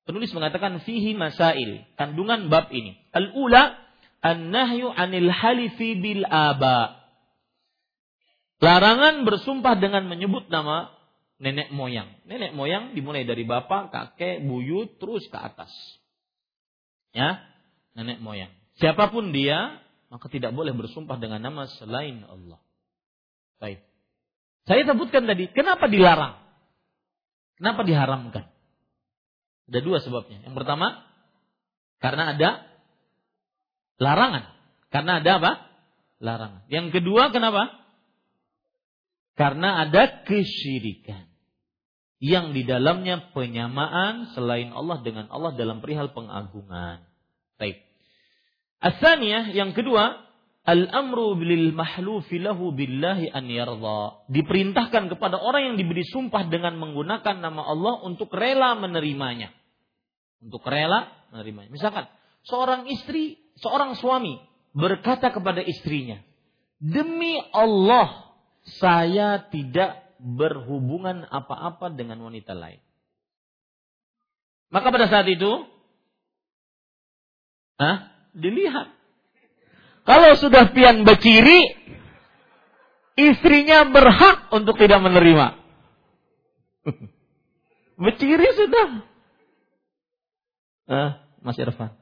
Penulis 0.05 0.33
mengatakan 0.33 0.81
fihi 0.81 1.13
masail. 1.13 1.85
Kandungan 1.97 2.49
bab 2.49 2.69
ini. 2.73 2.97
Al-ula 3.13 3.89
An-nahyu 4.19 4.91
anil 4.91 5.31
halifi 5.31 5.95
bil 5.95 6.27
aba. 6.27 6.99
Larangan 8.59 9.23
bersumpah 9.23 9.79
dengan 9.79 10.11
menyebut 10.11 10.51
nama 10.51 10.91
nenek 11.39 11.71
moyang. 11.71 12.11
Nenek 12.27 12.51
moyang 12.51 12.91
dimulai 12.91 13.23
dari 13.23 13.47
bapak, 13.47 13.95
kakek, 13.95 14.43
buyut, 14.43 14.99
terus 14.99 15.23
ke 15.31 15.39
atas. 15.39 15.71
Ya, 17.15 17.39
nenek 17.95 18.19
moyang. 18.19 18.51
Siapa 18.83 19.07
pun 19.07 19.31
dia, 19.31 19.79
maka 20.11 20.27
tidak 20.27 20.51
boleh 20.51 20.75
bersumpah 20.75 21.15
dengan 21.15 21.39
nama 21.39 21.71
selain 21.79 22.27
Allah. 22.27 22.59
Baik. 23.63 23.79
Saya 24.67 24.83
sebutkan 24.83 25.23
tadi, 25.23 25.47
kenapa 25.55 25.87
dilarang? 25.87 26.35
Kenapa 27.59 27.83
diharamkan? 27.83 28.47
Ada 29.69 29.79
dua 29.83 29.99
sebabnya. 29.99 30.41
Yang 30.47 30.55
pertama, 30.55 31.03
karena 31.99 32.33
ada 32.33 32.69
Larangan. 33.99 34.43
Karena 34.89 35.19
ada 35.19 35.31
apa? 35.37 35.51
Larangan. 36.23 36.63
Yang 36.71 36.87
kedua 36.99 37.29
kenapa? 37.35 37.67
Karena 39.35 39.85
ada 39.85 40.23
kesyirikan. 40.23 41.27
Yang 42.19 42.45
di 42.51 42.61
dalamnya 42.67 43.31
penyamaan 43.31 44.35
selain 44.35 44.75
Allah 44.75 44.99
dengan 45.03 45.31
Allah 45.31 45.55
dalam 45.55 45.79
perihal 45.79 46.11
pengagungan. 46.11 47.07
Baik. 47.55 47.79
Asaniyah 48.83 49.51
yang 49.51 49.71
kedua, 49.75 50.19
al-amru 50.67 51.39
bil 51.39 51.71
mahlufi 51.71 52.41
lahu 52.41 52.75
billahi 52.75 53.31
an 53.31 53.45
yarda. 53.47 54.25
Diperintahkan 54.27 55.11
kepada 55.15 55.39
orang 55.39 55.73
yang 55.73 55.75
diberi 55.79 56.03
sumpah 56.03 56.47
dengan 56.47 56.75
menggunakan 56.77 57.39
nama 57.39 57.63
Allah 57.63 58.03
untuk 58.03 58.31
rela 58.35 58.75
menerimanya. 58.75 59.53
Untuk 60.39 60.63
rela 60.67 61.11
menerimanya. 61.31 61.71
Misalkan 61.71 62.05
seorang 62.47 62.87
istri 62.91 63.39
seorang 63.59 63.95
suami 63.95 64.39
berkata 64.71 65.31
kepada 65.33 65.59
istrinya, 65.63 66.19
"Demi 66.79 67.39
Allah, 67.51 68.35
saya 68.79 69.43
tidak 69.51 70.15
berhubungan 70.19 71.27
apa-apa 71.27 71.91
dengan 71.91 72.23
wanita 72.23 72.55
lain." 72.55 72.79
Maka 74.69 74.93
pada 74.93 75.09
saat 75.09 75.25
itu, 75.25 75.65
ah, 77.81 78.13
dilihat. 78.37 78.98
Kalau 80.09 80.33
sudah 80.41 80.73
pian 80.73 81.05
berciri, 81.05 81.77
istrinya 83.13 83.85
berhak 83.93 84.49
untuk 84.49 84.81
tidak 84.81 85.05
menerima. 85.05 85.53
Berciri 88.01 88.49
sudah. 88.57 88.87
Ah, 90.89 91.11
Mas 91.45 91.61
Irfan. 91.61 91.93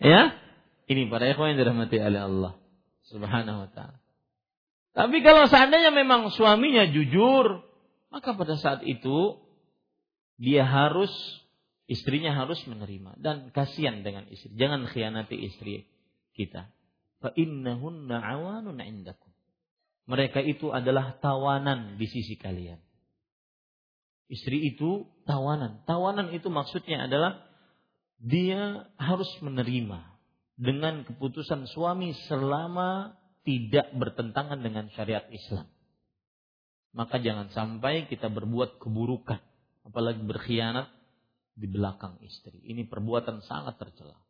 Ya, 0.00 0.32
ini 0.88 1.12
para 1.12 1.28
ikhwan 1.28 1.52
yang 1.52 1.60
dirahmati 1.60 2.00
oleh 2.00 2.24
Allah 2.24 2.52
Subhanahu 3.12 3.68
wa 3.68 3.68
taala. 3.68 4.00
Tapi 4.96 5.20
kalau 5.20 5.44
seandainya 5.44 5.92
memang 5.92 6.32
suaminya 6.32 6.88
jujur, 6.88 7.68
maka 8.08 8.32
pada 8.32 8.56
saat 8.56 8.80
itu 8.88 9.44
dia 10.40 10.64
harus 10.64 11.12
istrinya 11.86 12.34
harus 12.34 12.58
menerima 12.66 13.18
dan 13.22 13.50
kasihan 13.54 14.02
dengan 14.02 14.26
istri. 14.30 14.52
Jangan 14.58 14.90
khianati 14.90 15.36
istri 15.38 15.86
kita. 16.34 16.70
Fa 17.22 17.30
innahunna 17.32 18.18
awanun 18.18 18.82
indakum. 18.82 19.30
Mereka 20.06 20.38
itu 20.42 20.70
adalah 20.70 21.18
tawanan 21.18 21.98
di 21.98 22.06
sisi 22.06 22.38
kalian. 22.38 22.78
Istri 24.26 24.74
itu 24.74 25.06
tawanan. 25.26 25.82
Tawanan 25.86 26.34
itu 26.34 26.50
maksudnya 26.50 27.06
adalah 27.06 27.42
dia 28.18 28.86
harus 28.98 29.30
menerima 29.42 30.02
dengan 30.58 31.06
keputusan 31.06 31.70
suami 31.70 32.14
selama 32.26 33.14
tidak 33.46 33.94
bertentangan 33.94 34.58
dengan 34.58 34.90
syariat 34.94 35.26
Islam. 35.30 35.70
Maka 36.96 37.20
jangan 37.20 37.52
sampai 37.52 38.08
kita 38.08 38.32
berbuat 38.32 38.80
keburukan, 38.80 39.38
apalagi 39.84 40.24
berkhianat 40.24 40.88
di 41.56 41.66
belakang 41.66 42.20
istri. 42.20 42.60
Ini 42.60 42.84
perbuatan 42.84 43.40
sangat 43.40 43.80
tercela. 43.80 44.20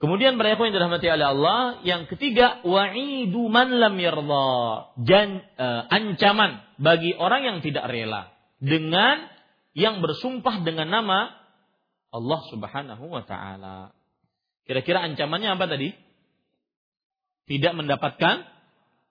Kemudian 0.00 0.40
mereka 0.40 0.64
yang 0.64 0.72
dirahmati 0.72 1.12
oleh 1.12 1.28
Allah, 1.28 1.60
yang 1.84 2.08
ketiga 2.08 2.64
wa'idu 2.64 3.52
man 3.52 3.68
lam. 3.76 4.00
Jan, 5.04 5.44
uh, 5.60 5.82
ancaman 5.92 6.64
bagi 6.80 7.12
orang 7.12 7.44
yang 7.44 7.58
tidak 7.60 7.84
rela 7.84 8.32
dengan 8.64 9.28
yang 9.76 10.00
bersumpah 10.00 10.64
dengan 10.64 10.88
nama 10.88 11.36
Allah 12.16 12.40
Subhanahu 12.48 13.12
wa 13.12 13.22
taala. 13.28 13.92
Kira-kira 14.64 15.04
ancamannya 15.04 15.52
apa 15.52 15.68
tadi? 15.68 15.92
Tidak 17.44 17.76
mendapatkan 17.76 18.48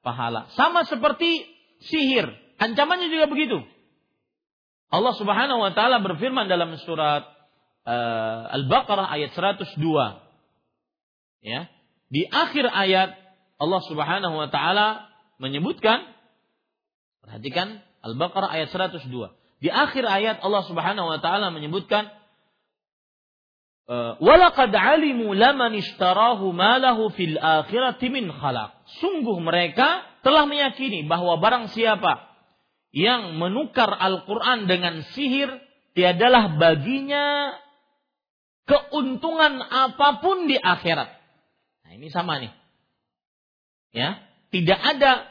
pahala. 0.01 0.49
Sama 0.57 0.89
seperti 0.89 1.45
sihir. 1.85 2.33
Ancamannya 2.57 3.13
juga 3.13 3.29
begitu. 3.29 3.61
Allah 4.89 5.13
Subhanahu 5.13 5.61
wa 5.61 5.71
taala 5.77 6.01
berfirman 6.01 6.49
dalam 6.49 6.73
surat 6.81 7.29
uh, 7.85 8.49
Al-Baqarah 8.57 9.05
ayat 9.05 9.37
102. 9.37 9.77
Ya. 11.45 11.69
Di 12.09 12.25
akhir 12.25 12.65
ayat 12.65 13.13
Allah 13.61 13.81
Subhanahu 13.85 14.33
wa 14.33 14.49
taala 14.49 15.13
menyebutkan 15.37 16.09
perhatikan 17.21 17.85
Al-Baqarah 18.01 18.49
ayat 18.49 18.73
102. 18.73 19.05
Di 19.61 19.69
akhir 19.69 20.09
ayat 20.09 20.41
Allah 20.41 20.63
Subhanahu 20.65 21.05
wa 21.05 21.19
taala 21.21 21.53
menyebutkan 21.53 22.09
eh, 23.91 24.13
Walaqad 24.17 24.73
alimu 24.73 25.35
laman 25.37 25.77
ishtarahu 25.77 26.49
malahu 26.49 27.13
fil 27.13 27.37
akhirati 27.37 28.09
min 28.09 28.31
khalaq. 28.31 28.73
Sungguh 29.03 29.37
mereka 29.37 30.01
telah 30.25 30.49
meyakini 30.49 31.05
bahwa 31.05 31.37
barang 31.37 31.69
siapa 31.75 32.28
yang 32.89 33.37
menukar 33.37 33.89
Al-Quran 33.89 34.65
dengan 34.65 35.05
sihir, 35.13 35.49
tiadalah 35.93 36.57
baginya 36.57 37.53
keuntungan 38.65 39.61
apa 39.61 40.21
pun 40.21 40.45
di 40.45 40.57
akhirat. 40.57 41.09
Nah 41.85 41.91
ini 41.97 42.07
sama 42.13 42.37
nih. 42.41 42.53
Ya, 43.89 44.21
tidak 44.53 44.77
ada 44.77 45.25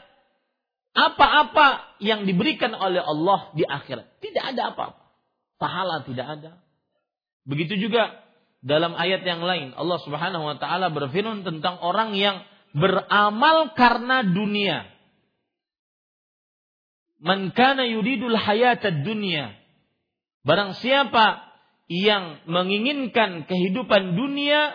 apa-apa 0.91 1.95
yang 2.03 2.27
diberikan 2.27 2.75
oleh 2.75 2.99
Allah 2.99 3.55
di 3.55 3.63
akhirat. 3.63 4.19
Tidak 4.19 4.43
ada 4.43 4.75
apa-apa. 4.75 5.03
Pahala 5.59 6.03
tidak 6.03 6.27
ada. 6.27 6.51
Begitu 7.47 7.79
juga 7.79 8.19
dalam 8.59 8.91
ayat 8.95 9.23
yang 9.23 9.39
lain 9.39 9.71
Allah 9.75 9.99
Subhanahu 10.03 10.43
wa 10.43 10.55
taala 10.59 10.91
berfirman 10.91 11.47
tentang 11.47 11.79
orang 11.79 12.15
yang 12.15 12.43
beramal 12.75 13.71
karena 13.75 14.23
dunia. 14.23 14.87
Man 17.19 17.51
kana 17.51 17.83
yuridul 17.83 18.35
hayatad 18.35 19.03
dunya. 19.03 19.55
Barang 20.47 20.71
siapa 20.79 21.43
yang 21.91 22.39
menginginkan 22.47 23.43
kehidupan 23.43 24.15
dunia, 24.15 24.71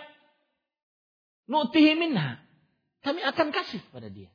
nu'tihi 1.48 1.96
minha. 1.96 2.44
Kami 3.00 3.20
akan 3.24 3.48
kasih 3.52 3.80
pada 3.92 4.12
dia. 4.12 4.28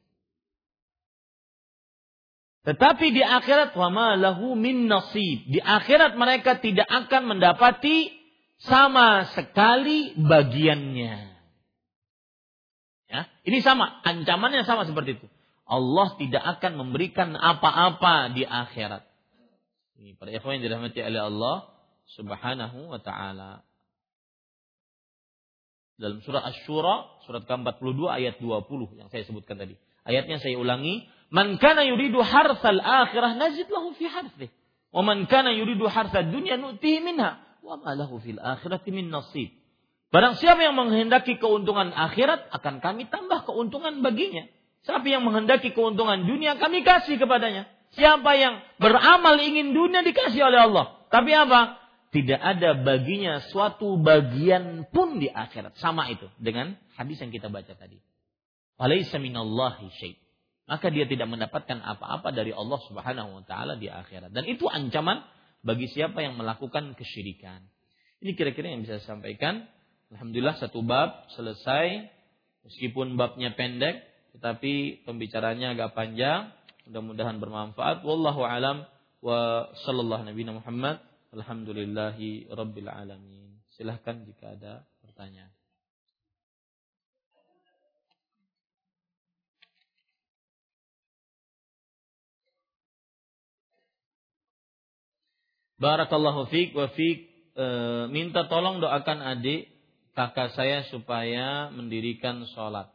Tetapi 2.69 3.05
di 3.13 3.23
akhirat 3.23 3.73
wama 3.73 4.13
lahu 4.13 4.53
min 4.53 4.85
nasib. 4.85 5.47
Di 5.49 5.57
akhirat 5.57 6.13
mereka 6.17 6.61
tidak 6.61 6.85
akan 6.85 7.33
mendapati 7.33 8.13
sama 8.61 9.25
sekali 9.33 10.13
bagiannya. 10.19 11.15
Ya, 13.09 13.21
ini 13.41 13.65
sama, 13.65 13.89
ancamannya 14.05 14.69
sama 14.69 14.85
seperti 14.85 15.17
itu. 15.17 15.27
Allah 15.69 16.17
tidak 16.17 16.43
akan 16.57 16.81
memberikan 16.81 17.37
apa-apa 17.37 18.33
di 18.33 18.41
akhirat. 18.41 19.05
Ini 20.01 20.17
para 20.17 20.33
ikhwan 20.33 20.57
yang 20.57 20.65
dirahmati 20.65 20.97
oleh 21.05 21.21
Allah 21.21 21.57
Subhanahu 22.17 22.89
wa 22.89 22.97
taala. 22.97 23.61
Dalam 25.99 26.23
surah 26.25 26.41
Asy-Syura, 26.47 27.21
surat 27.27 27.43
ke-42 27.45 28.01
ayat 28.07 28.41
20 28.41 28.97
yang 28.97 29.11
saya 29.13 29.27
sebutkan 29.27 29.59
tadi. 29.59 29.75
Ayatnya 30.07 30.39
saya 30.41 30.55
ulangi, 30.57 31.05
Man 31.29 31.61
kana 31.61 31.85
yuridu 31.85 32.23
harsal 32.25 32.81
akhirah 32.81 33.37
nazid 33.37 33.69
lahu 33.69 33.93
fi 33.93 34.09
harsih. 34.09 34.49
Wa 34.89 35.05
man 35.05 35.29
kana 35.29 35.53
yuridu 35.53 35.85
harsad 35.85 36.33
dunya 36.33 36.57
nu'tihi 36.57 37.05
minha. 37.05 37.37
Wa 37.61 37.77
ma 37.77 37.93
lahu 37.93 38.17
fil 38.17 38.41
akhirati 38.41 38.89
min 38.89 39.13
nasib. 39.13 39.53
Barang 40.09 40.41
siapa 40.41 40.65
yang 40.65 40.73
menghendaki 40.73 41.37
keuntungan 41.37 41.93
akhirat, 41.93 42.49
akan 42.49 42.81
kami 42.81 43.05
tambah 43.13 43.45
keuntungan 43.45 44.01
baginya. 44.01 44.49
Siapa 44.87 45.05
yang 45.05 45.27
menghendaki 45.27 45.75
keuntungan 45.75 46.23
dunia, 46.23 46.55
kami 46.55 46.83
kasih 46.83 47.19
kepadanya. 47.19 47.67
Siapa 47.93 48.37
yang 48.37 48.61
beramal 48.77 49.35
ingin 49.41 49.75
dunia 49.75 50.05
dikasih 50.05 50.45
oleh 50.45 50.69
Allah. 50.69 50.85
Tapi 51.09 51.31
apa? 51.33 51.81
Tidak 52.09 52.37
ada 52.41 52.73
baginya 52.79 53.43
suatu 53.53 53.97
bagian 54.01 54.89
pun 54.89 55.21
di 55.21 55.29
akhirat. 55.29 55.77
Sama 55.77 56.09
itu 56.09 56.25
dengan 56.41 56.77
hadis 56.97 57.21
yang 57.21 57.29
kita 57.29 57.51
baca 57.51 57.73
tadi. 57.75 58.01
Walaysa 58.79 59.21
minallahi 59.21 59.91
syait 59.99 60.17
maka 60.69 60.93
dia 60.93 61.09
tidak 61.09 61.25
mendapatkan 61.25 61.81
apa-apa 61.81 62.29
dari 62.29 62.53
Allah 62.53 62.77
Subhanahu 62.85 63.41
wa 63.41 63.43
taala 63.49 63.73
di 63.73 63.89
akhirat. 63.89 64.29
Dan 64.29 64.45
itu 64.45 64.69
ancaman 64.69 65.25
bagi 65.65 65.89
siapa 65.89 66.21
yang 66.21 66.37
melakukan 66.37 66.93
kesyirikan. 66.93 67.65
Ini 68.21 68.37
kira-kira 68.37 68.69
yang 68.69 68.85
bisa 68.85 69.01
saya 69.01 69.17
sampaikan. 69.17 69.65
Alhamdulillah 70.13 70.61
satu 70.61 70.85
bab 70.85 71.25
selesai. 71.33 72.13
Meskipun 72.69 73.17
babnya 73.17 73.57
pendek, 73.57 74.05
tetapi 74.35 75.05
pembicaranya 75.05 75.73
agak 75.73 75.97
panjang. 75.97 76.53
Mudah-mudahan 76.89 77.37
bermanfaat. 77.37 78.01
Wallahu 78.01 78.41
alam 78.45 78.85
wa 79.21 79.69
sallallahu 79.85 80.25
nabi 80.25 80.41
Muhammad. 80.47 81.01
Alhamdulillahi 81.29 82.49
rabbil 82.49 82.89
alamin. 82.89 83.61
Silahkan 83.77 84.25
jika 84.25 84.57
ada 84.57 84.81
pertanyaan. 85.05 85.53
Barakallahu 95.79 96.51
fiq 96.51 96.75
wa 96.75 96.91
fiq 96.91 97.17
e, 97.55 97.65
minta 98.11 98.43
tolong 98.51 98.83
doakan 98.83 99.23
adik 99.23 99.71
kakak 100.11 100.51
saya 100.51 100.83
supaya 100.91 101.71
mendirikan 101.71 102.43
sholat. 102.51 102.91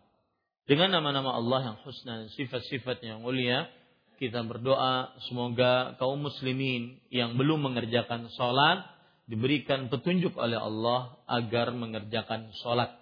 Dengan 0.64 0.96
nama-nama 0.96 1.36
Allah 1.36 1.60
yang 1.72 1.76
husna 1.84 2.24
dan 2.24 2.28
sifat-sifat 2.32 3.04
yang 3.04 3.20
mulia, 3.20 3.68
kita 4.16 4.40
berdoa 4.40 5.12
semoga 5.28 5.92
kaum 6.00 6.24
muslimin 6.24 7.04
yang 7.12 7.36
belum 7.36 7.68
mengerjakan 7.68 8.32
sholat 8.32 8.80
diberikan 9.28 9.92
petunjuk 9.92 10.32
oleh 10.40 10.56
Allah 10.56 11.20
agar 11.28 11.68
mengerjakan 11.76 12.48
sholat. 12.64 12.96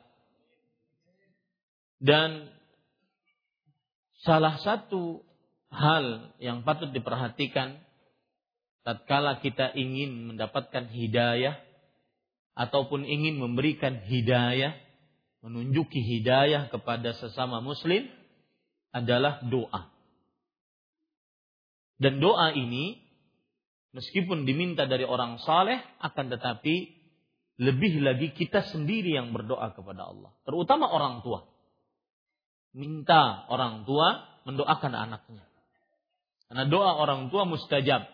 Dan 2.02 2.50
salah 4.26 4.58
satu 4.58 5.22
hal 5.70 6.34
yang 6.42 6.66
patut 6.66 6.90
diperhatikan 6.90 7.78
tatkala 8.82 9.38
kita 9.38 9.70
ingin 9.78 10.34
mendapatkan 10.34 10.90
hidayah 10.90 11.62
ataupun 12.58 13.06
ingin 13.06 13.38
memberikan 13.38 14.02
hidayah, 14.02 14.74
menunjuki 15.42 15.98
hidayah 15.98 16.70
kepada 16.70 17.12
sesama 17.18 17.58
muslim 17.58 18.06
adalah 18.94 19.42
doa. 19.42 19.90
Dan 21.98 22.22
doa 22.22 22.54
ini 22.54 22.98
meskipun 23.94 24.46
diminta 24.46 24.86
dari 24.86 25.02
orang 25.02 25.42
saleh 25.42 25.82
akan 26.02 26.30
tetapi 26.30 27.02
lebih 27.62 28.00
lagi 28.00 28.32
kita 28.32 28.64
sendiri 28.72 29.12
yang 29.12 29.30
berdoa 29.30 29.70
kepada 29.76 30.08
Allah, 30.08 30.32
terutama 30.42 30.88
orang 30.88 31.20
tua. 31.20 31.46
Minta 32.72 33.44
orang 33.52 33.84
tua 33.84 34.24
mendoakan 34.48 34.92
anaknya. 34.96 35.44
Karena 36.48 36.64
doa 36.72 36.96
orang 36.96 37.28
tua 37.28 37.44
mustajab 37.44 38.08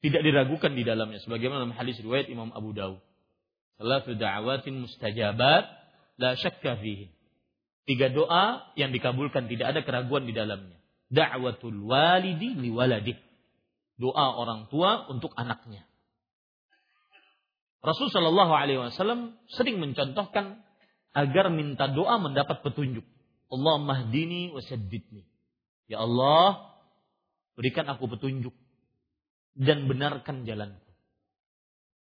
tidak 0.00 0.22
diragukan 0.24 0.72
di 0.72 0.80
dalamnya 0.80 1.20
sebagaimana 1.20 1.68
dalam 1.68 1.76
hadis 1.76 2.00
riwayat 2.00 2.32
Imam 2.32 2.48
Abu 2.56 2.72
Dawud. 2.72 3.04
Salatu 3.76 4.16
da'awatin 4.16 4.80
mustajabat 4.80 5.79
la 6.20 6.36
syakka 6.36 6.76
fihi. 6.76 7.08
Tiga 7.88 8.12
doa 8.12 8.70
yang 8.76 8.92
dikabulkan 8.92 9.48
tidak 9.48 9.72
ada 9.72 9.80
keraguan 9.80 10.28
di 10.28 10.36
dalamnya. 10.36 10.76
Da'watul 11.10 11.80
walidi 11.88 12.54
li 12.54 12.68
waladih. 12.70 13.16
Doa 13.96 14.36
orang 14.36 14.68
tua 14.68 15.08
untuk 15.08 15.32
anaknya. 15.34 15.82
Rasul 17.80 18.12
Shallallahu 18.12 18.52
Alaihi 18.52 18.78
Wasallam 18.78 19.40
sering 19.48 19.80
mencontohkan 19.80 20.60
agar 21.16 21.48
minta 21.48 21.88
doa 21.88 22.20
mendapat 22.20 22.60
petunjuk. 22.60 23.02
Allah 23.50 23.82
mahdini 23.82 24.52
wasaddidni. 24.54 25.26
Ya 25.90 26.04
Allah, 26.04 26.78
berikan 27.58 27.88
aku 27.90 28.06
petunjuk 28.06 28.54
dan 29.58 29.90
benarkan 29.90 30.46
jalanku. 30.46 30.89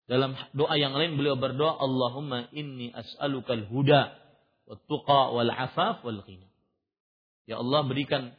Dalam 0.07 0.39
doa 0.55 0.75
yang 0.79 0.95
lain 0.95 1.19
beliau 1.19 1.35
berdoa, 1.35 1.83
Allahumma 1.83 2.47
inni 2.55 2.95
as'alukal 2.95 3.67
huda 3.67 4.15
wa 4.71 4.75
tuqa 4.87 5.35
wal 5.35 5.51
afaf 5.51 6.07
wal 6.07 6.23
ghina. 6.23 6.47
Ya 7.47 7.59
Allah 7.59 7.83
berikan 7.87 8.35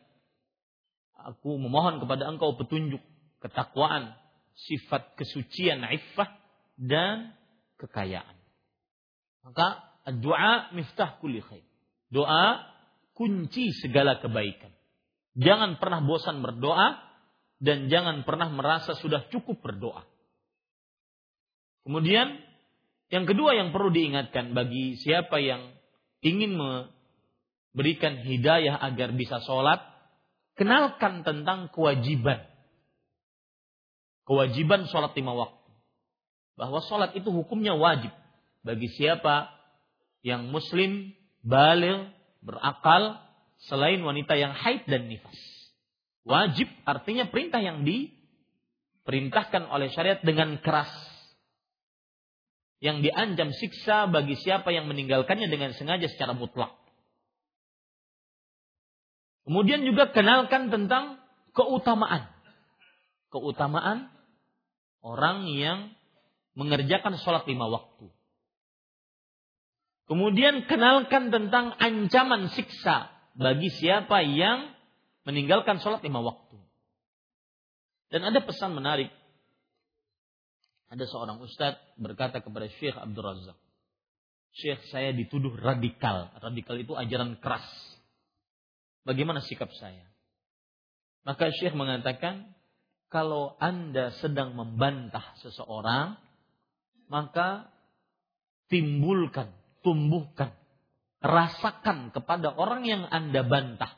aku 1.15 1.59
memohon 1.59 1.99
kepada 1.99 2.27
engkau 2.31 2.55
petunjuk, 2.55 3.03
ketakwaan, 3.43 4.15
sifat 4.55 5.19
kesucian, 5.19 5.83
iffah 5.83 6.39
dan 6.79 7.35
kekayaan. 7.83 8.35
Maka 9.43 9.83
doa 10.23 10.71
miftah 10.71 11.19
kulli 11.19 11.43
khair. 11.43 11.67
Doa 12.07 12.63
kunci 13.11 13.75
segala 13.75 14.23
kebaikan. 14.23 14.71
Jangan 15.35 15.77
pernah 15.83 15.99
bosan 15.99 16.39
berdoa 16.39 16.95
dan 17.59 17.91
jangan 17.91 18.23
pernah 18.23 18.47
merasa 18.47 18.95
sudah 18.95 19.27
cukup 19.27 19.59
berdoa. 19.59 20.05
Kemudian 21.87 22.35
yang 23.07 23.23
kedua 23.23 23.55
yang 23.55 23.71
perlu 23.71 23.87
diingatkan 23.95 24.51
bagi 24.51 24.99
siapa 24.99 25.39
yang 25.39 25.71
ingin 26.19 26.59
memberikan 26.59 28.19
hidayah 28.27 28.75
agar 28.75 29.15
bisa 29.15 29.39
sholat, 29.47 29.79
kenalkan 30.59 31.23
tentang 31.23 31.71
kewajiban. 31.71 32.43
Kewajiban 34.27 34.91
sholat 34.91 35.15
lima 35.15 35.31
waktu. 35.31 35.71
Bahwa 36.59 36.83
sholat 36.83 37.15
itu 37.15 37.31
hukumnya 37.31 37.79
wajib. 37.79 38.11
Bagi 38.67 38.91
siapa 38.91 39.47
yang 40.27 40.51
muslim, 40.51 41.15
balil, 41.47 42.11
berakal, 42.43 43.23
selain 43.71 44.03
wanita 44.03 44.35
yang 44.35 44.51
haid 44.51 44.83
dan 44.91 45.07
nifas. 45.07 45.39
Wajib 46.27 46.67
artinya 46.83 47.31
perintah 47.31 47.63
yang 47.63 47.87
diperintahkan 47.87 49.71
oleh 49.71 49.87
syariat 49.95 50.19
dengan 50.19 50.59
keras. 50.59 50.91
Yang 52.77 53.09
diancam 53.09 53.49
siksa 53.57 54.05
bagi 54.09 54.37
siapa 54.37 54.69
yang 54.69 54.85
meninggalkannya 54.85 55.49
dengan 55.49 55.73
sengaja 55.73 56.05
secara 56.09 56.37
mutlak. 56.37 56.77
Kemudian 59.47 59.81
juga 59.87 60.11
kenalkan 60.11 60.69
tentang 60.69 61.17
keutamaan. 61.55 62.29
Keutamaan 63.33 64.11
orang 65.01 65.47
yang 65.47 65.95
mengerjakan 66.53 67.15
sholat 67.21 67.47
lima 67.47 67.65
waktu. 67.71 68.11
Kemudian 70.07 70.67
kenalkan 70.67 71.31
tentang 71.31 71.75
ancaman 71.79 72.51
siksa 72.53 73.11
bagi 73.35 73.67
siapa 73.71 74.23
yang 74.23 74.71
meninggalkan 75.27 75.83
sholat 75.83 75.99
lima 76.03 76.23
waktu. 76.23 76.57
Dan 78.07 78.23
ada 78.23 78.39
pesan 78.39 78.71
menarik. 78.71 79.11
Ada 80.87 81.03
seorang 81.09 81.43
ustadz 81.43 81.99
berkata 81.99 82.39
kepada 82.39 82.71
Syekh 82.79 82.95
Abdul 82.95 83.25
Razak. 83.25 83.59
Syekh 84.55 84.81
saya 84.89 85.11
dituduh 85.11 85.53
radikal. 85.59 86.31
Radikal 86.39 86.79
itu 86.79 86.95
ajaran 86.95 87.37
keras 87.43 87.67
Bagaimana 89.07 89.39
sikap 89.39 89.71
saya? 89.79 90.03
Maka 91.23 91.47
Syekh 91.55 91.71
mengatakan, 91.79 92.51
kalau 93.07 93.55
Anda 93.55 94.11
sedang 94.19 94.59
membantah 94.59 95.23
seseorang, 95.39 96.19
maka 97.07 97.71
timbulkan, 98.67 99.55
tumbuhkan, 99.79 100.51
rasakan 101.23 102.11
kepada 102.11 102.51
orang 102.51 102.83
yang 102.83 103.07
Anda 103.07 103.47
bantah. 103.47 103.95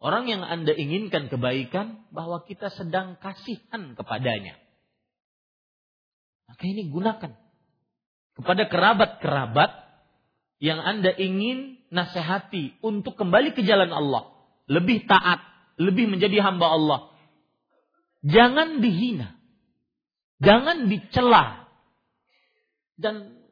Orang 0.00 0.32
yang 0.32 0.40
Anda 0.40 0.72
inginkan 0.72 1.28
kebaikan, 1.28 2.08
bahwa 2.08 2.40
kita 2.48 2.72
sedang 2.72 3.20
kasihan 3.20 3.92
kepadanya. 3.92 4.56
Maka 6.48 6.62
ini 6.66 6.88
gunakan. 6.88 7.32
Kepada 8.32 8.64
kerabat-kerabat 8.66 9.70
yang 10.62 10.80
Anda 10.80 11.12
ingin 11.12 11.82
nasihati 11.92 12.80
untuk 12.80 13.18
kembali 13.18 13.52
ke 13.52 13.60
jalan 13.66 13.92
Allah, 13.92 14.32
lebih 14.70 15.04
taat, 15.04 15.42
lebih 15.76 16.08
menjadi 16.08 16.40
hamba 16.40 16.72
Allah. 16.72 17.00
Jangan 18.24 18.78
dihina. 18.80 19.36
Jangan 20.42 20.86
dicela. 20.86 21.66
Dan 22.94 23.42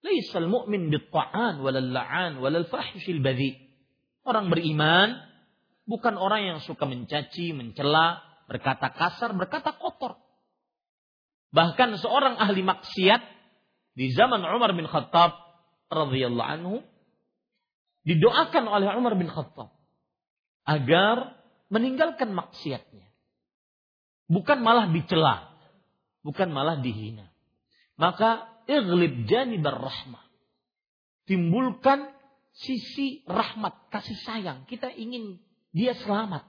laisal 0.00 0.48
mu'min 0.48 0.88
bitta'an 0.88 1.60
walal 1.60 1.90
la'an 1.92 2.40
walal 2.40 2.64
fahishil 2.66 3.20
badhi. 3.20 3.56
Orang 4.26 4.50
beriman 4.50 5.22
bukan 5.86 6.18
orang 6.18 6.56
yang 6.56 6.58
suka 6.64 6.88
mencaci, 6.88 7.54
mencela, 7.54 8.24
berkata 8.50 8.90
kasar, 8.90 9.36
berkata. 9.36 9.76
Bahkan 11.56 11.96
seorang 11.96 12.36
ahli 12.36 12.60
maksiat 12.60 13.24
di 13.96 14.12
zaman 14.12 14.44
Umar 14.44 14.76
bin 14.76 14.84
Khattab 14.84 15.32
radhiyallahu 15.88 16.50
anhu 16.52 16.84
didoakan 18.04 18.68
oleh 18.68 18.92
Umar 18.92 19.16
bin 19.16 19.32
Khattab 19.32 19.72
agar 20.68 21.32
meninggalkan 21.72 22.36
maksiatnya. 22.36 23.08
Bukan 24.28 24.60
malah 24.60 24.92
dicela, 24.92 25.48
bukan 26.20 26.52
malah 26.52 26.76
dihina. 26.76 27.32
Maka 27.96 28.52
iglib 28.68 29.24
janibar 29.24 29.80
rahmah. 29.80 30.28
Timbulkan 31.24 32.12
sisi 32.52 33.24
rahmat, 33.24 33.88
kasih 33.88 34.18
sayang. 34.28 34.68
Kita 34.68 34.92
ingin 34.92 35.40
dia 35.72 35.96
selamat. 35.96 36.44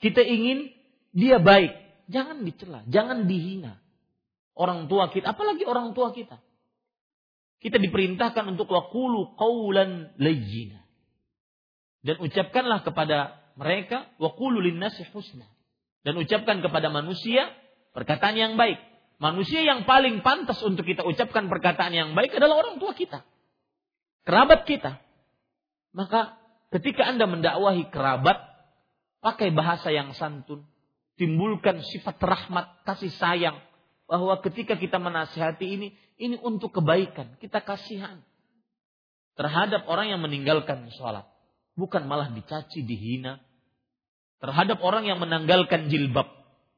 Kita 0.00 0.24
ingin 0.24 0.72
dia 1.12 1.36
baik. 1.36 1.87
Jangan 2.08 2.40
dicela, 2.42 2.80
jangan 2.88 3.28
dihina. 3.28 3.76
Orang 4.58 4.90
tua 4.90 5.12
kita, 5.12 5.36
apalagi 5.36 5.62
orang 5.68 5.92
tua 5.92 6.10
kita. 6.10 6.40
Kita 7.58 7.76
diperintahkan 7.78 8.48
untuk 8.48 8.70
wakulu 8.72 9.36
qawlan 9.36 10.16
layyina. 10.16 10.80
Dan 12.02 12.16
ucapkanlah 12.22 12.82
kepada 12.86 13.38
mereka 13.58 14.08
wakulu 14.16 14.62
linnasi 14.62 15.04
husna. 15.12 15.46
Dan 16.06 16.16
ucapkan 16.16 16.62
kepada 16.62 16.88
manusia 16.88 17.50
perkataan 17.92 18.38
yang 18.38 18.54
baik. 18.54 18.78
Manusia 19.18 19.66
yang 19.66 19.82
paling 19.82 20.22
pantas 20.22 20.62
untuk 20.62 20.86
kita 20.86 21.02
ucapkan 21.02 21.50
perkataan 21.50 21.90
yang 21.90 22.10
baik 22.14 22.38
adalah 22.38 22.62
orang 22.62 22.78
tua 22.78 22.94
kita. 22.94 23.26
Kerabat 24.22 24.62
kita. 24.62 25.02
Maka 25.90 26.38
ketika 26.70 27.10
Anda 27.10 27.26
mendakwahi 27.26 27.90
kerabat, 27.90 28.38
pakai 29.18 29.50
bahasa 29.50 29.90
yang 29.90 30.14
santun. 30.14 30.62
Timbulkan 31.18 31.82
sifat 31.82 32.16
rahmat, 32.22 32.86
kasih 32.86 33.10
sayang. 33.18 33.58
Bahwa 34.06 34.38
ketika 34.40 34.78
kita 34.78 35.02
menasihati 35.02 35.66
ini, 35.66 35.88
ini 36.16 36.38
untuk 36.40 36.78
kebaikan. 36.78 37.36
Kita 37.42 37.60
kasihan 37.60 38.22
terhadap 39.38 39.86
orang 39.86 40.10
yang 40.10 40.20
meninggalkan 40.22 40.90
sholat. 40.94 41.26
Bukan 41.78 42.10
malah 42.10 42.30
dicaci, 42.34 42.82
dihina. 42.82 43.38
Terhadap 44.42 44.82
orang 44.82 45.06
yang 45.06 45.22
menanggalkan 45.22 45.90
jilbab. 45.90 46.26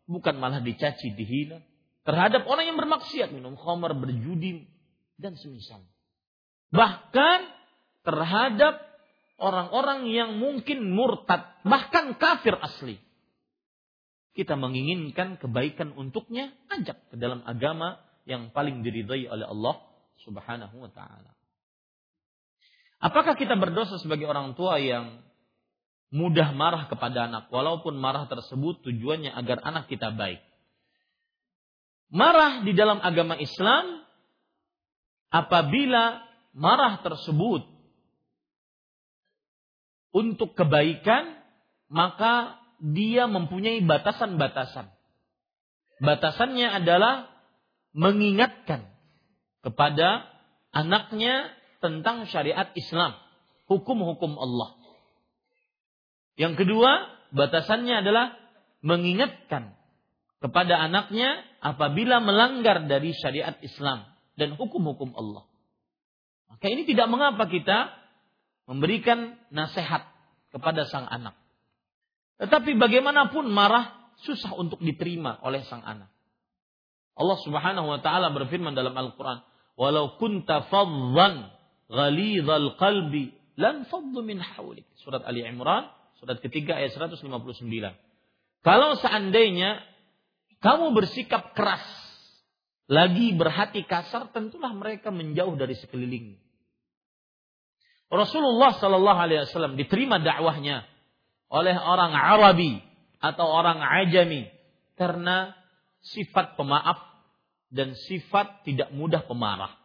Bukan 0.05 0.37
malah 0.37 0.61
dicaci, 0.61 1.17
dihina. 1.17 1.65
Terhadap 2.05 2.45
orang 2.45 2.69
yang 2.69 2.77
bermaksiat, 2.77 3.33
minum 3.33 3.57
khamar, 3.57 3.97
berjudi, 3.97 4.69
dan 5.17 5.37
semisal. 5.37 5.85
Bahkan 6.73 7.39
terhadap 8.05 8.81
orang-orang 9.41 10.09
yang 10.09 10.37
mungkin 10.37 10.93
murtad, 10.93 11.49
bahkan 11.65 12.17
kafir 12.17 12.57
asli. 12.61 13.01
Kita 14.41 14.57
menginginkan 14.57 15.37
kebaikan 15.37 15.93
untuknya, 16.01 16.49
ajak 16.73 17.13
ke 17.13 17.17
dalam 17.21 17.45
agama 17.45 18.01
yang 18.25 18.49
paling 18.57 18.81
diridhai 18.81 19.29
oleh 19.29 19.45
Allah 19.45 19.85
Subhanahu 20.25 20.81
wa 20.81 20.89
taala. 20.89 21.37
Apakah 23.05 23.37
kita 23.37 23.53
berdosa 23.61 24.01
sebagai 24.01 24.25
orang 24.25 24.57
tua 24.57 24.81
yang 24.81 25.21
mudah 26.09 26.57
marah 26.57 26.89
kepada 26.89 27.29
anak 27.29 27.53
walaupun 27.53 28.01
marah 28.01 28.33
tersebut 28.33 28.81
tujuannya 28.81 29.29
agar 29.29 29.61
anak 29.61 29.93
kita 29.93 30.09
baik? 30.09 30.41
Marah 32.09 32.65
di 32.65 32.73
dalam 32.73 32.97
agama 33.05 33.37
Islam 33.37 34.09
apabila 35.29 36.25
marah 36.57 36.97
tersebut 37.05 37.61
untuk 40.17 40.57
kebaikan 40.57 41.37
maka 41.93 42.60
dia 42.81 43.29
mempunyai 43.29 43.85
batasan-batasan. 43.85 44.89
Batasannya 46.01 46.81
adalah 46.81 47.29
mengingatkan 47.93 48.89
kepada 49.61 50.25
anaknya 50.73 51.53
tentang 51.85 52.25
syariat 52.29 52.73
Islam, 52.73 53.17
hukum-hukum 53.69 54.33
Allah. 54.41 54.81
Yang 56.41 56.65
kedua, 56.65 57.05
batasannya 57.37 58.01
adalah 58.01 58.33
mengingatkan 58.81 59.77
kepada 60.41 60.81
anaknya 60.81 61.45
apabila 61.61 62.25
melanggar 62.25 62.89
dari 62.89 63.13
syariat 63.13 63.61
Islam 63.61 64.09
dan 64.41 64.57
hukum-hukum 64.57 65.13
Allah. 65.13 65.45
Maka 66.49 66.67
ini 66.73 66.89
tidak 66.89 67.13
mengapa 67.13 67.45
kita 67.45 67.93
memberikan 68.65 69.37
nasihat 69.53 70.09
kepada 70.49 70.89
sang 70.89 71.05
anak. 71.05 71.40
Tetapi 72.41 72.81
bagaimanapun 72.81 73.53
marah 73.53 74.01
susah 74.25 74.57
untuk 74.57 74.81
diterima 74.81 75.37
oleh 75.45 75.61
sang 75.69 75.85
anak. 75.85 76.09
Allah 77.21 77.39
Subhanahu 77.45 77.85
wa 77.85 78.01
taala 78.01 78.33
berfirman 78.33 78.73
dalam 78.73 78.97
Al-Qur'an, 78.97 79.45
"Walau 79.77 80.17
kunta 80.17 80.65
faddan 80.73 81.53
ghalidzal 81.93 82.81
qalbi 82.81 83.37
lan 83.61 83.85
faddu 83.85 84.25
min 84.25 84.41
hawlik." 84.41 84.89
Surat 85.05 85.21
Ali 85.29 85.45
Imran, 85.45 85.93
surat 86.17 86.41
ketiga 86.41 86.81
ayat 86.81 86.97
159. 86.97 87.93
Kalau 88.65 88.97
seandainya 88.97 89.85
kamu 90.65 90.97
bersikap 90.97 91.53
keras, 91.53 91.85
lagi 92.89 93.37
berhati 93.37 93.85
kasar, 93.85 94.33
tentulah 94.33 94.73
mereka 94.73 95.13
menjauh 95.13 95.57
dari 95.61 95.77
sekeliling. 95.77 96.41
Rasulullah 98.11 98.75
Shallallahu 98.75 99.19
Alaihi 99.23 99.47
Wasallam 99.47 99.79
diterima 99.79 100.19
dakwahnya 100.19 100.90
oleh 101.51 101.77
orang 101.77 102.15
Arabi 102.15 102.79
atau 103.21 103.47
orang 103.51 103.83
Ajami 103.83 104.49
karena 104.97 105.53
sifat 106.01 106.57
pemaaf 106.57 106.99
dan 107.69 107.93
sifat 107.95 108.65
tidak 108.65 108.91
mudah 108.95 109.27
pemarah. 109.27 109.77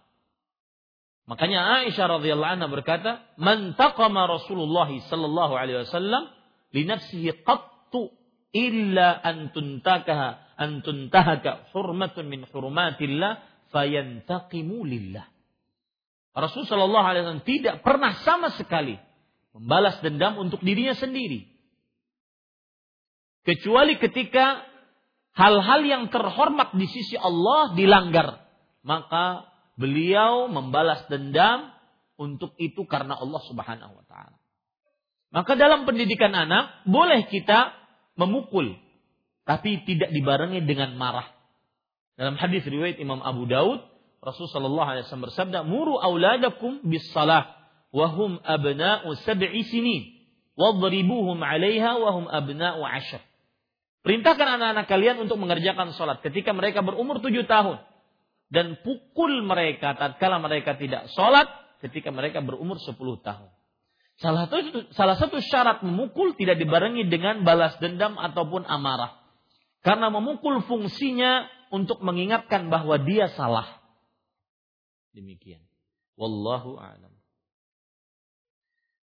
Makanya 1.25 1.83
Aisyah 1.83 2.21
radhiyallahu 2.21 2.53
anha 2.53 2.69
berkata, 2.69 3.25
"Man 3.41 3.73
taqama 3.73 4.29
Rasulullah 4.29 4.87
sallallahu 4.87 5.53
alaihi 5.57 5.81
wasallam 5.83 6.29
linafsihi 6.69 7.41
qattu 7.41 8.13
illa 8.53 9.19
an 9.19 9.49
tuntakaha 9.51 10.45
an 10.55 10.79
tuntahaka 10.85 11.67
hurmatun 11.75 12.31
min 12.31 12.47
hurmatillah 12.47 13.43
fayantaqimu 13.75 14.87
lillah. 14.87 15.27
Rasul 16.35 16.67
Shallallahu 16.67 17.05
Alaihi 17.07 17.23
Wasallam 17.23 17.47
tidak 17.47 17.75
pernah 17.79 18.11
sama 18.27 18.51
sekali 18.59 18.99
membalas 19.55 20.03
dendam 20.03 20.35
untuk 20.35 20.59
dirinya 20.59 20.91
sendiri, 20.95 21.47
kecuali 23.45 23.95
ketika 24.01 24.65
hal-hal 25.37 25.81
yang 25.85 26.03
terhormat 26.09 26.73
di 26.75 26.89
sisi 26.89 27.15
Allah 27.15 27.77
dilanggar, 27.77 28.43
maka 28.81 29.47
beliau 29.79 30.51
membalas 30.51 31.05
dendam 31.07 31.71
untuk 32.15 32.55
itu 32.59 32.83
karena 32.87 33.15
Allah 33.15 33.41
Subhanahu 33.47 33.93
wa 33.95 34.05
taala. 34.07 34.37
Maka 35.31 35.59
dalam 35.59 35.83
pendidikan 35.83 36.31
anak 36.31 36.87
boleh 36.87 37.27
kita 37.27 37.75
memukul 38.15 38.75
tapi 39.43 39.83
tidak 39.85 40.09
dibarengi 40.09 40.63
dengan 40.63 40.95
marah. 40.95 41.27
Dalam 42.15 42.39
hadis 42.39 42.63
riwayat 42.63 42.97
Imam 42.97 43.19
Abu 43.19 43.45
Daud 43.45 43.83
Rasul 44.25 44.49
sallallahu 44.49 44.89
alaihi 44.89 45.05
wasallam 45.05 45.29
bersabda, 45.29 45.59
"Muru 45.69 46.01
auladakum 46.01 46.81
bis 46.81 47.05
salah 47.13 47.45
wa 47.93 48.09
hum 48.09 48.41
abna'u 48.41 49.13
sab'i 49.21 49.61
sinin, 49.69 50.17
wadribuhum 50.57 51.37
'alaiha 51.37 52.01
wa 52.01 52.09
hum 52.09 52.25
abna'u 52.25 52.81
'ashr." 52.81 53.21
Perintahkan 54.05 54.61
anak-anak 54.61 54.85
kalian 54.85 55.17
untuk 55.25 55.41
mengerjakan 55.41 55.89
salat 55.97 56.21
ketika 56.21 56.53
mereka 56.53 56.85
berumur 56.85 57.17
tujuh 57.25 57.49
tahun 57.49 57.81
dan 58.53 58.77
pukul 58.85 59.41
mereka 59.41 59.97
tatkala 59.97 60.37
mereka 60.37 60.77
tidak 60.77 61.09
salat 61.17 61.49
ketika 61.81 62.13
mereka 62.13 62.45
berumur 62.45 62.77
sepuluh 62.77 63.17
tahun. 63.25 63.49
Salah 64.21 64.45
satu, 64.45 64.93
salah 64.93 65.17
satu 65.17 65.41
syarat 65.41 65.81
memukul 65.81 66.37
tidak 66.37 66.61
dibarengi 66.61 67.09
dengan 67.09 67.41
balas 67.41 67.75
dendam 67.81 68.13
ataupun 68.15 68.63
amarah. 68.69 69.25
Karena 69.81 70.13
memukul 70.13 70.61
fungsinya 70.61 71.49
untuk 71.73 72.05
mengingatkan 72.05 72.69
bahwa 72.69 73.01
dia 73.01 73.25
salah. 73.33 73.65
Demikian. 75.17 75.65
Wallahu 76.13 76.77
a'lam. 76.77 77.11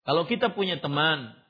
Kalau 0.06 0.24
kita 0.30 0.54
punya 0.54 0.78
teman 0.78 1.41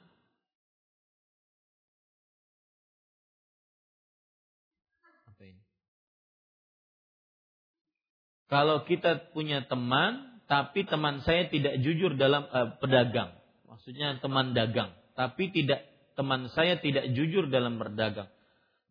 Kalau 8.52 8.84
kita 8.84 9.32
punya 9.32 9.64
teman 9.64 10.44
tapi 10.44 10.84
teman 10.84 11.24
saya 11.24 11.48
tidak 11.48 11.80
jujur 11.80 12.20
dalam 12.20 12.44
uh, 12.44 12.76
pedagang, 12.76 13.32
maksudnya 13.64 14.20
teman 14.20 14.52
dagang, 14.52 14.92
tapi 15.16 15.48
tidak 15.48 15.88
teman 16.12 16.52
saya 16.52 16.76
tidak 16.76 17.08
jujur 17.16 17.48
dalam 17.48 17.80
berdagang. 17.80 18.28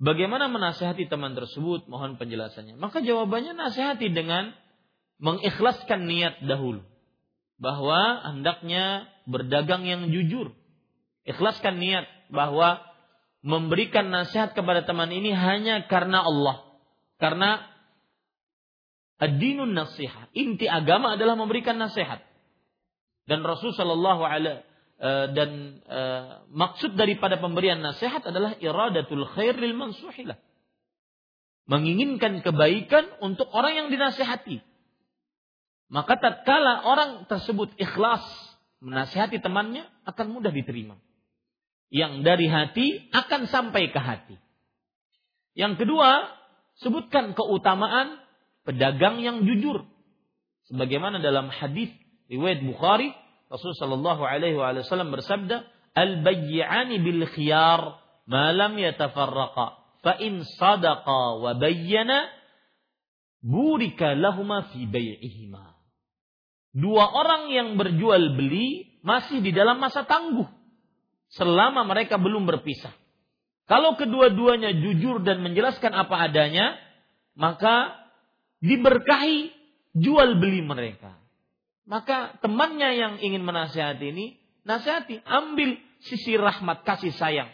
Bagaimana 0.01 0.49
menasihati 0.49 1.05
teman 1.05 1.37
tersebut? 1.37 1.85
Mohon 1.85 2.17
penjelasannya. 2.17 2.73
Maka 2.81 3.05
jawabannya 3.05 3.53
nasihati 3.53 4.09
dengan 4.09 4.49
mengikhlaskan 5.21 6.09
niat 6.09 6.41
dahulu 6.41 6.81
bahwa 7.61 8.25
hendaknya 8.33 9.05
berdagang 9.29 9.85
yang 9.85 10.09
jujur. 10.09 10.57
Ikhlaskan 11.29 11.77
niat 11.77 12.09
bahwa 12.33 12.81
memberikan 13.45 14.09
nasihat 14.09 14.57
kepada 14.57 14.81
teman 14.89 15.13
ini 15.13 15.29
hanya 15.37 15.85
karena 15.85 16.25
Allah. 16.25 16.65
Karena 17.21 17.61
ad-dinun 19.21 19.77
nasihat. 19.77 20.33
Inti 20.33 20.65
agama 20.65 21.13
adalah 21.13 21.37
memberikan 21.37 21.77
nasihat. 21.77 22.25
Dan 23.29 23.45
Rasul 23.45 23.77
Shallallahu 23.77 24.25
alaihi 24.25 24.65
eh, 24.97 25.27
dan 25.37 25.81
uh, 25.85 26.25
maksud 26.49 26.97
daripada 26.97 27.37
pemberian 27.37 27.79
nasihat 27.79 28.25
adalah 28.25 28.57
iradatul 28.57 29.29
khair 29.37 29.53
lil 29.61 29.77
mansuhilah. 29.77 30.41
Menginginkan 31.69 32.41
kebaikan 32.41 33.07
untuk 33.21 33.47
orang 33.53 33.77
yang 33.77 33.87
dinasihati. 33.93 34.59
Maka 35.93 36.17
tatkala 36.17 36.81
orang 36.89 37.29
tersebut 37.29 37.77
ikhlas 37.77 38.25
menasihati 38.81 39.37
temannya 39.37 39.85
akan 40.09 40.27
mudah 40.33 40.49
diterima. 40.49 40.97
Yang 41.93 42.25
dari 42.25 42.47
hati 42.49 42.87
akan 43.13 43.45
sampai 43.51 43.91
ke 43.93 43.99
hati. 43.99 44.35
Yang 45.53 45.83
kedua, 45.83 46.31
sebutkan 46.79 47.35
keutamaan 47.35 48.20
pedagang 48.67 49.21
yang 49.21 49.43
jujur. 49.45 49.85
Sebagaimana 50.69 51.19
dalam 51.19 51.51
hadis 51.51 51.91
riwayat 52.31 52.63
Bukhari, 52.63 53.11
Rasul 53.51 53.75
sallallahu 53.75 54.23
alaihi 54.23 54.55
wasallam 54.55 55.11
bersabda, 55.11 55.67
"Al-bayyi'ani 55.91 57.03
bil 57.03 57.27
khiyar 57.27 57.99
ma 58.29 58.55
lam 58.55 58.79
yatafarraqa, 58.79 59.65
fa 59.99 60.13
in 60.23 60.47
sadaqa 60.55 61.43
wa 61.43 61.51
bayyana 61.59 62.31
burika 63.43 64.15
lahuma 64.15 64.71
fi 64.71 64.87
bai'ihima." 64.87 65.75
Dua 66.71 67.03
orang 67.11 67.51
yang 67.51 67.75
berjual 67.75 68.39
beli 68.39 68.95
masih 69.03 69.43
di 69.43 69.51
dalam 69.51 69.83
masa 69.83 70.07
tangguh 70.07 70.47
selama 71.35 71.83
mereka 71.83 72.15
belum 72.15 72.47
berpisah. 72.47 72.95
Kalau 73.67 73.99
kedua-duanya 73.99 74.71
jujur 74.79 75.23
dan 75.23 75.43
menjelaskan 75.43 75.91
apa 75.95 76.27
adanya, 76.31 76.79
maka 77.35 78.00
diberkahi 78.61 79.51
jual 79.97 80.37
beli 80.39 80.61
mereka. 80.63 81.17
Maka 81.89 82.39
temannya 82.39 82.95
yang 82.95 83.13
ingin 83.19 83.43
menasihati 83.43 84.15
ini, 84.15 84.39
nasihati, 84.63 85.19
ambil 85.27 85.75
sisi 86.05 86.37
rahmat 86.37 86.85
kasih 86.87 87.11
sayang. 87.11 87.51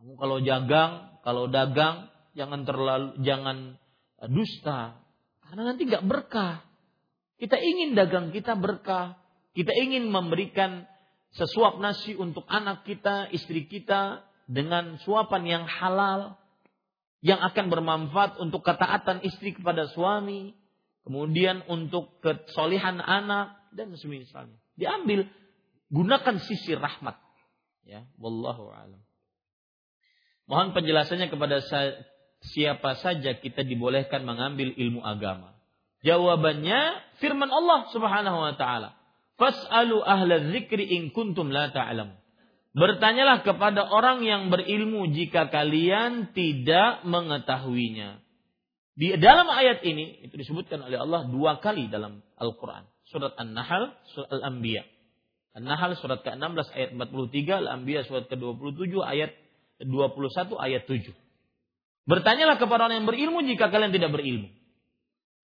Kamu 0.00 0.18
kalau 0.18 0.42
jagang, 0.42 0.92
kalau 1.22 1.46
dagang, 1.46 2.10
jangan 2.34 2.64
terlalu 2.66 3.20
jangan 3.22 3.76
dusta, 4.26 4.98
karena 5.46 5.62
nanti 5.70 5.86
nggak 5.86 6.06
berkah. 6.08 6.64
Kita 7.38 7.54
ingin 7.54 7.94
dagang 7.94 8.34
kita 8.34 8.58
berkah. 8.58 9.14
Kita 9.54 9.70
ingin 9.70 10.10
memberikan 10.10 10.86
sesuap 11.34 11.78
nasi 11.78 12.18
untuk 12.18 12.42
anak 12.50 12.82
kita, 12.82 13.30
istri 13.30 13.70
kita 13.70 14.26
dengan 14.50 14.98
suapan 15.02 15.42
yang 15.46 15.64
halal 15.68 16.34
yang 17.18 17.42
akan 17.42 17.66
bermanfaat 17.70 18.38
untuk 18.38 18.62
ketaatan 18.62 19.22
istri 19.26 19.54
kepada 19.54 19.90
suami, 19.90 20.54
kemudian 21.02 21.66
untuk 21.66 22.22
kesolihan 22.22 23.02
anak 23.02 23.58
dan 23.74 23.90
semisalnya. 23.98 24.58
Diambil, 24.78 25.26
gunakan 25.90 26.36
sisi 26.38 26.78
rahmat. 26.78 27.18
Ya, 27.82 28.06
wallahu 28.20 28.70
alam. 28.70 29.00
Mohon 30.48 30.76
penjelasannya 30.76 31.28
kepada 31.28 31.60
siapa 32.40 32.90
saja 33.00 33.36
kita 33.36 33.66
dibolehkan 33.66 34.24
mengambil 34.24 34.72
ilmu 34.76 35.02
agama. 35.02 35.58
Jawabannya 36.06 36.80
firman 37.18 37.50
Allah 37.50 37.90
Subhanahu 37.90 38.38
wa 38.38 38.54
taala. 38.54 38.94
Fas'alu 39.38 40.02
ahla 40.02 40.50
dzikri 40.50 40.98
in 40.98 41.14
kuntum 41.14 41.54
la 41.54 41.70
ta'lam. 41.70 42.17
Bertanyalah 42.78 43.42
kepada 43.42 43.90
orang 43.90 44.22
yang 44.22 44.54
berilmu 44.54 45.10
jika 45.10 45.50
kalian 45.50 46.30
tidak 46.30 47.02
mengetahuinya. 47.02 48.22
Di 48.94 49.18
dalam 49.18 49.50
ayat 49.50 49.82
ini 49.82 50.22
itu 50.22 50.34
disebutkan 50.38 50.86
oleh 50.86 50.98
Allah 50.98 51.26
dua 51.26 51.58
kali 51.58 51.90
dalam 51.90 52.22
Al-Qur'an. 52.38 52.86
Surat 53.10 53.34
An-Nahl, 53.34 53.98
surat 54.14 54.30
Al-Anbiya. 54.30 54.86
An-Nahl 55.58 55.98
surat 55.98 56.22
ke-16 56.22 56.66
ayat 56.70 56.90
43, 56.94 57.62
Al-Anbiya 57.66 58.06
surat 58.06 58.30
ke-27 58.30 58.94
ayat 59.02 59.34
21 59.82 60.54
ayat 60.58 60.82
7. 60.86 61.14
Bertanyalah 62.06 62.62
kepada 62.62 62.86
orang 62.86 63.02
yang 63.02 63.08
berilmu 63.10 63.42
jika 63.42 63.74
kalian 63.74 63.90
tidak 63.90 64.14
berilmu. 64.14 64.54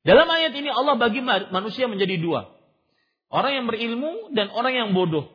Dalam 0.07 0.29
ayat 0.31 0.55
ini 0.55 0.71
Allah 0.71 0.95
bagi 1.01 1.19
manusia 1.25 1.91
menjadi 1.91 2.15
dua. 2.21 2.53
Orang 3.27 3.59
yang 3.59 3.67
berilmu 3.67 4.31
dan 4.37 4.55
orang 4.55 4.75
yang 4.77 4.89
bodoh. 4.95 5.35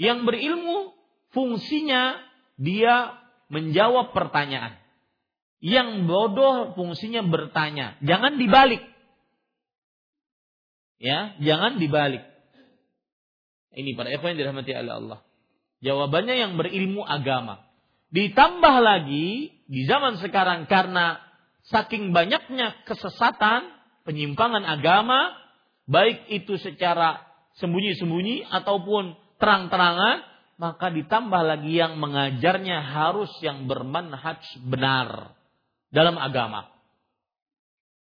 Yang 0.00 0.24
berilmu 0.24 0.99
fungsinya 1.34 2.18
dia 2.60 3.18
menjawab 3.50 4.14
pertanyaan. 4.14 4.78
Yang 5.60 6.08
bodoh 6.08 6.72
fungsinya 6.72 7.20
bertanya. 7.26 8.00
Jangan 8.00 8.40
dibalik. 8.40 8.80
Ya, 11.00 11.36
jangan 11.40 11.80
dibalik. 11.80 12.24
Ini 13.72 13.94
para 13.96 14.12
ikhwan 14.12 14.36
yang 14.36 14.50
dirahmati 14.50 14.72
oleh 14.72 14.94
Allah. 14.94 15.20
Jawabannya 15.80 16.34
yang 16.36 16.52
berilmu 16.60 17.04
agama. 17.04 17.64
Ditambah 18.10 18.76
lagi 18.82 19.54
di 19.70 19.80
zaman 19.86 20.18
sekarang 20.18 20.66
karena 20.66 21.22
saking 21.70 22.10
banyaknya 22.10 22.84
kesesatan, 22.84 23.70
penyimpangan 24.02 24.66
agama, 24.66 25.32
baik 25.86 26.26
itu 26.28 26.58
secara 26.58 27.22
sembunyi-sembunyi 27.62 28.50
ataupun 28.50 29.14
terang-terangan, 29.38 30.26
maka 30.60 30.92
ditambah 30.92 31.40
lagi 31.40 31.72
yang 31.72 31.96
mengajarnya 31.96 32.84
harus 32.84 33.32
yang 33.40 33.64
bermanhaj 33.64 34.44
benar 34.60 35.32
dalam 35.88 36.20
agama. 36.20 36.68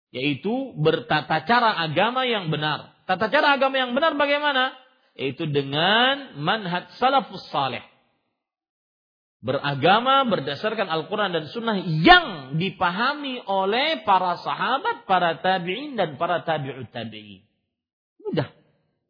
Yaitu 0.09 0.73
bertata 0.73 1.45
cara 1.45 1.77
agama 1.77 2.25
yang 2.25 2.49
benar. 2.49 2.97
Tata 3.05 3.29
cara 3.29 3.53
agama 3.53 3.77
yang 3.77 3.93
benar 3.93 4.17
bagaimana? 4.17 4.73
Yaitu 5.13 5.45
dengan 5.45 6.41
manhaj 6.41 6.89
salafus 6.97 7.45
saleh. 7.53 7.85
Beragama 9.45 10.25
berdasarkan 10.25 10.89
Al-Quran 10.89 11.33
dan 11.33 11.45
Sunnah 11.49 11.77
yang 11.77 12.57
dipahami 12.57 13.41
oleh 13.45 14.01
para 14.01 14.41
sahabat, 14.41 15.05
para 15.05 15.37
tabi'in 15.45 15.93
dan 15.93 16.17
para 16.17 16.41
tabi'ut 16.41 16.89
tabi'in. 16.89 17.45
Mudah. 18.21 18.49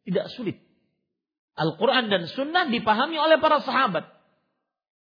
Tidak 0.04 0.26
sulit. 0.36 0.71
Al-Quran 1.52 2.08
dan 2.08 2.24
Sunnah 2.32 2.68
dipahami 2.72 3.20
oleh 3.20 3.36
para 3.36 3.60
sahabat. 3.60 4.08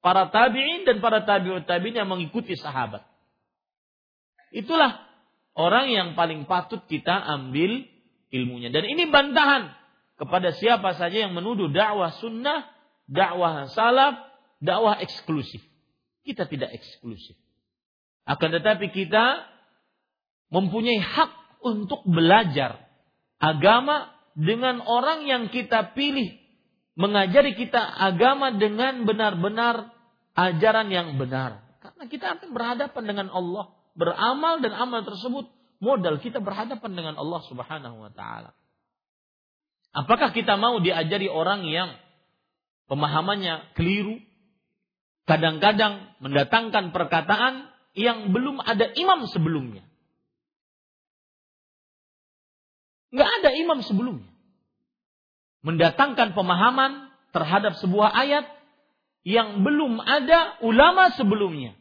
Para 0.04 0.28
tabi'in 0.28 0.84
dan 0.84 1.00
para 1.00 1.24
tabi'ut 1.24 1.64
tabi'in 1.64 2.04
yang 2.04 2.10
mengikuti 2.12 2.60
sahabat. 2.60 3.08
Itulah 4.52 5.08
orang 5.56 5.90
yang 5.90 6.08
paling 6.20 6.44
patut 6.44 6.84
kita 6.86 7.16
ambil 7.16 7.88
ilmunya. 8.30 8.70
Dan 8.70 8.84
ini 8.86 9.08
bantahan 9.08 9.72
kepada 10.20 10.52
siapa 10.54 10.94
saja 11.00 11.26
yang 11.26 11.34
menuduh 11.34 11.72
dakwah 11.72 12.12
sunnah, 12.20 12.68
dakwah 13.08 13.72
salaf, 13.72 14.28
dakwah 14.60 15.00
eksklusif. 15.00 15.64
Kita 16.28 16.48
tidak 16.52 16.76
eksklusif. 16.76 17.40
Akan 18.24 18.52
tetapi 18.52 18.92
kita 18.92 19.48
mempunyai 20.52 21.00
hak 21.00 21.32
untuk 21.64 22.04
belajar 22.08 22.84
agama 23.40 24.12
dengan 24.34 24.82
orang 24.82 25.26
yang 25.30 25.44
kita 25.54 25.94
pilih 25.94 26.38
mengajari 26.94 27.58
kita 27.58 27.82
agama 27.82 28.54
dengan 28.54 29.06
benar-benar 29.06 29.94
ajaran 30.38 30.90
yang 30.90 31.18
benar. 31.18 31.62
Karena 31.82 32.04
kita 32.10 32.26
akan 32.38 32.50
berhadapan 32.54 33.04
dengan 33.06 33.28
Allah, 33.34 33.74
beramal 33.98 34.62
dan 34.62 34.74
amal 34.78 35.02
tersebut 35.06 35.50
modal 35.84 36.18
kita 36.22 36.40
berhadapan 36.40 36.92
dengan 36.94 37.16
Allah 37.18 37.42
Subhanahu 37.46 37.98
wa 38.08 38.12
taala. 38.14 38.56
Apakah 39.94 40.34
kita 40.34 40.58
mau 40.58 40.82
diajari 40.82 41.30
orang 41.30 41.70
yang 41.70 41.94
pemahamannya 42.90 43.78
keliru? 43.78 44.18
Kadang-kadang 45.24 46.20
mendatangkan 46.20 46.92
perkataan 46.92 47.70
yang 47.94 48.34
belum 48.34 48.60
ada 48.60 48.90
imam 48.98 49.30
sebelumnya. 49.30 49.86
Nggak 53.14 53.30
ada 53.30 53.50
imam 53.54 53.80
sebelumnya. 53.86 54.32
Mendatangkan 55.62 56.34
pemahaman 56.34 57.14
terhadap 57.30 57.78
sebuah 57.78 58.10
ayat 58.10 58.50
yang 59.24 59.62
belum 59.62 60.02
ada 60.02 60.58
ulama 60.66 61.14
sebelumnya. 61.14 61.78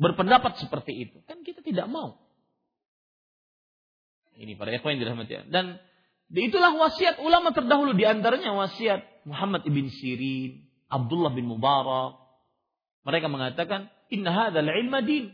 Berpendapat 0.00 0.56
seperti 0.56 1.06
itu. 1.06 1.20
Kan 1.28 1.44
kita 1.44 1.60
tidak 1.60 1.86
mau. 1.92 2.16
Ini 4.36 4.56
para 4.56 4.72
ikhwan 4.72 4.96
yang 4.96 5.04
dirahmati. 5.04 5.52
Dan 5.52 5.80
itulah 6.32 6.72
wasiat 6.76 7.20
ulama 7.20 7.52
terdahulu. 7.52 7.92
Di 7.92 8.08
antaranya 8.08 8.56
wasiat 8.56 9.28
Muhammad 9.28 9.68
ibn 9.68 9.88
Sirin, 9.88 10.64
Abdullah 10.88 11.32
bin 11.32 11.48
Mubarak. 11.48 12.20
Mereka 13.04 13.28
mengatakan, 13.28 13.92
Inna 14.08 14.32
hadal 14.32 14.68
ilma 14.68 15.04
din. 15.04 15.32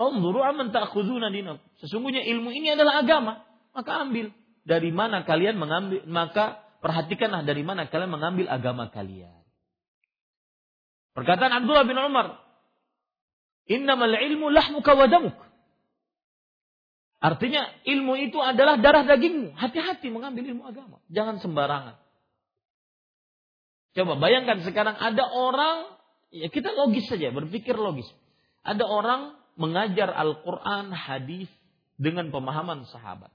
Anzuru 0.00 0.40
aman 0.42 0.72
ta'khuduna 0.72 1.28
dinakum. 1.28 1.62
Sesungguhnya 1.80 2.24
ilmu 2.24 2.50
ini 2.50 2.72
adalah 2.74 3.04
agama 3.04 3.51
maka 3.72 4.04
ambil. 4.04 4.32
Dari 4.62 4.94
mana 4.94 5.26
kalian 5.26 5.58
mengambil, 5.58 6.06
maka 6.06 6.62
perhatikanlah 6.78 7.42
dari 7.42 7.66
mana 7.66 7.90
kalian 7.90 8.14
mengambil 8.14 8.46
agama 8.46 8.86
kalian. 8.94 9.42
Perkataan 11.12 11.50
Abdullah 11.60 11.84
bin 11.84 11.98
Umar, 11.98 12.40
Innamal 13.70 14.14
ilmu 14.14 14.50
lahmuka 14.50 14.94
wa. 14.98 15.06
Artinya 17.22 17.62
ilmu 17.86 18.18
itu 18.18 18.38
adalah 18.42 18.82
darah 18.82 19.06
dagingmu. 19.06 19.54
Hati-hati 19.54 20.10
mengambil 20.10 20.42
ilmu 20.50 20.66
agama. 20.66 20.98
Jangan 21.06 21.38
sembarangan. 21.38 21.94
Coba 23.94 24.18
bayangkan 24.18 24.66
sekarang 24.66 24.98
ada 24.98 25.22
orang, 25.30 25.86
ya 26.34 26.50
kita 26.50 26.74
logis 26.74 27.06
saja, 27.06 27.30
berpikir 27.30 27.78
logis. 27.78 28.08
Ada 28.66 28.82
orang 28.82 29.38
mengajar 29.54 30.10
Al-Quran, 30.10 30.90
hadis 30.90 31.46
dengan 31.94 32.34
pemahaman 32.34 32.88
sahabat. 32.90 33.30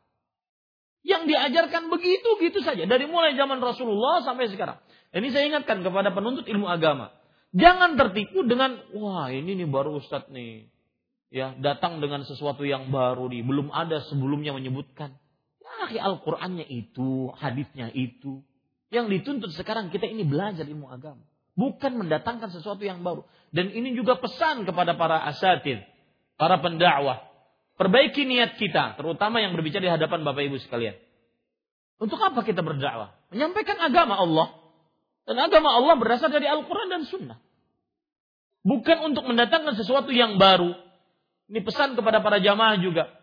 Yang 1.07 1.31
diajarkan 1.31 1.87
begitu 1.87 2.35
gitu 2.43 2.59
saja 2.59 2.83
dari 2.83 3.07
mulai 3.07 3.31
zaman 3.39 3.63
Rasulullah 3.63 4.19
sampai 4.27 4.51
sekarang. 4.51 4.75
Ini 5.15 5.31
saya 5.31 5.47
ingatkan 5.47 5.79
kepada 5.79 6.11
penuntut 6.11 6.43
ilmu 6.43 6.67
agama. 6.67 7.15
Jangan 7.55 7.95
tertipu 7.95 8.43
dengan 8.43 8.75
wah 8.91 9.31
ini 9.31 9.55
nih 9.55 9.67
baru 9.71 10.03
ustadz 10.03 10.27
nih. 10.27 10.67
Ya, 11.27 11.55
datang 11.59 11.99
dengan 11.99 12.23
sesuatu 12.23 12.63
yang 12.63 12.87
baru 12.87 13.27
nih, 13.27 13.43
belum 13.43 13.67
ada 13.71 13.99
sebelumnya 14.07 14.55
menyebutkan. 14.55 15.15
Ya, 15.91 16.07
Al-Qur'annya 16.07 16.63
itu, 16.67 17.31
hadisnya 17.35 17.91
itu. 17.91 18.43
Yang 18.87 19.19
dituntut 19.19 19.51
sekarang 19.51 19.91
kita 19.91 20.07
ini 20.07 20.23
belajar 20.23 20.63
ilmu 20.63 20.87
agama, 20.87 21.23
bukan 21.59 21.99
mendatangkan 21.99 22.47
sesuatu 22.55 22.79
yang 22.87 23.03
baru. 23.03 23.27
Dan 23.51 23.75
ini 23.75 23.91
juga 23.91 24.15
pesan 24.15 24.63
kepada 24.63 24.95
para 24.95 25.27
asatid, 25.27 25.83
para 26.39 26.63
pendakwah, 26.63 27.27
Perbaiki 27.77 28.25
niat 28.25 28.57
kita, 28.57 28.97
terutama 28.97 29.37
yang 29.37 29.53
berbicara 29.53 29.85
di 29.85 29.91
hadapan 29.93 30.25
Bapak 30.25 30.41
Ibu 30.49 30.57
sekalian. 30.65 30.97
Untuk 32.01 32.17
apa 32.17 32.41
kita 32.41 32.65
berdakwah? 32.65 33.13
Menyampaikan 33.29 33.77
agama 33.77 34.17
Allah. 34.17 34.53
Dan 35.29 35.37
agama 35.37 35.69
Allah 35.77 35.93
berasal 35.97 36.33
dari 36.33 36.49
Al-Quran 36.49 36.89
dan 36.89 37.05
Sunnah. 37.05 37.37
Bukan 38.65 39.13
untuk 39.13 39.29
mendatangkan 39.29 39.77
sesuatu 39.77 40.09
yang 40.09 40.41
baru. 40.41 40.73
Ini 41.53 41.61
pesan 41.61 41.93
kepada 41.93 42.25
para 42.25 42.41
jamaah 42.41 42.81
juga. 42.81 43.13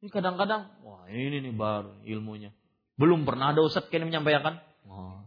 Ini 0.00 0.08
kadang-kadang, 0.12 0.70
wah 0.86 1.10
ini 1.10 1.42
nih 1.42 1.54
baru 1.54 1.98
ilmunya. 2.06 2.54
Belum 2.94 3.26
pernah 3.26 3.50
ada 3.50 3.60
ustadz 3.64 3.90
yang 3.90 4.06
menyampaikan. 4.06 4.62
Oh. 4.86 5.26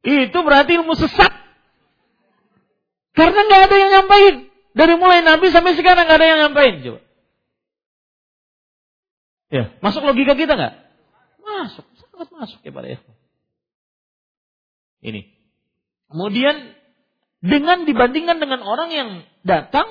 Itu 0.00 0.40
berarti 0.40 0.80
ilmu 0.80 0.96
sesat. 0.96 1.32
Karena 3.12 3.40
nggak 3.44 3.62
ada 3.68 3.76
yang 3.76 3.90
nyampain. 4.00 4.34
Dari 4.72 4.94
mulai 4.96 5.20
Nabi 5.26 5.50
sampai 5.50 5.74
sekarang 5.74 6.06
nggak 6.06 6.18
ada 6.22 6.28
yang 6.28 6.40
nyampain. 6.48 6.74
Coba. 6.80 7.07
Ya, 9.48 9.72
masuk 9.80 10.04
logika 10.04 10.36
kita 10.36 10.54
nggak? 10.54 10.74
Masuk, 11.40 11.84
sangat 11.96 12.28
masuk 12.28 12.60
ya 12.60 12.72
para 12.72 12.88
ikhwan. 12.92 13.16
Ini. 15.00 15.20
Kemudian 16.12 16.56
dengan 17.40 17.88
dibandingkan 17.88 18.42
dengan 18.42 18.60
orang 18.60 18.90
yang 18.92 19.08
datang 19.46 19.88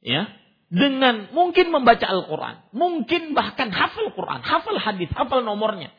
ya 0.00 0.30
dengan 0.68 1.32
mungkin 1.32 1.72
membaca 1.72 2.04
Al-Qur'an, 2.04 2.68
mungkin 2.76 3.32
bahkan 3.32 3.72
hafal 3.72 4.12
Quran, 4.12 4.44
hafal 4.44 4.76
hadis, 4.76 5.08
hafal 5.16 5.40
nomornya 5.40 5.92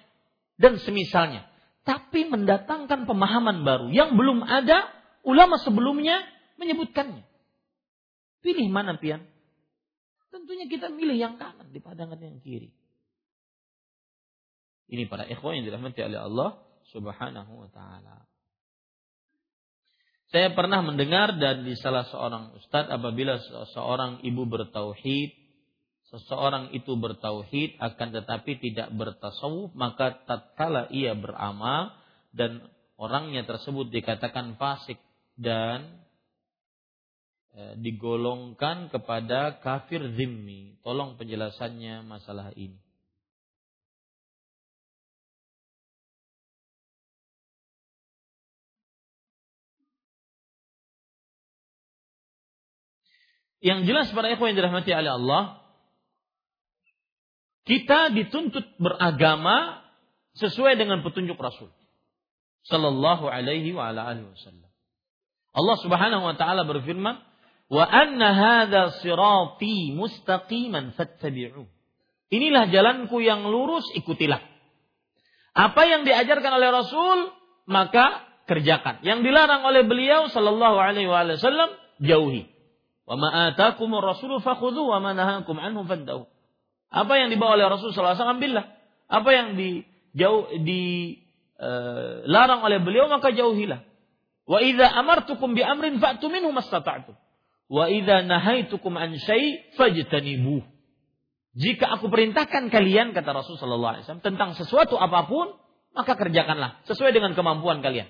dan 0.62 0.78
semisalnya, 0.78 1.50
tapi 1.86 2.30
mendatangkan 2.30 3.10
pemahaman 3.10 3.66
baru 3.66 3.90
yang 3.90 4.14
belum 4.14 4.46
ada 4.46 4.86
ulama 5.26 5.58
sebelumnya 5.58 6.22
menyebutkannya. 6.62 7.26
Pilih 8.46 8.70
mana 8.70 8.96
pian? 9.02 9.26
Tentunya 10.30 10.70
kita 10.70 10.94
milih 10.94 11.18
yang 11.18 11.36
kanan 11.42 11.74
di 11.74 11.82
padangan 11.82 12.22
yang 12.22 12.38
kiri. 12.42 12.70
Ini 14.90 15.06
para 15.06 15.26
ikhwan 15.30 15.62
yang 15.62 15.66
dirahmati 15.70 16.02
oleh 16.02 16.20
Allah 16.22 16.50
Subhanahu 16.90 17.52
wa 17.66 17.70
taala. 17.70 18.26
Saya 20.30 20.54
pernah 20.54 20.86
mendengar 20.86 21.34
dari 21.42 21.74
salah 21.74 22.06
seorang 22.06 22.54
ustadz 22.62 22.94
apabila 22.94 23.42
seorang 23.74 24.22
ibu 24.22 24.46
bertauhid, 24.46 25.34
seseorang 26.14 26.70
itu 26.78 26.94
bertauhid 26.94 27.82
akan 27.82 28.08
tetapi 28.14 28.62
tidak 28.62 28.94
bertasawuf, 28.94 29.74
maka 29.74 30.22
tatkala 30.30 30.86
ia 30.94 31.18
beramal 31.18 31.98
dan 32.30 32.62
orangnya 32.98 33.42
tersebut 33.46 33.90
dikatakan 33.90 34.54
fasik 34.62 35.02
dan 35.34 35.98
digolongkan 37.80 38.94
kepada 38.94 39.60
kafir 39.60 40.00
zimmi. 40.16 40.80
Tolong 40.86 41.18
penjelasannya 41.18 42.06
masalah 42.06 42.54
ini. 42.56 42.78
Yang 53.60 53.92
jelas 53.92 54.08
para 54.16 54.32
ikhwan 54.32 54.56
yang 54.56 54.64
dirahmati 54.64 54.96
oleh 54.96 55.12
Allah, 55.20 55.44
kita 57.68 58.16
dituntut 58.16 58.64
beragama 58.80 59.84
sesuai 60.40 60.80
dengan 60.80 61.04
petunjuk 61.04 61.36
Rasul 61.36 61.68
sallallahu 62.72 63.28
alaihi 63.28 63.76
wa 63.76 63.92
ala 63.92 64.08
alihi 64.10 64.32
wasallam. 64.32 64.72
Allah 65.52 65.78
Subhanahu 65.84 66.24
wa 66.24 66.36
taala 66.40 66.64
berfirman, 66.64 67.20
Wa 67.70 67.86
anna 67.86 68.34
hadha 68.34 68.98
sirati 68.98 69.94
mustaqiman 69.94 70.98
fattabi'u. 70.98 71.70
Inilah 72.34 72.70
jalanku 72.74 73.22
yang 73.22 73.46
lurus, 73.46 73.86
ikutilah. 73.94 74.42
Apa 75.54 75.82
yang 75.86 76.02
diajarkan 76.06 76.52
oleh 76.62 76.70
Rasul, 76.74 77.34
maka 77.70 78.26
kerjakan. 78.50 79.06
Yang 79.06 79.30
dilarang 79.30 79.62
oleh 79.66 79.86
beliau 79.86 80.30
sallallahu 80.34 80.78
alaihi 80.82 81.10
wasallam, 81.10 81.70
jauhi. 82.02 82.50
Wa 83.06 83.18
ma 83.18 83.54
atakumur 83.54 84.02
rasulu 84.02 84.42
fakhudhu 84.42 84.86
wa 84.90 85.02
ma 85.02 85.18
nahakum 85.18 85.58
anhu 85.58 85.86
fantahu. 85.86 86.30
Apa 86.90 87.14
yang 87.22 87.30
dibawa 87.34 87.58
oleh 87.58 87.70
Rasul 87.70 87.94
sallallahu 87.94 88.18
alaihi 88.18 88.36
ambillah. 88.38 88.66
Apa 89.10 89.30
yang 89.34 89.48
di 89.58 89.86
jauh 90.14 90.50
di 90.62 91.18
uh, 91.58 92.26
larang 92.26 92.66
oleh 92.66 92.82
beliau 92.82 93.10
maka 93.10 93.30
jauhilah. 93.34 93.82
Wa 94.50 94.58
idza 94.62 94.90
amartukum 94.90 95.54
bi 95.54 95.62
amrin 95.62 95.98
fa'tu 96.02 96.30
minhu 96.30 96.50
mastata'tum. 96.54 97.14
Wa 97.70 97.86
idza 97.88 98.26
nahaitukum 98.26 98.98
an 98.98 99.14
syai'. 99.16 99.78
Jika 101.60 101.86
aku 101.98 102.06
perintahkan 102.10 102.74
kalian 102.74 103.14
kata 103.14 103.30
Rasul 103.30 103.58
sallallahu 103.62 104.06
tentang 104.26 104.58
sesuatu 104.58 104.98
apa 104.98 105.30
pun, 105.30 105.54
maka 105.94 106.18
kerjakanlah 106.18 106.82
sesuai 106.90 107.14
dengan 107.14 107.38
kemampuan 107.38 107.86
kalian. 107.86 108.10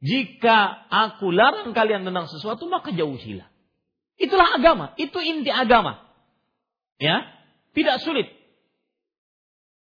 Jika 0.00 0.88
aku 0.88 1.32
larang 1.32 1.72
kalian 1.72 2.04
tentang 2.04 2.28
sesuatu, 2.28 2.68
maka 2.68 2.92
jauhilah. 2.92 3.48
Itulah 4.16 4.56
agama, 4.56 4.96
itu 4.96 5.16
inti 5.20 5.52
agama. 5.52 6.04
Ya, 6.96 7.28
tidak 7.76 8.00
sulit 8.00 8.32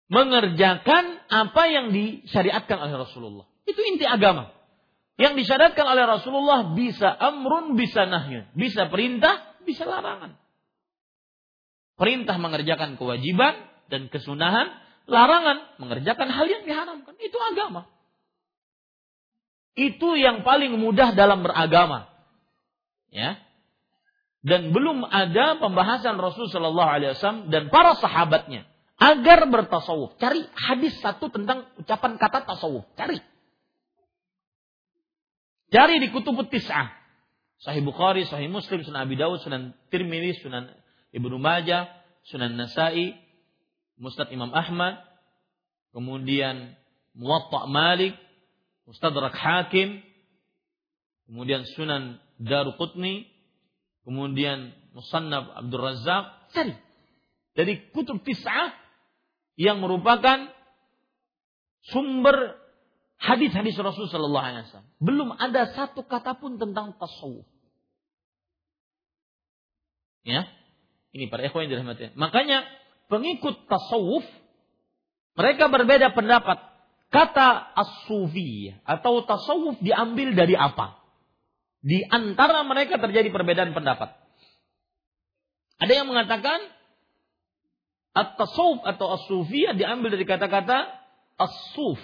mengerjakan 0.09 1.25
apa 1.29 1.63
yang 1.69 1.89
disyariatkan 1.89 2.77
oleh 2.77 2.95
Rasulullah. 2.95 3.45
Itu 3.65 3.81
inti 3.81 4.05
agama. 4.05 4.54
Yang 5.15 5.33
disyariatkan 5.43 5.85
oleh 5.87 6.03
Rasulullah 6.03 6.75
bisa 6.75 7.07
amrun, 7.07 7.79
bisa 7.79 8.03
nahyun. 8.03 8.51
Bisa 8.51 8.91
perintah, 8.91 9.55
bisa 9.63 9.87
larangan. 9.87 10.35
Perintah 11.95 12.35
mengerjakan 12.35 12.99
kewajiban 12.99 13.55
dan 13.87 14.11
kesunahan, 14.11 14.75
larangan 15.07 15.79
mengerjakan 15.79 16.27
hal 16.27 16.47
yang 16.51 16.67
diharamkan. 16.67 17.15
Itu 17.23 17.39
agama. 17.39 17.87
Itu 19.75 20.19
yang 20.19 20.43
paling 20.43 20.75
mudah 20.75 21.15
dalam 21.15 21.47
beragama. 21.47 22.11
Ya. 23.07 23.39
Dan 24.43 24.75
belum 24.75 25.07
ada 25.07 25.57
pembahasan 25.63 26.19
Rasul 26.19 26.51
Shallallahu 26.51 26.91
Alaihi 26.91 27.15
dan 27.47 27.71
para 27.71 27.95
sahabatnya 27.97 28.67
agar 28.99 29.47
bertasawuf. 29.47 30.15
Cari 30.19 30.43
hadis 30.55 30.95
satu 30.99 31.31
tentang 31.31 31.67
ucapan 31.79 32.19
kata 32.19 32.47
tasawuf. 32.47 32.87
Cari. 32.99 33.19
Cari 35.73 35.97
di 35.97 36.13
kutub 36.13 36.37
tis'ah. 36.49 37.05
Sahih 37.63 37.81
Bukhari, 37.81 38.27
Sahih 38.27 38.51
Muslim, 38.51 38.83
Sunan 38.83 39.07
Abi 39.07 39.15
Dawud, 39.15 39.39
Sunan 39.41 39.71
Tirmidzi, 39.89 40.43
Sunan 40.43 40.69
Ibnu 41.15 41.39
Majah, 41.39 41.87
Sunan 42.27 42.53
Nasai, 42.59 43.15
Mustad 43.95 44.27
Imam 44.35 44.51
Ahmad, 44.51 44.99
kemudian 45.95 46.75
Muwatta 47.15 47.63
Malik, 47.71 48.13
Mustadrak 48.83 49.33
Hakim, 49.33 50.03
kemudian 51.25 51.63
Sunan 51.73 52.19
Daruqutni, 52.37 53.31
kemudian 54.03 54.75
Musannaf 54.91 55.47
Abdul 55.55 55.81
Razak, 55.81 56.51
cari. 56.51 56.75
Dari 57.55 57.87
kutub 57.95 58.19
tis'ah 58.19 58.75
yang 59.55 59.79
merupakan 59.79 60.51
sumber 61.87 62.59
hadis-hadis 63.19 63.75
Rasul 63.79 64.07
Shallallahu 64.11 64.45
Alaihi 64.45 64.65
Wasallam. 64.69 64.89
Belum 64.99 65.29
ada 65.35 65.71
satu 65.73 66.03
kata 66.03 66.37
pun 66.39 66.59
tentang 66.59 66.95
tasawuf. 66.99 67.47
Ya, 70.25 70.49
ini 71.13 71.29
para 71.29 71.45
ikhwan 71.45 71.69
yang 71.69 71.79
dirahmati. 71.79 72.17
Makanya 72.17 72.65
pengikut 73.07 73.69
tasawuf 73.69 74.25
mereka 75.35 75.67
berbeda 75.69 76.15
pendapat. 76.15 76.59
Kata 77.13 77.71
as-sufi 77.77 78.73
atau 78.83 79.23
tasawuf 79.23 79.79
diambil 79.79 80.33
dari 80.33 80.57
apa? 80.57 80.99
Di 81.85 82.01
antara 82.09 82.65
mereka 82.65 82.97
terjadi 82.97 83.29
perbedaan 83.29 83.77
pendapat. 83.77 84.17
Ada 85.77 85.93
yang 86.01 86.07
mengatakan 86.09 86.59
at-tasawuf 88.15 88.81
atau 88.87 89.19
as-sufiyah 89.19 89.75
diambil 89.75 90.15
dari 90.15 90.25
kata-kata 90.25 90.87
as-suf 91.35 91.99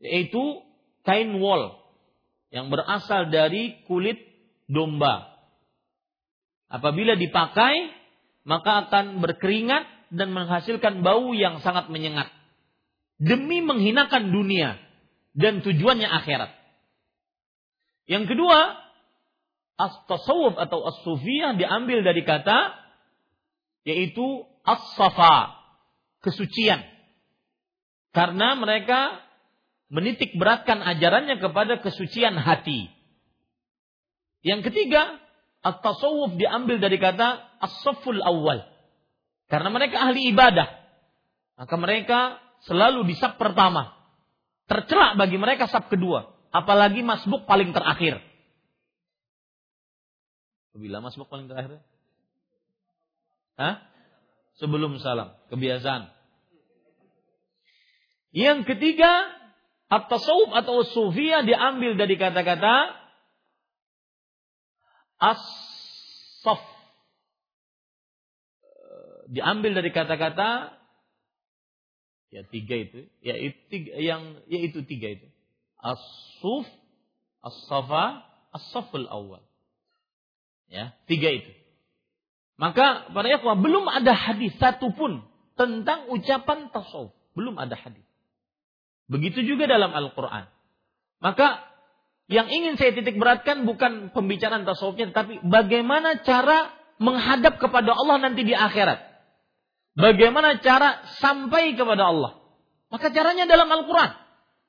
yaitu 0.00 0.62
kain 1.06 1.38
wol 1.40 1.78
yang 2.50 2.68
berasal 2.72 3.28
dari 3.28 3.84
kulit 3.84 4.18
domba. 4.66 5.34
Apabila 6.66 7.14
dipakai, 7.14 7.94
maka 8.42 8.86
akan 8.86 9.22
berkeringat 9.22 10.10
dan 10.14 10.34
menghasilkan 10.34 11.02
bau 11.02 11.34
yang 11.34 11.62
sangat 11.62 11.90
menyengat. 11.90 12.30
Demi 13.16 13.64
menghinakan 13.64 14.30
dunia 14.30 14.76
dan 15.32 15.62
tujuannya 15.62 16.06
akhirat. 16.06 16.52
Yang 18.06 18.34
kedua, 18.34 18.76
as-tasawuf 19.76 20.54
atau 20.56 20.84
as-sufiyah 20.86 21.58
diambil 21.58 22.06
dari 22.06 22.22
kata 22.22 22.76
yaitu 23.86 24.42
as-safa, 24.66 25.54
kesucian. 26.22 26.82
Karena 28.10 28.58
mereka 28.58 29.25
menitik 29.92 30.34
beratkan 30.34 30.82
ajarannya 30.82 31.38
kepada 31.38 31.78
kesucian 31.82 32.34
hati. 32.38 32.90
Yang 34.42 34.70
ketiga, 34.70 35.18
at-tasawuf 35.62 36.38
diambil 36.38 36.78
dari 36.78 36.98
kata 36.98 37.58
as-safful 37.62 38.22
awal. 38.22 38.62
Karena 39.46 39.70
mereka 39.70 40.02
ahli 40.10 40.30
ibadah. 40.30 40.66
Maka 41.56 41.74
mereka 41.78 42.18
selalu 42.66 43.06
di 43.06 43.14
sab 43.18 43.38
pertama. 43.38 43.94
Tercelak 44.66 45.14
bagi 45.14 45.38
mereka 45.38 45.70
sab 45.70 45.86
kedua. 45.86 46.34
Apalagi 46.50 47.02
masbuk 47.06 47.46
paling 47.46 47.70
terakhir. 47.70 48.18
Bila 50.76 51.00
masbuk 51.00 51.30
paling 51.30 51.48
terakhir? 51.48 51.80
Hah? 53.56 53.80
Sebelum 54.60 54.98
salam. 55.00 55.32
Kebiasaan. 55.48 56.12
Yang 58.36 58.68
ketiga, 58.68 59.32
At-tasawuf 59.86 60.50
atau 60.50 60.82
sufiyah 60.82 61.46
diambil 61.46 61.94
dari 61.94 62.18
kata-kata 62.18 62.74
as-saf. 65.22 66.62
Diambil 69.30 69.78
dari 69.78 69.90
kata-kata 69.94 70.74
ya 72.34 72.42
tiga 72.50 72.76
itu, 72.82 73.06
ya 73.22 73.34
itu 73.38 73.58
tiga, 73.70 73.90
yang 73.98 74.22
ya 74.50 74.58
itu 74.66 74.82
tiga 74.86 75.08
itu. 75.18 75.26
As-suf, 75.78 76.66
as-safa, 77.46 78.26
as-saful 78.54 79.06
awal. 79.06 79.42
Ya, 80.66 80.98
tiga 81.06 81.30
itu. 81.30 81.52
Maka 82.58 83.12
para 83.12 83.28
ikhwah 83.28 83.54
belum 83.60 83.86
ada 83.86 84.16
hadis 84.16 84.56
satupun 84.58 85.22
tentang 85.54 86.10
ucapan 86.10 86.72
tasawuf. 86.72 87.12
Belum 87.36 87.54
ada 87.60 87.76
hadis. 87.76 88.05
Begitu 89.06 89.46
juga 89.46 89.70
dalam 89.70 89.94
Al-Quran. 89.94 90.50
Maka 91.22 91.62
yang 92.26 92.50
ingin 92.50 92.74
saya 92.74 92.90
titik 92.90 93.22
beratkan 93.22 93.62
bukan 93.62 94.10
pembicaraan 94.10 94.66
tasawufnya, 94.66 95.14
tapi 95.14 95.38
bagaimana 95.46 96.26
cara 96.26 96.74
menghadap 96.98 97.62
kepada 97.62 97.94
Allah 97.94 98.18
nanti 98.18 98.42
di 98.42 98.50
akhirat. 98.50 98.98
Bagaimana 99.96 100.58
cara 100.60 101.06
sampai 101.22 101.78
kepada 101.78 102.10
Allah. 102.10 102.36
Maka 102.90 103.14
caranya 103.14 103.46
dalam 103.46 103.70
Al-Quran. 103.70 104.10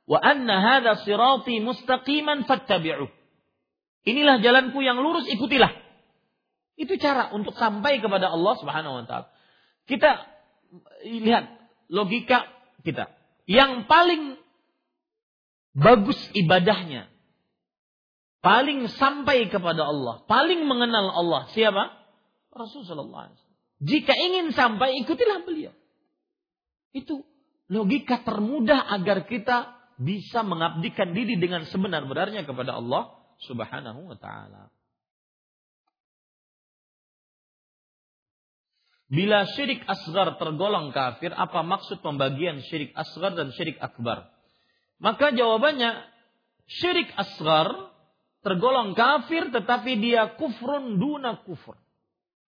Wa 0.07 0.19
anna 0.23 0.55
hadha 0.63 1.01
sirati 1.03 1.59
mustaqiman 1.59 2.47
fattabi'u. 2.47 3.09
Inilah 4.07 4.39
jalanku 4.39 4.79
yang 4.79 5.01
lurus, 5.03 5.27
ikutilah. 5.27 5.73
Itu 6.79 6.95
cara 7.01 7.33
untuk 7.33 7.57
sampai 7.57 7.99
kepada 7.99 8.31
Allah 8.31 8.53
Subhanahu 8.61 9.01
wa 9.01 9.03
taala. 9.03 9.27
Kita 9.89 10.29
lihat 11.03 11.49
logika 11.89 12.47
kita 12.85 13.16
yang 13.47 13.87
paling 13.87 14.35
bagus 15.71 16.19
ibadahnya, 16.35 17.07
paling 18.43 18.91
sampai 18.91 19.47
kepada 19.47 19.87
Allah, 19.87 20.21
paling 20.27 20.67
mengenal 20.67 21.09
Allah, 21.15 21.47
siapa? 21.55 21.95
Rasulullah 22.51 23.31
SAW. 23.31 23.45
Jika 23.77 24.11
ingin 24.11 24.51
sampai, 24.51 24.99
ikutilah 25.05 25.45
beliau. 25.45 25.71
Itu 26.91 27.23
logika 27.69 28.25
termudah 28.25 28.89
agar 28.89 29.29
kita 29.29 29.77
bisa 29.97 30.41
mengabdikan 30.45 31.13
diri 31.13 31.37
dengan 31.37 31.65
sebenar-benarnya 31.65 32.45
kepada 32.45 32.77
Allah 32.77 33.17
Subhanahu 33.45 34.13
wa 34.13 34.17
taala. 34.17 34.73
Bila 39.07 39.47
syirik 39.55 39.87
asgar 39.87 40.35
tergolong 40.35 40.91
kafir, 40.91 41.31
apa 41.31 41.63
maksud 41.63 42.03
pembagian 42.03 42.59
syirik 42.67 42.91
asgar 42.91 43.31
dan 43.39 43.55
syirik 43.55 43.79
akbar? 43.79 44.27
Maka 44.99 45.31
jawabannya, 45.31 46.03
syirik 46.67 47.07
asgar 47.15 47.71
tergolong 48.43 48.91
kafir 48.99 49.47
tetapi 49.47 49.95
dia 50.03 50.35
kufrun 50.35 50.99
duna 50.99 51.39
kufur. 51.47 51.79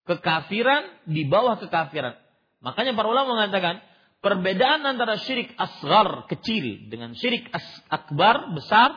Kekafiran 0.04 1.08
di 1.08 1.24
bawah 1.24 1.56
kekafiran. 1.56 2.20
Makanya 2.60 2.92
para 2.92 3.08
ulama 3.08 3.32
mengatakan, 3.40 3.80
perbedaan 4.20 4.84
antara 4.84 5.16
syirik 5.24 5.56
asgar 5.56 6.28
kecil 6.28 6.92
dengan 6.92 7.16
syirik 7.16 7.48
akbar 7.88 8.52
besar, 8.52 8.92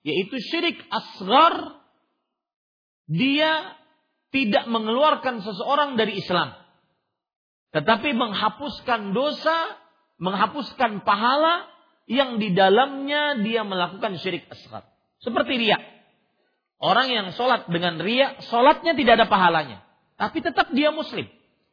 yaitu 0.00 0.40
syirik 0.48 0.80
asgar 0.88 1.76
dia 3.04 3.76
tidak 4.32 4.64
mengeluarkan 4.64 5.44
seseorang 5.44 6.00
dari 6.00 6.16
Islam 6.16 6.59
tetapi 7.70 8.10
menghapuskan 8.14 9.14
dosa, 9.14 9.78
menghapuskan 10.18 11.06
pahala 11.06 11.70
yang 12.10 12.42
di 12.42 12.50
dalamnya 12.50 13.38
dia 13.38 13.62
melakukan 13.62 14.18
syirik 14.18 14.50
asghar. 14.50 14.82
Seperti 15.22 15.54
riak. 15.54 15.82
Orang 16.80 17.12
yang 17.12 17.30
sholat 17.36 17.70
dengan 17.70 18.02
riak, 18.02 18.42
sholatnya 18.50 18.96
tidak 18.98 19.22
ada 19.22 19.26
pahalanya. 19.30 19.78
Tapi 20.18 20.42
tetap 20.42 20.72
dia 20.74 20.90
muslim. 20.90 21.28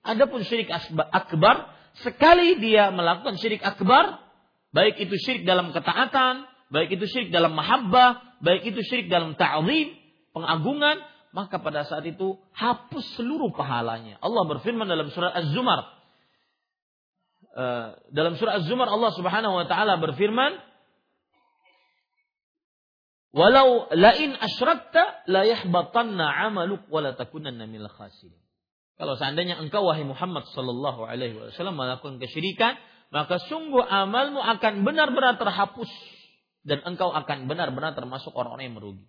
Adapun 0.06 0.45
syirik 0.45 0.69
akbar, 0.69 1.74
sekali 2.06 2.61
dia 2.61 2.94
melakukan 2.94 3.36
syirik 3.41 3.65
akbar, 3.65 4.22
baik 4.72 5.02
itu 5.02 5.18
syirik 5.18 5.44
dalam 5.44 5.74
ketaatan, 5.74 6.45
baik 6.69 6.94
itu 6.94 7.10
syirik 7.10 7.34
dalam 7.34 7.57
mahabbah, 7.57 8.40
baik 8.44 8.68
itu 8.68 8.80
syirik 8.86 9.10
dalam 9.10 9.34
ta'zim, 9.34 9.95
pengagungan, 10.36 11.02
maka 11.36 11.60
pada 11.60 11.84
saat 11.84 12.04
itu 12.08 12.40
hapus 12.56 13.20
seluruh 13.20 13.52
pahalanya. 13.54 14.18
Allah 14.24 14.44
berfirman 14.48 14.88
dalam 14.88 15.12
surat 15.12 15.36
Az-Zumar. 15.36 15.95
Uh, 17.58 17.98
dalam 18.14 18.38
surat 18.38 18.62
Az-Zumar 18.64 18.88
Allah 18.88 19.12
Subhanahu 19.16 19.54
wa 19.58 19.66
taala 19.66 19.99
berfirman, 19.99 20.56
Walau 23.36 23.91
lain 23.94 24.34
asyrakta 24.34 25.28
la 25.30 25.45
yahbatanna 25.45 26.26
amaluk 26.48 26.90
wa 26.90 27.06
la 27.06 27.14
takunanna. 27.14 27.70
Kalau 28.98 29.14
seandainya 29.14 29.62
engkau 29.62 29.86
wahai 29.86 30.02
Muhammad 30.02 30.49
sallallahu 30.49 31.06
alaihi 31.06 31.38
wasallam 31.38 31.78
melakukan 31.78 32.18
kesyirikan, 32.18 32.82
maka 33.14 33.38
sungguh 33.45 33.86
amalmu 33.86 34.41
akan 34.41 34.82
benar-benar 34.82 35.38
terhapus 35.38 35.91
dan 36.66 36.82
engkau 36.82 37.14
akan 37.14 37.45
benar-benar 37.45 37.94
termasuk 37.94 38.34
orang-orang 38.34 38.74
yang 38.74 38.78
merugi. 38.80 39.06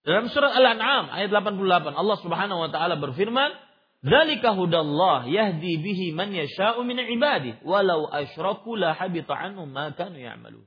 Dalam 0.00 0.32
surat 0.32 0.56
Al-An'am 0.56 1.12
ayat 1.12 1.28
88 1.28 1.92
Allah 1.92 2.16
Subhanahu 2.24 2.60
wa 2.64 2.70
taala 2.72 2.96
berfirman, 2.96 3.52
"Dzalika 4.00 4.56
hudallah 4.56 5.28
yahdi 5.28 5.76
bihi 5.76 6.16
man 6.16 6.32
yasha'u 6.32 6.80
min 6.88 6.96
ibadihi, 6.96 7.60
walau 7.68 8.08
asyraku 8.08 8.80
la 8.80 8.96
habita 8.96 9.36
anhum 9.36 9.68
ma 9.68 9.92
kanu 9.92 10.16
ya'malun." 10.16 10.64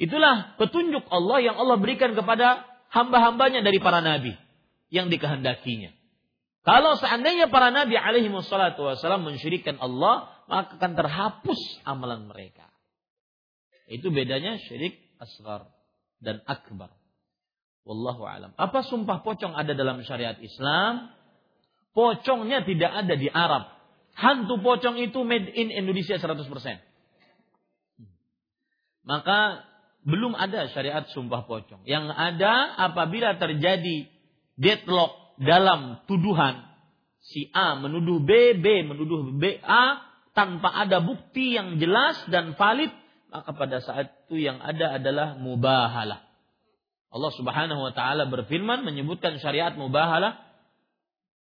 Itulah 0.00 0.56
petunjuk 0.56 1.04
Allah 1.12 1.38
yang 1.44 1.56
Allah 1.60 1.76
berikan 1.76 2.16
kepada 2.16 2.64
hamba-hambanya 2.88 3.60
dari 3.60 3.76
para 3.76 4.00
nabi 4.00 4.32
yang 4.88 5.12
dikehendakinya. 5.12 5.92
Kalau 6.64 6.96
seandainya 6.96 7.52
para 7.52 7.68
nabi 7.68 7.96
alaihi 7.96 8.32
wassalatu 8.32 8.84
wassalam 8.84 9.24
mensyirikkan 9.24 9.76
Allah, 9.80 10.32
maka 10.48 10.76
akan 10.80 10.92
terhapus 10.96 11.60
amalan 11.84 12.24
mereka. 12.24 12.68
Itu 13.88 14.08
bedanya 14.08 14.56
syirik 14.64 14.96
asgar 15.20 15.68
dan 16.24 16.40
akbar. 16.48 16.99
Wallahu 17.84 18.22
alam. 18.28 18.50
Apa 18.54 18.84
sumpah 18.84 19.24
pocong 19.24 19.56
ada 19.56 19.72
dalam 19.72 20.04
syariat 20.04 20.36
Islam? 20.38 21.10
Pocongnya 21.96 22.62
tidak 22.62 22.92
ada 22.92 23.14
di 23.16 23.26
Arab. 23.26 23.66
Hantu 24.14 24.60
pocong 24.60 25.00
itu 25.00 25.24
made 25.24 25.48
in 25.56 25.72
Indonesia 25.72 26.20
100%. 26.20 26.46
Maka 29.04 29.64
belum 30.04 30.36
ada 30.36 30.68
syariat 30.70 31.04
sumpah 31.10 31.44
pocong. 31.48 31.82
Yang 31.88 32.14
ada 32.14 32.78
apabila 32.78 33.36
terjadi 33.36 34.06
deadlock 34.60 35.40
dalam 35.40 36.04
tuduhan 36.04 36.68
si 37.20 37.48
A 37.52 37.76
menuduh 37.80 38.20
B, 38.20 38.56
B 38.60 38.84
menuduh 38.84 39.34
B 39.36 39.60
A 39.60 40.04
tanpa 40.32 40.72
ada 40.72 41.02
bukti 41.02 41.58
yang 41.58 41.76
jelas 41.82 42.16
dan 42.30 42.54
valid, 42.54 42.92
maka 43.28 43.50
pada 43.52 43.82
saat 43.82 44.14
itu 44.28 44.40
yang 44.40 44.62
ada 44.62 45.00
adalah 45.00 45.36
mubahalah. 45.36 46.29
Allah 47.10 47.32
Subhanahu 47.34 47.80
wa 47.82 47.92
taala 47.92 48.30
berfirman 48.30 48.86
menyebutkan 48.86 49.42
syariat 49.42 49.74
mubahalah, 49.74 50.38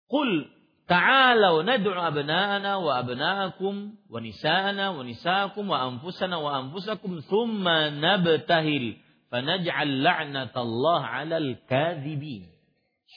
"Qul 0.07 0.59
Ta'alau 0.89 1.61
nad'u 1.69 1.93
abna'ana 1.93 2.81
wa 2.81 2.97
abna'akum 2.97 4.09
wa 4.09 4.19
nisa'ana 4.25 4.97
wa 4.97 5.05
nisa'akum 5.05 5.69
wa 5.69 5.85
anfusana 5.85 6.41
wa 6.41 6.65
anfusakum 6.65 7.21
thumma 7.29 7.93
nabtahil 7.93 8.97
fanaj'al 9.29 10.01
la'natallah 10.01 11.01
'alal 11.05 11.61
kadhibin. 11.69 12.49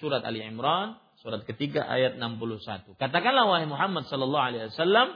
Surat 0.03 0.19
Ali 0.27 0.43
Imran 0.43 0.99
surat 1.23 1.47
ketiga 1.47 1.87
ayat 1.87 2.19
61. 2.19 2.97
Katakanlah 2.99 3.45
wahai 3.47 3.69
Muhammad 3.69 4.09
sallallahu 4.09 4.45
alaihi 4.51 4.67
wasallam 4.73 5.07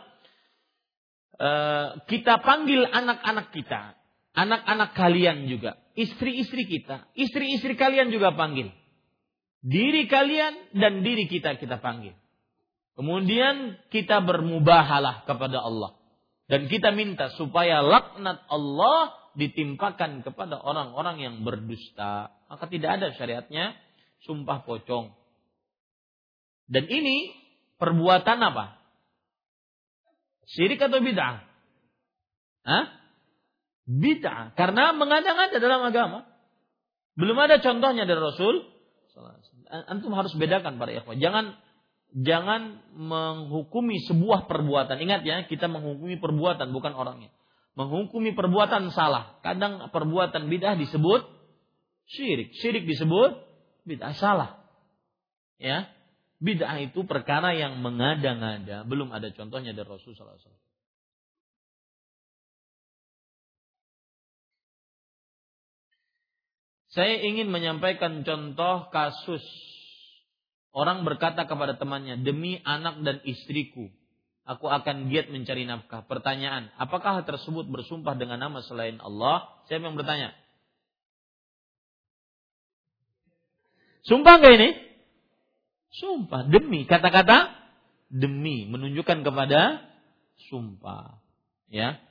eh, 1.42 1.88
kita 2.08 2.40
panggil 2.40 2.88
anak-anak 2.88 3.52
kita, 3.52 4.00
anak-anak 4.32 4.96
kalian 4.96 5.52
juga, 5.52 5.82
istri-istri 5.96 6.68
kita, 6.68 7.08
istri-istri 7.16 7.74
kalian 7.80 8.12
juga 8.12 8.36
panggil. 8.36 8.70
Diri 9.66 10.06
kalian 10.06 10.78
dan 10.78 11.02
diri 11.02 11.26
kita 11.26 11.58
kita 11.58 11.82
panggil 11.82 12.14
Kemudian 12.96 13.76
kita 13.92 14.24
bermubahalah 14.24 15.28
kepada 15.28 15.60
Allah. 15.60 16.00
Dan 16.48 16.72
kita 16.72 16.96
minta 16.96 17.28
supaya 17.36 17.84
laknat 17.84 18.48
Allah 18.48 19.12
ditimpakan 19.36 20.24
kepada 20.24 20.56
orang-orang 20.64 21.20
yang 21.20 21.36
berdusta. 21.44 22.32
Maka 22.48 22.72
tidak 22.72 22.90
ada 22.96 23.08
syariatnya 23.12 23.76
sumpah 24.24 24.64
pocong. 24.64 25.12
Dan 26.72 26.88
ini 26.88 27.36
perbuatan 27.76 28.40
apa? 28.40 28.80
Syirik 30.48 30.80
atau 30.80 31.04
bid'ah? 31.04 31.44
Hah? 32.64 32.86
Bid'ah. 33.86 34.58
Karena 34.58 34.92
mengada-ngada 34.98 35.58
dalam 35.62 35.82
agama. 35.86 36.26
Belum 37.16 37.38
ada 37.38 37.62
contohnya 37.62 38.04
dari 38.10 38.20
Rasul. 38.20 38.66
Antum 39.70 40.12
harus 40.14 40.34
bedakan 40.36 40.78
para 40.82 40.92
ikhwan. 40.92 41.22
Jangan 41.22 41.56
jangan 42.12 42.82
menghukumi 42.98 44.04
sebuah 44.04 44.50
perbuatan. 44.50 45.00
Ingat 45.00 45.22
ya, 45.24 45.46
kita 45.48 45.72
menghukumi 45.72 46.20
perbuatan 46.20 46.74
bukan 46.76 46.94
orangnya. 46.98 47.32
Menghukumi 47.78 48.36
perbuatan 48.36 48.92
salah. 48.92 49.40
Kadang 49.46 49.92
perbuatan 49.94 50.48
bidah 50.52 50.76
disebut 50.76 51.28
syirik. 52.10 52.52
Syirik 52.58 52.84
disebut 52.90 53.38
bidah 53.88 54.16
salah. 54.18 54.66
Ya. 55.62 55.88
Bid'ah 56.36 56.76
itu 56.84 57.08
perkara 57.08 57.56
yang 57.56 57.80
mengada-ngada, 57.80 58.84
belum 58.84 59.16
ada 59.16 59.32
contohnya 59.32 59.72
dari 59.72 59.88
Rasulullah 59.88 60.36
SAW. 60.36 60.52
Saya 66.96 67.20
ingin 67.28 67.52
menyampaikan 67.52 68.24
contoh 68.24 68.88
kasus 68.90 69.44
Orang 70.76 71.08
berkata 71.08 71.48
kepada 71.48 71.80
temannya, 71.80 72.20
demi 72.20 72.60
anak 72.68 73.00
dan 73.00 73.24
istriku, 73.24 73.88
aku 74.44 74.68
akan 74.68 75.08
giat 75.08 75.32
mencari 75.32 75.64
nafkah. 75.64 76.04
Pertanyaan, 76.04 76.68
apakah 76.76 77.16
hal 77.16 77.24
tersebut 77.24 77.64
bersumpah 77.72 78.12
dengan 78.20 78.44
nama 78.44 78.60
selain 78.60 79.00
Allah? 79.00 79.48
Saya 79.72 79.80
yang 79.80 79.96
bertanya. 79.96 80.36
Sumpah 84.04 84.36
nggak 84.36 84.54
ini? 84.60 84.70
Sumpah 85.96 86.44
demi 86.44 86.84
kata-kata 86.84 87.56
demi 88.12 88.68
menunjukkan 88.68 89.24
kepada 89.24 89.80
sumpah. 90.52 91.24
Ya. 91.72 92.04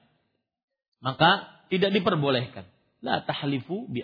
Maka 1.05 1.52
tidak 1.69 1.93
diperbolehkan. 1.93 2.65
La 3.05 3.20
tahlifu 3.28 3.85
bi. 3.93 4.01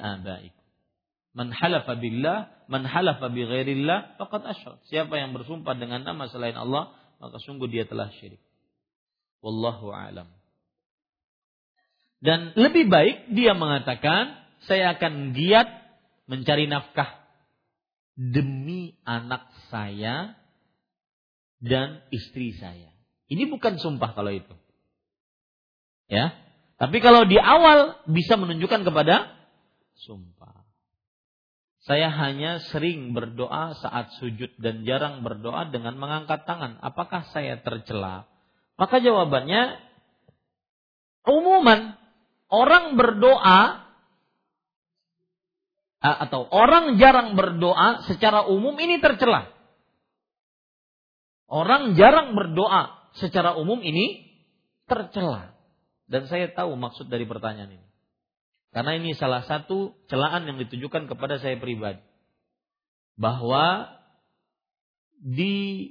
Man 1.30 1.54
halafa 1.54 1.94
billah, 1.94 2.50
man 2.66 2.82
halafa 2.82 3.30
bi 3.30 3.46
faqad 3.46 4.42
asyrak. 4.50 4.82
Siapa 4.90 5.14
yang 5.14 5.30
bersumpah 5.30 5.78
dengan 5.78 6.02
nama 6.02 6.26
selain 6.26 6.58
Allah, 6.58 6.90
maka 7.22 7.38
sungguh 7.38 7.70
dia 7.70 7.86
telah 7.86 8.10
syirik. 8.18 8.42
Wallahu 9.40 9.94
alam. 9.94 10.26
Dan 12.20 12.52
lebih 12.58 12.90
baik 12.92 13.32
dia 13.32 13.56
mengatakan, 13.56 14.36
saya 14.68 14.92
akan 14.98 15.32
giat 15.32 15.68
mencari 16.28 16.68
nafkah 16.68 17.20
demi 18.20 19.00
anak 19.08 19.48
saya 19.72 20.36
dan 21.64 22.04
istri 22.12 22.52
saya. 22.52 22.92
Ini 23.30 23.48
bukan 23.48 23.80
sumpah 23.80 24.12
kalau 24.12 24.34
itu. 24.34 24.52
Ya. 26.10 26.36
Tapi 26.76 27.00
kalau 27.00 27.24
di 27.24 27.40
awal 27.40 28.02
bisa 28.08 28.36
menunjukkan 28.36 28.84
kepada 28.84 29.32
sumpah. 30.04 30.59
Saya 31.80 32.12
hanya 32.12 32.60
sering 32.68 33.16
berdoa 33.16 33.72
saat 33.80 34.12
sujud 34.20 34.52
dan 34.60 34.84
jarang 34.84 35.24
berdoa 35.24 35.72
dengan 35.72 35.96
mengangkat 35.96 36.44
tangan. 36.44 36.76
Apakah 36.84 37.24
saya 37.32 37.56
tercela? 37.64 38.28
Maka 38.76 39.00
jawabannya 39.00 39.80
umuman 41.24 41.96
orang 42.52 43.00
berdoa 43.00 43.88
atau 46.00 46.48
orang 46.48 46.96
jarang 46.96 47.36
berdoa 47.36 48.04
secara 48.08 48.44
umum 48.44 48.76
ini 48.76 49.00
tercela. 49.00 49.48
Orang 51.48 51.96
jarang 51.96 52.36
berdoa 52.36 53.12
secara 53.16 53.56
umum 53.56 53.80
ini 53.80 54.28
tercela. 54.84 55.56
Dan 56.10 56.28
saya 56.28 56.52
tahu 56.52 56.76
maksud 56.76 57.08
dari 57.08 57.24
pertanyaan 57.24 57.74
ini. 57.74 57.89
Karena 58.70 58.94
ini 58.94 59.18
salah 59.18 59.42
satu 59.50 59.98
celaan 60.06 60.46
yang 60.46 60.58
ditujukan 60.62 61.10
kepada 61.10 61.42
saya 61.42 61.58
pribadi. 61.58 61.98
Bahwa 63.18 63.90
di 65.20 65.90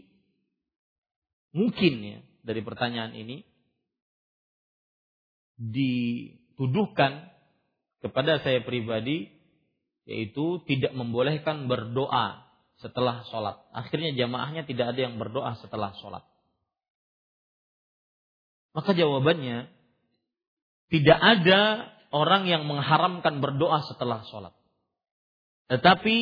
mungkin 1.51 1.93
ya 2.01 2.19
dari 2.41 2.63
pertanyaan 2.63 3.13
ini 3.13 3.43
dituduhkan 5.59 7.27
kepada 7.99 8.39
saya 8.39 8.63
pribadi 8.63 9.27
yaitu 10.07 10.63
tidak 10.65 10.95
membolehkan 10.95 11.67
berdoa 11.67 12.47
setelah 12.79 13.27
sholat. 13.27 13.59
Akhirnya 13.75 14.15
jamaahnya 14.15 14.63
tidak 14.63 14.95
ada 14.95 14.99
yang 15.11 15.19
berdoa 15.19 15.59
setelah 15.59 15.91
sholat. 15.99 16.23
Maka 18.71 18.95
jawabannya 18.95 19.67
tidak 20.89 21.19
ada 21.19 21.91
orang 22.09 22.49
yang 22.49 22.65
mengharamkan 22.65 23.41
berdoa 23.41 23.85
setelah 23.85 24.25
sholat. 24.27 24.53
Tetapi 25.69 26.17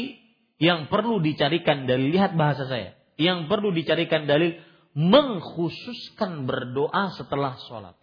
yang 0.59 0.91
perlu 0.91 1.21
dicarikan 1.23 1.87
dalil, 1.87 2.11
lihat 2.11 2.35
bahasa 2.35 2.67
saya. 2.67 2.97
Yang 3.17 3.49
perlu 3.49 3.73
dicarikan 3.73 4.29
dalil 4.29 4.57
mengkhususkan 4.97 6.49
berdoa 6.49 7.13
setelah 7.13 7.57
sholat. 7.69 7.95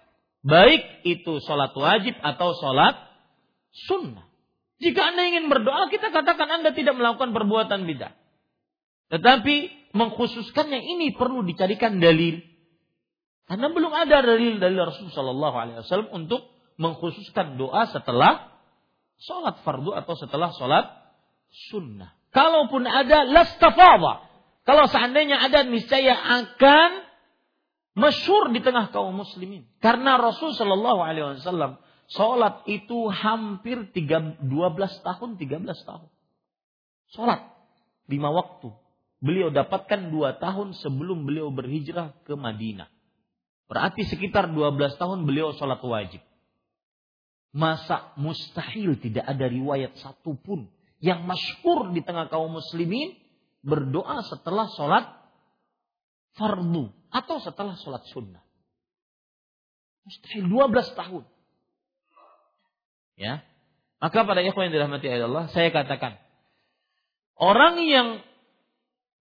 Baik 0.45 1.03
itu 1.03 1.41
sholat 1.43 1.75
wajib 1.75 2.15
atau 2.21 2.55
sholat 2.55 2.95
sunnah. 3.89 4.27
Jika 4.79 5.01
Anda 5.15 5.27
ingin 5.31 5.51
berdoa, 5.51 5.91
kita 5.91 6.13
katakan 6.13 6.61
Anda 6.61 6.71
tidak 6.77 6.95
melakukan 6.95 7.33
perbuatan 7.33 7.89
bidah. 7.89 8.13
Tetapi 9.11 9.91
mengkhususkannya 9.95 10.81
ini 10.81 11.15
perlu 11.15 11.43
dicarikan 11.43 11.99
dalil. 11.99 12.43
Karena 13.45 13.69
belum 13.71 13.93
ada 13.93 14.25
dalil 14.25 14.57
dari 14.57 14.77
Rasulullah 14.79 15.83
Wasallam 15.85 16.11
untuk 16.15 16.54
mengkhususkan 16.77 17.57
doa 17.61 17.87
setelah 17.91 18.55
sholat 19.21 19.63
fardu 19.63 19.95
atau 19.95 20.15
setelah 20.19 20.51
sholat 20.55 20.87
sunnah. 21.71 22.15
Kalaupun 22.35 22.83
ada 22.85 23.23
lastafadha. 23.31 24.27
Kalau 24.65 24.85
seandainya 24.91 25.39
ada 25.39 25.63
niscaya 25.63 26.17
akan 26.17 26.91
masyur 27.95 28.51
di 28.51 28.59
tengah 28.65 28.91
kaum 28.91 29.15
muslimin. 29.15 29.69
Karena 29.79 30.19
Rasul 30.19 30.57
Shallallahu 30.57 31.01
Alaihi 31.05 31.39
Wasallam 31.39 31.79
sholat 32.11 32.67
itu 32.67 33.07
hampir 33.13 33.93
3, 33.93 34.43
12 34.43 35.07
tahun, 35.07 35.31
13 35.39 35.89
tahun. 35.89 36.11
Sholat 37.15 37.41
lima 38.11 38.35
waktu. 38.35 38.75
Beliau 39.25 39.49
dapatkan 39.49 40.13
dua 40.13 40.37
tahun 40.37 40.77
sebelum 40.77 41.25
beliau 41.25 41.49
berhijrah 41.49 42.13
ke 42.29 42.37
Madinah. 42.37 42.93
Berarti 43.71 44.05
sekitar 44.05 44.53
12 44.53 45.01
tahun 45.01 45.25
beliau 45.25 45.57
sholat 45.57 45.81
wajib. 45.81 46.21
Masa 47.55 48.11
mustahil 48.19 48.99
tidak 48.99 49.23
ada 49.31 49.47
riwayat 49.47 49.95
satupun 50.03 50.67
yang 50.99 51.23
masyhur 51.23 51.95
di 51.95 52.03
tengah 52.03 52.27
kaum 52.27 52.51
muslimin 52.51 53.15
berdoa 53.63 54.27
setelah 54.27 54.67
sholat 54.75 55.07
fardu 56.35 56.91
atau 57.15 57.37
setelah 57.39 57.79
sholat 57.79 58.03
sunnah. 58.11 58.43
Mustahil 60.03 60.45
12 60.51 60.99
tahun. 60.99 61.25
Ya. 63.15 63.47
Maka 64.03 64.27
pada 64.27 64.43
ikhwan 64.45 64.69
yang 64.69 64.75
dirahmati 64.75 65.07
Allah, 65.09 65.49
saya 65.55 65.71
katakan, 65.71 66.19
orang 67.39 67.81
yang 67.87 68.09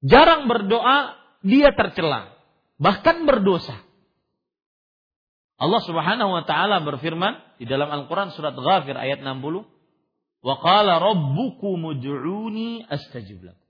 jarang 0.03 0.49
berdoa, 0.49 1.15
dia 1.45 1.71
tercela, 1.71 2.35
bahkan 2.81 3.23
berdosa. 3.23 3.79
Allah 5.55 5.81
Subhanahu 5.87 6.35
wa 6.35 6.43
taala 6.43 6.83
berfirman 6.83 7.39
di 7.63 7.65
dalam 7.71 7.87
Al-Qur'an 7.87 8.35
surat 8.35 8.51
Ghafir 8.51 8.91
ayat 8.99 9.23
60, 9.23 9.63
"Wa 10.43 10.59
qala 10.59 10.99
rabbukum 10.99 11.95
ud'uni 11.95 12.83
astajib 12.91 13.39
lakum." 13.39 13.63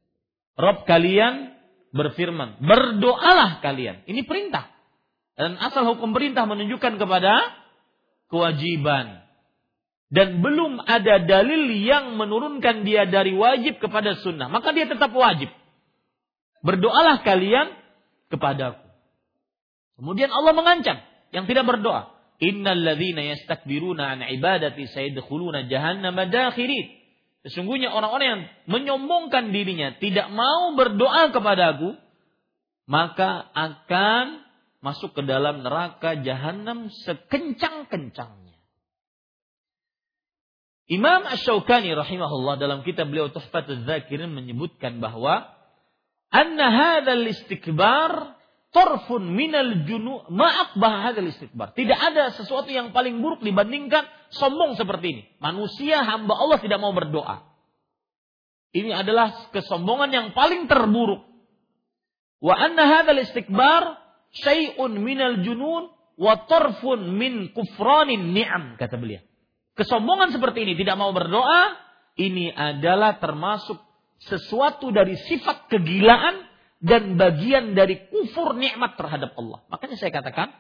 Rabb 0.58 0.90
kalian 0.90 1.54
berfirman, 1.94 2.58
berdoalah 2.58 3.62
kalian. 3.62 4.02
Ini 4.10 4.26
perintah. 4.26 4.74
Dan 5.38 5.62
asal 5.62 5.86
hukum 5.86 6.10
perintah 6.10 6.50
menunjukkan 6.50 6.98
kepada 6.98 7.54
kewajiban. 8.34 9.26
Dan 10.14 10.46
belum 10.46 10.82
ada 10.82 11.26
dalil 11.26 11.74
yang 11.74 12.18
menurunkan 12.18 12.86
dia 12.86 13.10
dari 13.10 13.34
wajib 13.34 13.78
kepada 13.78 14.18
sunnah. 14.22 14.50
Maka 14.50 14.74
dia 14.74 14.90
tetap 14.90 15.10
wajib. 15.14 15.50
Berdoalah 16.66 17.22
kalian 17.26 17.78
kepadaku. 18.30 18.86
Kemudian 20.02 20.30
Allah 20.30 20.54
mengancam 20.54 20.98
yang 21.34 21.50
tidak 21.50 21.66
berdoa. 21.66 22.13
Innal 22.42 22.98
yastakbiruna 22.98 24.18
an 24.18 24.20
ibadati 24.26 24.90
sayadkhuluna 24.90 25.70
jahannam 25.70 26.18
dakhirin. 26.32 27.04
Sesungguhnya 27.44 27.92
orang-orang 27.92 28.28
yang 28.28 28.44
menyombongkan 28.72 29.52
dirinya 29.52 30.00
tidak 30.00 30.32
mau 30.32 30.74
berdoa 30.80 31.36
kepada 31.36 31.76
aku, 31.76 31.92
maka 32.88 33.52
akan 33.52 34.44
masuk 34.80 35.12
ke 35.16 35.22
dalam 35.28 35.64
neraka 35.64 36.24
jahanam 36.24 36.88
sekencang-kencangnya. 37.04 38.60
Imam 40.92 41.24
Ash-Shawkani 41.24 41.96
rahimahullah 41.96 42.60
dalam 42.60 42.84
kitab 42.84 43.08
beliau 43.08 43.32
Tuhfatul 43.32 43.88
Zakirin 43.88 44.36
menyebutkan 44.36 45.00
bahwa 45.00 45.48
anna 46.28 46.68
hadzal 46.68 47.24
istikbar 47.24 48.36
torfun 48.74 49.24
minal 49.30 49.86
junu 49.86 50.26
ma'akbah 50.34 51.08
hadal 51.08 51.30
istikbar. 51.30 51.72
Tidak 51.78 51.96
ada 51.96 52.34
sesuatu 52.34 52.68
yang 52.74 52.90
paling 52.90 53.22
buruk 53.22 53.46
dibandingkan 53.46 54.04
sombong 54.34 54.74
seperti 54.76 55.06
ini. 55.14 55.24
Manusia 55.38 56.02
hamba 56.02 56.34
Allah 56.36 56.60
tidak 56.60 56.82
mau 56.82 56.92
berdoa. 56.92 57.46
Ini 58.74 58.90
adalah 58.90 59.54
kesombongan 59.54 60.10
yang 60.10 60.28
paling 60.34 60.66
terburuk. 60.66 61.22
Wa 62.42 62.58
anna 62.58 62.90
hadal 62.90 63.22
istikbar 63.22 64.02
syai'un 64.34 64.98
minal 64.98 65.46
junun 65.46 65.94
wa 66.18 66.34
torfun 66.50 67.14
min 67.14 67.54
kufranin 67.54 68.34
ni'am 68.34 68.76
kata 68.82 68.98
beliau. 68.98 69.22
Kesombongan 69.78 70.34
seperti 70.34 70.66
ini 70.66 70.74
tidak 70.74 70.98
mau 70.98 71.14
berdoa 71.14 71.78
ini 72.18 72.50
adalah 72.54 73.18
termasuk 73.18 73.78
sesuatu 74.22 74.94
dari 74.94 75.18
sifat 75.18 75.70
kegilaan 75.70 76.53
dan 76.84 77.16
bagian 77.16 77.80
dari 77.80 78.12
kufur 78.12 78.52
nikmat 78.60 79.00
terhadap 79.00 79.32
Allah. 79.40 79.64
Makanya 79.72 79.96
saya 79.96 80.12
katakan 80.12 80.52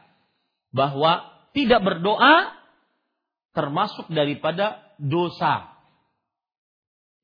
bahwa 0.71 1.27
tidak 1.51 1.83
berdoa 1.83 2.55
termasuk 3.51 4.07
daripada 4.07 4.95
dosa. 4.95 5.75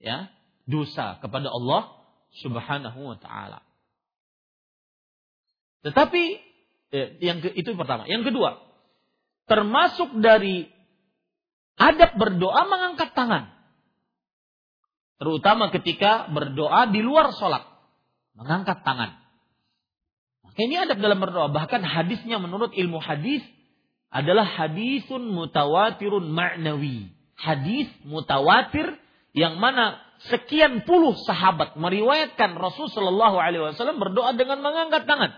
Ya, 0.04 0.28
dosa 0.68 1.16
kepada 1.24 1.48
Allah 1.48 1.96
Subhanahu 2.44 3.16
wa 3.16 3.18
taala. 3.18 3.64
Tetapi 5.88 6.24
eh, 6.92 7.10
yang 7.24 7.40
ke, 7.40 7.56
itu 7.56 7.72
pertama. 7.80 8.04
Yang 8.04 8.36
kedua, 8.36 8.60
termasuk 9.48 10.20
dari 10.20 10.68
adab 11.80 12.20
berdoa 12.20 12.68
mengangkat 12.68 13.16
tangan. 13.16 13.48
Terutama 15.24 15.72
ketika 15.72 16.28
berdoa 16.32 16.92
di 16.92 17.00
luar 17.00 17.32
sholat 17.36 17.69
mengangkat 18.38 18.82
tangan. 18.86 19.18
Maka 20.46 20.60
ini 20.66 20.76
adab 20.82 20.98
dalam 21.00 21.20
berdoa. 21.22 21.52
Bahkan 21.54 21.82
hadisnya 21.86 22.42
menurut 22.42 22.74
ilmu 22.74 22.98
hadis 23.00 23.46
adalah 24.10 24.46
hadisun 24.46 25.30
mutawatirun 25.30 26.30
ma'nawi. 26.34 27.14
Hadis 27.40 27.88
mutawatir 28.04 28.98
yang 29.32 29.62
mana 29.62 30.02
sekian 30.28 30.84
puluh 30.84 31.16
sahabat 31.24 31.80
meriwayatkan 31.80 32.58
Rasul 32.60 32.92
Shallallahu 32.92 33.38
Alaihi 33.40 33.64
Wasallam 33.64 34.02
berdoa 34.02 34.36
dengan 34.36 34.60
mengangkat 34.60 35.08
tangan 35.08 35.32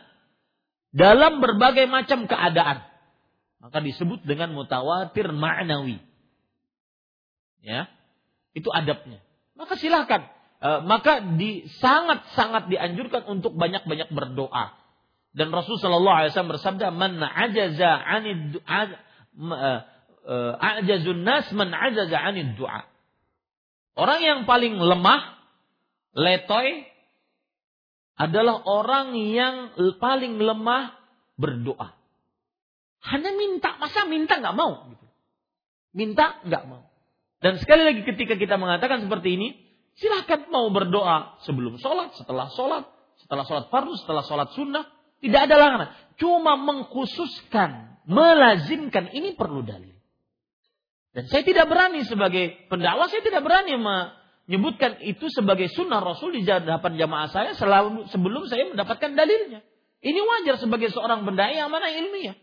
dalam 0.95 1.43
berbagai 1.43 1.85
macam 1.85 2.25
keadaan. 2.25 2.81
Maka 3.61 3.77
disebut 3.77 4.25
dengan 4.25 4.57
mutawatir 4.57 5.29
ma'nawi. 5.29 6.01
Ya, 7.61 7.85
itu 8.57 8.73
adabnya. 8.73 9.21
Maka 9.53 9.77
silakan 9.77 10.25
Eh, 10.25 10.40
maka 10.61 11.25
di 11.41 11.65
sangat-sangat 11.81 12.69
dianjurkan 12.69 13.25
untuk 13.25 13.57
banyak-banyak 13.57 14.13
berdoa. 14.13 14.77
Dan 15.33 15.49
Rasul 15.49 15.81
Shallallahu 15.81 16.17
Alaihi 16.21 16.31
Wasallam 16.35 16.53
bersabda, 16.53 16.87
"Man 16.93 17.17
ajaza 17.17 17.91
anid 17.97 18.61
eh, 18.61 19.79
eh, 20.27 20.53
ajazun 20.59 21.25
nas 21.25 21.49
man 21.55 21.73
ajaza 21.73 22.13
anid 22.13 22.59
du'a." 22.59 22.85
Orang 23.95 24.19
yang 24.21 24.39
paling 24.45 24.77
lemah, 24.77 25.39
letoy, 26.13 26.85
adalah 28.19 28.61
orang 28.67 29.17
yang 29.17 29.55
paling 29.97 30.37
lemah 30.37 30.93
berdoa. 31.41 31.95
Hanya 33.01 33.33
minta, 33.33 33.81
masa 33.81 34.05
minta 34.05 34.37
nggak 34.37 34.53
mau? 34.53 34.93
Minta 35.91 36.37
nggak 36.45 36.63
mau. 36.69 36.85
Dan 37.41 37.57
sekali 37.57 37.81
lagi 37.81 38.05
ketika 38.05 38.37
kita 38.37 38.61
mengatakan 38.61 39.01
seperti 39.09 39.41
ini, 39.41 39.47
Silahkan 39.99 40.47
mau 40.47 40.71
berdoa 40.71 41.41
sebelum 41.43 41.77
sholat, 41.77 42.15
setelah 42.15 42.47
sholat, 42.55 42.87
setelah 43.19 43.43
sholat 43.43 43.65
fardu, 43.67 43.93
setelah 43.99 44.23
sholat 44.23 44.49
sunnah. 44.55 44.85
Tidak 45.21 45.37
ada 45.37 45.55
larangan. 45.55 45.89
Cuma 46.17 46.57
mengkhususkan, 46.57 48.01
melazimkan 48.09 49.13
ini 49.13 49.37
perlu 49.37 49.61
dalil. 49.61 49.93
Dan 51.11 51.27
saya 51.27 51.43
tidak 51.43 51.67
berani 51.67 52.07
sebagai 52.07 52.71
pendakwah, 52.71 53.11
saya 53.11 53.21
tidak 53.21 53.43
berani 53.43 53.75
menyebutkan 53.77 55.03
itu 55.03 55.27
sebagai 55.29 55.67
sunnah 55.69 55.99
Rasul 55.99 56.39
di 56.39 56.47
hadapan 56.47 56.97
jamaah 56.97 57.29
saya 57.29 57.51
selalu 57.53 58.07
sebelum 58.09 58.47
saya 58.47 58.71
mendapatkan 58.71 59.11
dalilnya. 59.13 59.61
Ini 60.01 60.17
wajar 60.17 60.57
sebagai 60.57 60.89
seorang 60.89 61.27
pendai 61.27 61.59
yang 61.59 61.69
mana 61.69 61.93
ilmiah. 61.93 62.33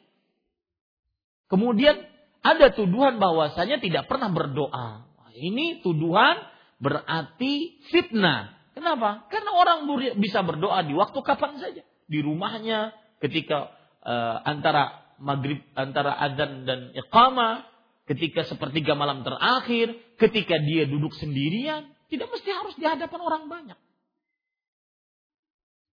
Kemudian 1.50 1.96
ada 2.44 2.70
tuduhan 2.70 3.18
bahwasanya 3.18 3.82
tidak 3.82 4.06
pernah 4.06 4.30
berdoa. 4.30 5.08
Ini 5.34 5.82
tuduhan 5.82 6.38
berarti 6.78 7.82
fitnah. 7.90 8.54
Kenapa? 8.74 9.26
Karena 9.26 9.50
orang 9.58 9.78
bisa 10.22 10.46
berdoa 10.46 10.86
di 10.86 10.94
waktu 10.94 11.18
kapan 11.26 11.58
saja, 11.58 11.82
di 12.06 12.18
rumahnya, 12.22 12.94
ketika 13.18 13.74
uh, 14.06 14.38
antara 14.46 15.02
maghrib, 15.18 15.58
antara 15.74 16.14
adzan 16.14 16.62
dan 16.62 16.94
iqamah, 16.94 17.66
ketika 18.06 18.46
sepertiga 18.46 18.94
malam 18.94 19.26
terakhir, 19.26 19.98
ketika 20.16 20.56
dia 20.62 20.86
duduk 20.86 21.10
sendirian, 21.18 21.90
tidak 22.08 22.30
mesti 22.30 22.50
harus 22.54 22.74
di 22.78 22.86
hadapan 22.86 23.20
orang 23.20 23.44
banyak. 23.50 23.78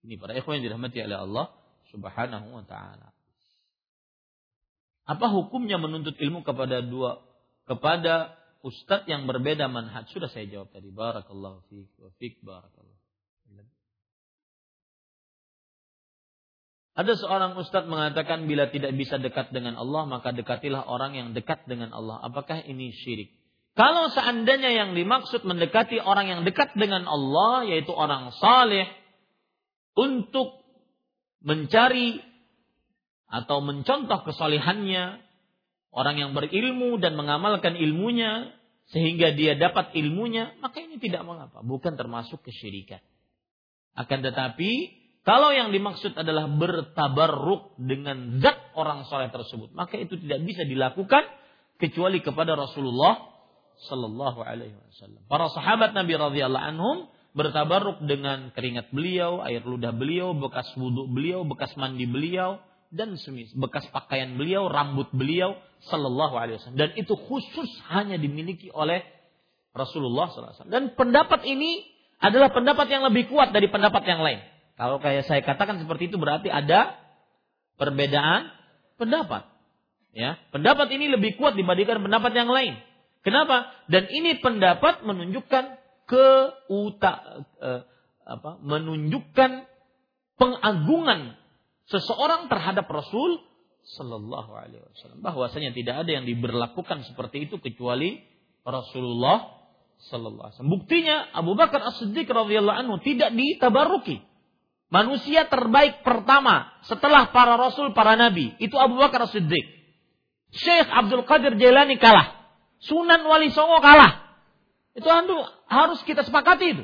Ini 0.05 0.21
para 0.21 0.37
ikhwan 0.37 0.61
yang 0.61 0.69
dirahmati 0.69 1.01
oleh 1.01 1.17
Allah 1.17 1.45
Subhanahu 1.89 2.47
wa 2.53 2.63
taala. 2.69 3.09
Apa 5.05 5.25
hukumnya 5.33 5.81
menuntut 5.81 6.17
ilmu 6.17 6.45
kepada 6.45 6.85
dua 6.85 7.25
kepada 7.65 8.37
ustadz 8.65 9.05
yang 9.05 9.29
berbeda 9.29 9.69
manhaj? 9.69 10.09
Sudah 10.09 10.27
saya 10.33 10.49
jawab 10.49 10.73
tadi. 10.73 10.89
Barakallahu 10.89 11.61
fiik 11.69 11.93
wa 12.01 12.09
fiik 12.17 12.41
barakallahu. 12.41 12.95
Ada 16.95 17.19
seorang 17.19 17.59
ustadz 17.59 17.91
mengatakan 17.91 18.47
bila 18.47 18.71
tidak 18.71 18.95
bisa 18.95 19.19
dekat 19.19 19.51
dengan 19.51 19.75
Allah 19.75 20.07
maka 20.07 20.31
dekatilah 20.31 20.87
orang 20.87 21.11
yang 21.13 21.27
dekat 21.35 21.67
dengan 21.67 21.91
Allah. 21.91 22.23
Apakah 22.23 22.63
ini 22.63 22.95
syirik? 22.95 23.35
Kalau 23.75 24.07
seandainya 24.07 24.71
yang 24.71 24.95
dimaksud 24.95 25.43
mendekati 25.43 25.99
orang 25.99 26.31
yang 26.31 26.41
dekat 26.47 26.71
dengan 26.79 27.03
Allah 27.03 27.67
yaitu 27.67 27.91
orang 27.91 28.31
saleh 28.39 28.87
untuk 29.99 30.63
mencari 31.43 32.23
atau 33.27 33.59
mencontoh 33.59 34.23
kesalehannya 34.23 35.19
orang 35.95 36.19
yang 36.19 36.31
berilmu 36.35 36.99
dan 36.99 37.15
mengamalkan 37.15 37.79
ilmunya 37.79 38.51
sehingga 38.91 39.33
dia 39.33 39.55
dapat 39.55 39.95
ilmunya 39.97 40.59
maka 40.61 40.83
ini 40.83 40.99
tidak 41.01 41.23
mengapa 41.25 41.63
bukan 41.65 41.97
termasuk 41.97 42.43
kesyirikan 42.45 43.01
akan 43.95 44.19
tetapi 44.21 44.71
kalau 45.25 45.49
yang 45.49 45.73
dimaksud 45.73 46.13
adalah 46.13 46.45
bertabarruk 46.45 47.81
dengan 47.81 48.37
zat 48.45 48.77
orang 48.77 49.09
soleh 49.09 49.33
tersebut, 49.33 49.73
maka 49.73 49.97
itu 49.97 50.21
tidak 50.21 50.45
bisa 50.45 50.61
dilakukan 50.69 51.25
kecuali 51.81 52.21
kepada 52.21 52.53
Rasulullah 52.53 53.33
Sallallahu 53.89 54.45
Alaihi 54.45 54.77
Wasallam. 54.77 55.25
Para 55.25 55.49
sahabat 55.49 55.97
Nabi 55.97 56.13
radhiyallahu 56.13 56.65
anhum 56.77 56.97
bertabarruk 57.33 58.05
dengan 58.05 58.53
keringat 58.53 58.93
beliau, 58.93 59.41
air 59.41 59.65
ludah 59.65 59.97
beliau, 59.97 60.37
bekas 60.37 60.69
wudhu 60.77 61.09
beliau, 61.09 61.41
bekas 61.41 61.73
mandi 61.73 62.05
beliau, 62.05 62.61
dan 62.95 63.19
semis, 63.19 63.51
bekas 63.53 63.85
pakaian 63.91 64.39
beliau, 64.39 64.71
rambut 64.71 65.11
beliau, 65.11 65.59
Sallallahu 65.91 66.35
Alaihi 66.39 66.57
Wasallam. 66.57 66.79
Dan 66.79 66.89
itu 66.95 67.13
khusus 67.13 67.69
hanya 67.91 68.15
dimiliki 68.15 68.71
oleh 68.71 69.03
Rasulullah 69.75 70.31
SAW. 70.31 70.71
Dan 70.71 70.95
pendapat 70.95 71.43
ini 71.43 71.83
adalah 72.23 72.49
pendapat 72.55 72.87
yang 72.87 73.03
lebih 73.03 73.27
kuat 73.27 73.51
dari 73.51 73.67
pendapat 73.67 74.07
yang 74.07 74.23
lain. 74.23 74.39
Kalau 74.79 75.03
kayak 75.03 75.27
saya 75.27 75.43
katakan 75.43 75.83
seperti 75.83 76.07
itu 76.07 76.15
berarti 76.15 76.47
ada 76.47 76.95
perbedaan 77.75 78.49
pendapat. 78.95 79.45
Ya, 80.15 80.39
pendapat 80.55 80.87
ini 80.95 81.11
lebih 81.11 81.35
kuat 81.35 81.59
dibandingkan 81.59 81.99
pendapat 81.99 82.31
yang 82.31 82.47
lain. 82.47 82.79
Kenapa? 83.19 83.67
Dan 83.91 84.07
ini 84.07 84.39
pendapat 84.39 85.03
menunjukkan 85.03 85.63
keuta 86.07 87.13
eh, 87.59 87.81
apa? 88.23 88.51
Menunjukkan 88.63 89.67
pengagungan 90.39 91.35
seseorang 91.89 92.47
terhadap 92.49 92.85
Rasul 92.89 93.41
Sallallahu 93.85 94.51
Alaihi 94.53 94.81
Wasallam. 94.81 95.21
Bahwasanya 95.21 95.71
tidak 95.77 96.05
ada 96.05 96.11
yang 96.21 96.25
diberlakukan 96.25 97.05
seperti 97.05 97.45
itu 97.45 97.61
kecuali 97.61 98.21
Rasulullah 98.65 99.65
Sallallahu 100.09 100.41
Alaihi 100.41 100.55
Wasallam. 100.57 100.73
Buktinya 100.73 101.15
Abu 101.33 101.53
Bakar 101.53 101.85
As 101.85 102.01
Siddiq 102.01 102.25
radhiyallahu 102.25 102.77
anhu 102.81 102.97
tidak 103.05 103.33
ditabaruki 103.33 104.25
Manusia 104.85 105.49
terbaik 105.49 106.05
pertama 106.05 106.69
setelah 106.85 107.33
para 107.33 107.57
rasul, 107.57 107.91
para 107.97 108.13
nabi. 108.13 108.53
Itu 108.61 108.77
Abu 108.77 109.01
Bakar 109.01 109.25
Siddiq. 109.25 109.65
Syekh 110.53 110.87
Abdul 110.87 111.25
Qadir 111.25 111.57
Jailani 111.57 111.97
kalah. 111.97 112.55
Sunan 112.85 113.25
Wali 113.25 113.49
Songo 113.49 113.81
kalah. 113.81 114.37
Itu 114.93 115.09
harus 115.67 115.99
kita 116.05 116.21
sepakati 116.21 116.65
itu. 116.79 116.83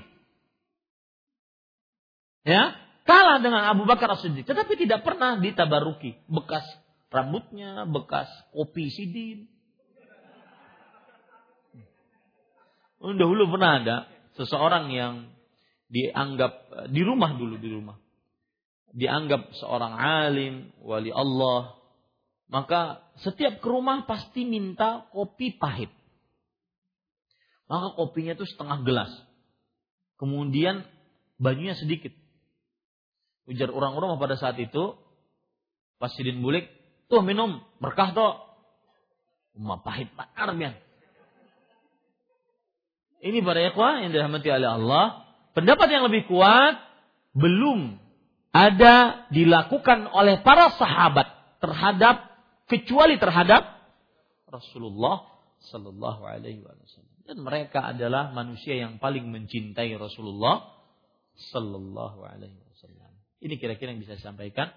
Ya, 2.41 2.73
kalah 3.11 3.43
dengan 3.43 3.67
Abu 3.67 3.83
Bakar 3.83 4.15
Siddiq. 4.15 4.47
Tetapi 4.47 4.79
tidak 4.79 5.03
pernah 5.03 5.35
ditabaruki. 5.35 6.15
Bekas 6.31 6.63
rambutnya, 7.11 7.83
bekas 7.83 8.31
kopi 8.55 8.87
sidin. 8.87 9.51
Dahulu 13.03 13.51
pernah 13.51 13.83
ada 13.83 13.97
seseorang 14.39 14.87
yang 14.95 15.27
dianggap 15.91 16.87
di 16.87 17.03
rumah 17.03 17.35
dulu 17.35 17.59
di 17.59 17.67
rumah 17.67 17.99
dianggap 18.95 19.55
seorang 19.59 19.93
alim 19.99 20.55
wali 20.83 21.11
Allah 21.11 21.75
maka 22.51 23.03
setiap 23.23 23.59
ke 23.63 23.67
rumah 23.67 24.03
pasti 24.07 24.43
minta 24.47 25.07
kopi 25.11 25.55
pahit 25.55 25.91
maka 27.67 27.95
kopinya 27.95 28.35
itu 28.35 28.47
setengah 28.47 28.83
gelas 28.83 29.11
kemudian 30.19 30.87
banyunya 31.39 31.75
sedikit 31.75 32.15
ujar 33.51 33.69
orang 33.69 33.99
rumah 33.99 34.17
pada 34.17 34.39
saat 34.39 34.55
itu 34.57 34.95
pas 35.99 36.09
sidin 36.15 36.39
bulik 36.39 36.71
tuh 37.11 37.21
minum 37.21 37.61
berkah 37.83 38.15
tuh 38.15 38.33
Umma 39.51 39.83
pahit 39.83 40.07
pakar 40.15 40.55
ini 43.21 43.37
para 43.43 43.59
ikhwah 43.67 44.01
yang 44.01 44.15
dirahmati 44.15 44.47
oleh 44.47 44.69
Allah 44.79 45.27
pendapat 45.51 45.87
yang 45.91 46.07
lebih 46.07 46.25
kuat 46.31 46.79
belum 47.35 47.99
ada 48.51 49.27
dilakukan 49.31 50.11
oleh 50.11 50.43
para 50.43 50.75
sahabat 50.75 51.27
terhadap 51.63 52.31
kecuali 52.67 53.15
terhadap 53.15 53.79
Rasulullah 54.51 55.31
Sallallahu 55.71 56.21
Alaihi 56.27 56.59
Wasallam. 56.59 57.15
Dan 57.23 57.37
mereka 57.47 57.95
adalah 57.95 58.35
manusia 58.35 58.75
yang 58.75 58.99
paling 58.99 59.31
mencintai 59.31 59.95
Rasulullah 59.95 60.67
Sallallahu 61.55 62.19
Alaihi 62.27 62.59
Wasallam. 62.59 62.70
Ini 63.41 63.57
kira-kira 63.57 63.89
yang 63.91 64.01
bisa 64.01 64.13
saya 64.15 64.31
sampaikan. 64.31 64.69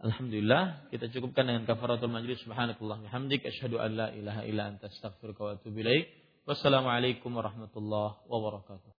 Alhamdulillah 0.00 0.90
kita 0.90 1.06
cukupkan 1.14 1.46
dengan 1.46 1.62
kafaratul 1.68 2.10
majlis 2.10 2.42
subhanakallah 2.42 3.06
bihamdik 3.06 3.46
asyhadu 3.46 3.78
an 3.78 3.90
la 3.94 4.08
ilaha 4.10 4.42
illa 4.42 4.72
anta 4.72 4.90
astaghfiruka 4.90 5.40
wa 5.44 5.50
atubu 5.54 5.84
ilaik. 5.84 6.10
Wassalamualaikum 6.48 7.30
warahmatullahi 7.30 8.24
wabarakatuh. 8.26 8.92